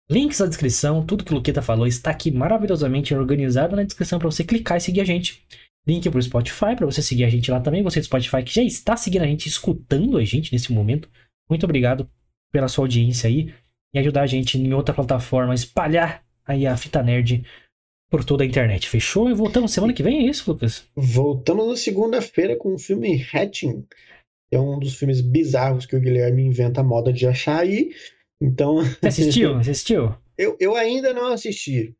Links 0.09 0.39
na 0.39 0.47
descrição, 0.47 1.05
tudo 1.05 1.23
que 1.23 1.31
o 1.31 1.35
Luqueta 1.35 1.61
falou 1.61 1.85
está 1.85 2.11
aqui 2.11 2.31
maravilhosamente 2.31 3.13
organizado 3.13 3.75
na 3.75 3.83
descrição 3.83 4.17
para 4.17 4.29
você 4.31 4.43
clicar 4.43 4.77
e 4.77 4.81
seguir 4.81 5.01
a 5.01 5.05
gente. 5.05 5.43
Link 5.87 6.09
pro 6.09 6.21
Spotify 6.21 6.75
para 6.75 6.85
você 6.85 7.01
seguir 7.01 7.23
a 7.25 7.29
gente 7.29 7.51
lá 7.51 7.59
também. 7.59 7.83
Você 7.83 7.99
do 7.99 8.05
Spotify 8.05 8.41
que 8.43 8.53
já 8.53 8.63
está 8.63 8.97
seguindo 8.97 9.23
a 9.23 9.27
gente, 9.27 9.47
escutando 9.47 10.17
a 10.17 10.23
gente 10.23 10.51
nesse 10.51 10.71
momento. 10.71 11.07
Muito 11.49 11.63
obrigado 11.65 12.09
pela 12.51 12.67
sua 12.67 12.85
audiência 12.85 13.27
aí 13.27 13.53
e 13.95 13.99
ajudar 13.99 14.21
a 14.23 14.27
gente 14.27 14.57
em 14.57 14.73
outra 14.73 14.93
plataforma 14.93 15.53
a 15.53 15.55
espalhar 15.55 16.23
aí 16.45 16.67
a 16.67 16.75
fita 16.77 17.01
nerd 17.01 17.43
por 18.09 18.23
toda 18.23 18.43
a 18.43 18.47
internet. 18.47 18.87
Fechou? 18.89 19.29
E 19.29 19.33
voltamos 19.33 19.71
semana 19.71 19.93
que 19.93 20.03
vem, 20.03 20.19
é 20.19 20.29
isso, 20.29 20.51
Lucas? 20.51 20.85
Voltamos 20.95 21.67
na 21.67 21.75
segunda-feira 21.75 22.55
com 22.55 22.73
o 22.73 22.77
filme 22.79 23.25
Hatching. 23.33 23.81
que 24.49 24.55
É 24.55 24.59
um 24.59 24.77
dos 24.77 24.95
filmes 24.95 25.21
bizarros 25.21 25.85
que 25.85 25.95
o 25.95 25.99
Guilherme 25.99 26.43
inventa 26.43 26.81
a 26.81 26.83
moda 26.83 27.11
de 27.11 27.25
achar 27.25 27.61
aí. 27.61 27.91
Então, 28.41 28.83
Você 29.01 29.07
assistiu? 29.07 29.55
Você 29.55 29.71
assistiu? 29.71 30.15
eu, 30.37 30.57
eu 30.59 30.75
ainda 30.75 31.13
não 31.13 31.31
assisti. 31.31 31.95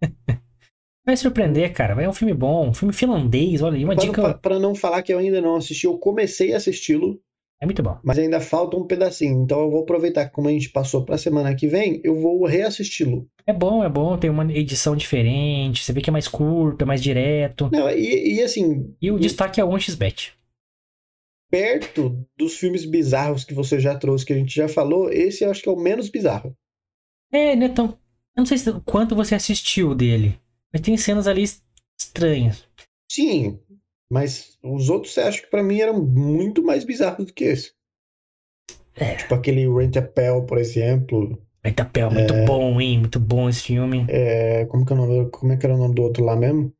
Vai 1.06 1.16
surpreender, 1.18 1.70
cara. 1.74 2.00
É 2.02 2.08
um 2.08 2.12
filme 2.14 2.32
bom, 2.32 2.70
um 2.70 2.74
filme 2.74 2.94
finlandês. 2.94 3.60
Olha 3.60 3.76
aí, 3.76 3.84
uma 3.84 3.94
Para, 3.94 4.04
dica. 4.06 4.34
para 4.38 4.58
não 4.58 4.74
falar 4.74 5.02
que 5.02 5.12
eu 5.12 5.18
ainda 5.18 5.40
não 5.40 5.56
assisti, 5.56 5.84
eu 5.84 5.98
comecei 5.98 6.54
a 6.54 6.56
assisti-lo. 6.56 7.20
É 7.64 7.66
muito 7.66 7.82
bom. 7.82 7.98
mas 8.04 8.18
ainda 8.18 8.40
falta 8.40 8.76
um 8.76 8.86
pedacinho. 8.86 9.42
Então 9.42 9.62
eu 9.62 9.70
vou 9.70 9.82
aproveitar 9.84 10.26
que 10.26 10.32
como 10.32 10.48
a 10.48 10.52
gente 10.52 10.68
passou 10.68 11.02
para 11.02 11.14
a 11.14 11.18
semana 11.18 11.54
que 11.54 11.66
vem, 11.66 11.98
eu 12.04 12.14
vou 12.14 12.44
reassisti-lo. 12.44 13.26
É 13.46 13.52
bom, 13.54 13.82
é 13.82 13.88
bom. 13.88 14.18
Tem 14.18 14.28
uma 14.28 14.44
edição 14.52 14.94
diferente. 14.94 15.82
Você 15.82 15.92
vê 15.92 16.02
que 16.02 16.10
é 16.10 16.12
mais 16.12 16.28
curto, 16.28 16.82
é 16.82 16.84
mais 16.84 17.02
direto. 17.02 17.70
Não, 17.72 17.88
e, 17.90 18.34
e 18.36 18.42
assim, 18.42 18.94
E 19.00 19.10
o 19.10 19.18
destaque 19.18 19.60
é 19.60 19.64
o 19.64 19.68
1xBet. 19.70 20.32
perto 21.50 22.26
dos 22.36 22.54
filmes 22.56 22.84
bizarros 22.84 23.44
que 23.44 23.54
você 23.54 23.78
já 23.80 23.96
trouxe, 23.96 24.26
que 24.26 24.32
a 24.32 24.36
gente 24.36 24.54
já 24.54 24.68
falou, 24.68 25.10
esse 25.10 25.44
eu 25.44 25.50
acho 25.50 25.62
que 25.62 25.68
é 25.68 25.72
o 25.72 25.76
menos 25.80 26.08
bizarro. 26.10 26.54
É, 27.32 27.56
né? 27.56 27.66
Então, 27.66 27.86
eu 28.36 28.40
não 28.40 28.46
sei 28.46 28.58
se, 28.58 28.70
quanto 28.84 29.14
você 29.14 29.34
assistiu 29.34 29.94
dele. 29.94 30.38
Mas 30.72 30.82
tem 30.82 30.96
cenas 30.96 31.26
ali 31.26 31.44
estranhas. 31.98 32.64
Sim, 33.10 33.58
mas 34.10 34.58
os 34.62 34.90
outros 34.90 35.16
acho 35.18 35.42
que 35.42 35.50
para 35.50 35.62
mim 35.62 35.80
eram 35.80 36.02
muito 36.02 36.62
mais 36.62 36.84
bizarros 36.84 37.26
do 37.26 37.32
que 37.32 37.44
esse. 37.44 37.72
É. 38.96 39.16
Tipo 39.16 39.34
aquele 39.34 39.68
Rent 39.68 39.96
a 39.96 40.02
Pell, 40.02 40.44
por 40.44 40.58
exemplo. 40.58 41.42
Metapel, 41.64 42.10
muito 42.10 42.34
bom, 42.44 42.80
hein? 42.80 42.98
Muito 43.00 43.18
bom 43.18 43.48
esse 43.48 43.62
filme. 43.62 44.04
É, 44.08 44.66
como, 44.66 44.84
que 44.84 44.92
é 44.92 44.96
o 44.96 44.98
nome, 44.98 45.30
como 45.30 45.52
é 45.52 45.56
que 45.56 45.64
era 45.64 45.74
o 45.74 45.78
nome 45.78 45.94
do 45.94 46.02
outro 46.02 46.22
lá 46.22 46.36
mesmo? 46.36 46.72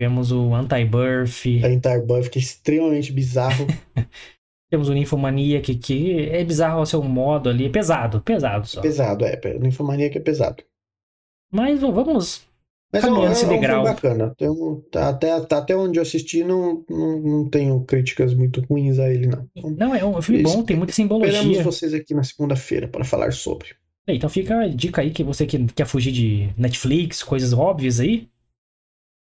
Temos 0.00 0.32
o 0.32 0.54
Anti-Birth. 0.54 1.62
A 1.62 1.70
Entire 1.70 2.00
Buff, 2.00 2.30
que 2.30 2.38
é 2.38 2.42
extremamente 2.42 3.12
bizarro. 3.12 3.66
Temos 4.70 4.88
o 4.88 4.94
Ninfomania, 4.94 5.60
que, 5.60 5.74
que 5.74 6.28
é 6.28 6.42
bizarro 6.42 6.78
ao 6.78 6.86
seu 6.86 7.02
modo 7.02 7.50
ali. 7.50 7.66
É 7.66 7.68
pesado, 7.68 8.20
pesado 8.22 8.66
só. 8.66 8.80
pesado, 8.80 9.24
é. 9.24 9.38
Ninfomaníaca 9.58 10.16
é 10.16 10.22
pesado. 10.22 10.64
Mas 11.52 11.80
vamos. 11.80 12.48
Mas 12.92 13.04
é 13.04 13.06
um, 13.06 13.10
Caminhando 13.10 13.28
é 13.28 13.32
esse 13.32 13.44
um 13.44 13.48
filme 13.48 13.60
degrau. 13.60 13.84
bacana. 13.84 14.34
Um- 14.42 14.80
tá- 14.90 15.08
até, 15.10 15.40
tá- 15.42 15.58
até 15.58 15.76
onde 15.76 15.98
eu 15.98 16.02
assisti, 16.02 16.42
não, 16.42 16.84
não, 16.90 17.20
não 17.20 17.48
tenho 17.48 17.80
críticas 17.84 18.34
muito 18.34 18.60
ruins 18.62 18.98
a 18.98 19.08
ele, 19.08 19.28
não. 19.28 19.48
Então, 19.54 19.70
Não, 19.70 19.94
é 19.94 20.04
um 20.04 20.20
filme 20.20 20.42
bom, 20.42 20.64
tem 20.64 20.76
muita 20.76 20.90
esperamos 20.90 21.22
simbologia. 21.22 21.62
vocês 21.62 21.94
aqui 21.94 22.14
na 22.14 22.24
segunda-feira 22.24 22.88
para 22.88 23.04
falar 23.04 23.32
sobre. 23.32 23.68
É, 24.08 24.14
Então 24.14 24.28
fica 24.28 24.58
a 24.58 24.66
dica 24.66 25.02
aí 25.02 25.12
que 25.12 25.22
você 25.22 25.46
que 25.46 25.64
quer 25.68 25.86
fugir 25.86 26.10
de 26.10 26.52
Netflix, 26.56 27.22
coisas 27.22 27.52
óbvias 27.52 28.00
aí. 28.00 28.28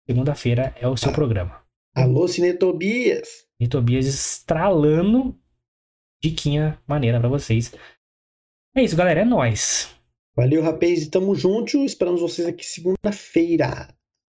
Segunda-feira 0.09 0.75
é 0.81 0.87
o 0.87 0.97
seu 0.97 1.11
Ah. 1.11 1.13
programa. 1.13 1.61
Alô, 1.95 2.27
Cinetobias! 2.27 3.45
E 3.59 3.67
Tobias 3.67 4.05
estralando 4.05 5.33
diquinha 6.21 6.77
maneira 6.85 7.19
pra 7.19 7.29
vocês. 7.29 7.73
É 8.75 8.83
isso, 8.83 8.95
galera. 8.97 9.21
É 9.21 9.25
nóis. 9.25 9.89
Valeu, 10.35 10.63
rapaz, 10.63 11.03
e 11.03 11.09
tamo 11.11 11.35
junto. 11.35 11.85
Esperamos 11.85 12.21
vocês 12.21 12.47
aqui 12.47 12.65
segunda-feira. 12.65 13.87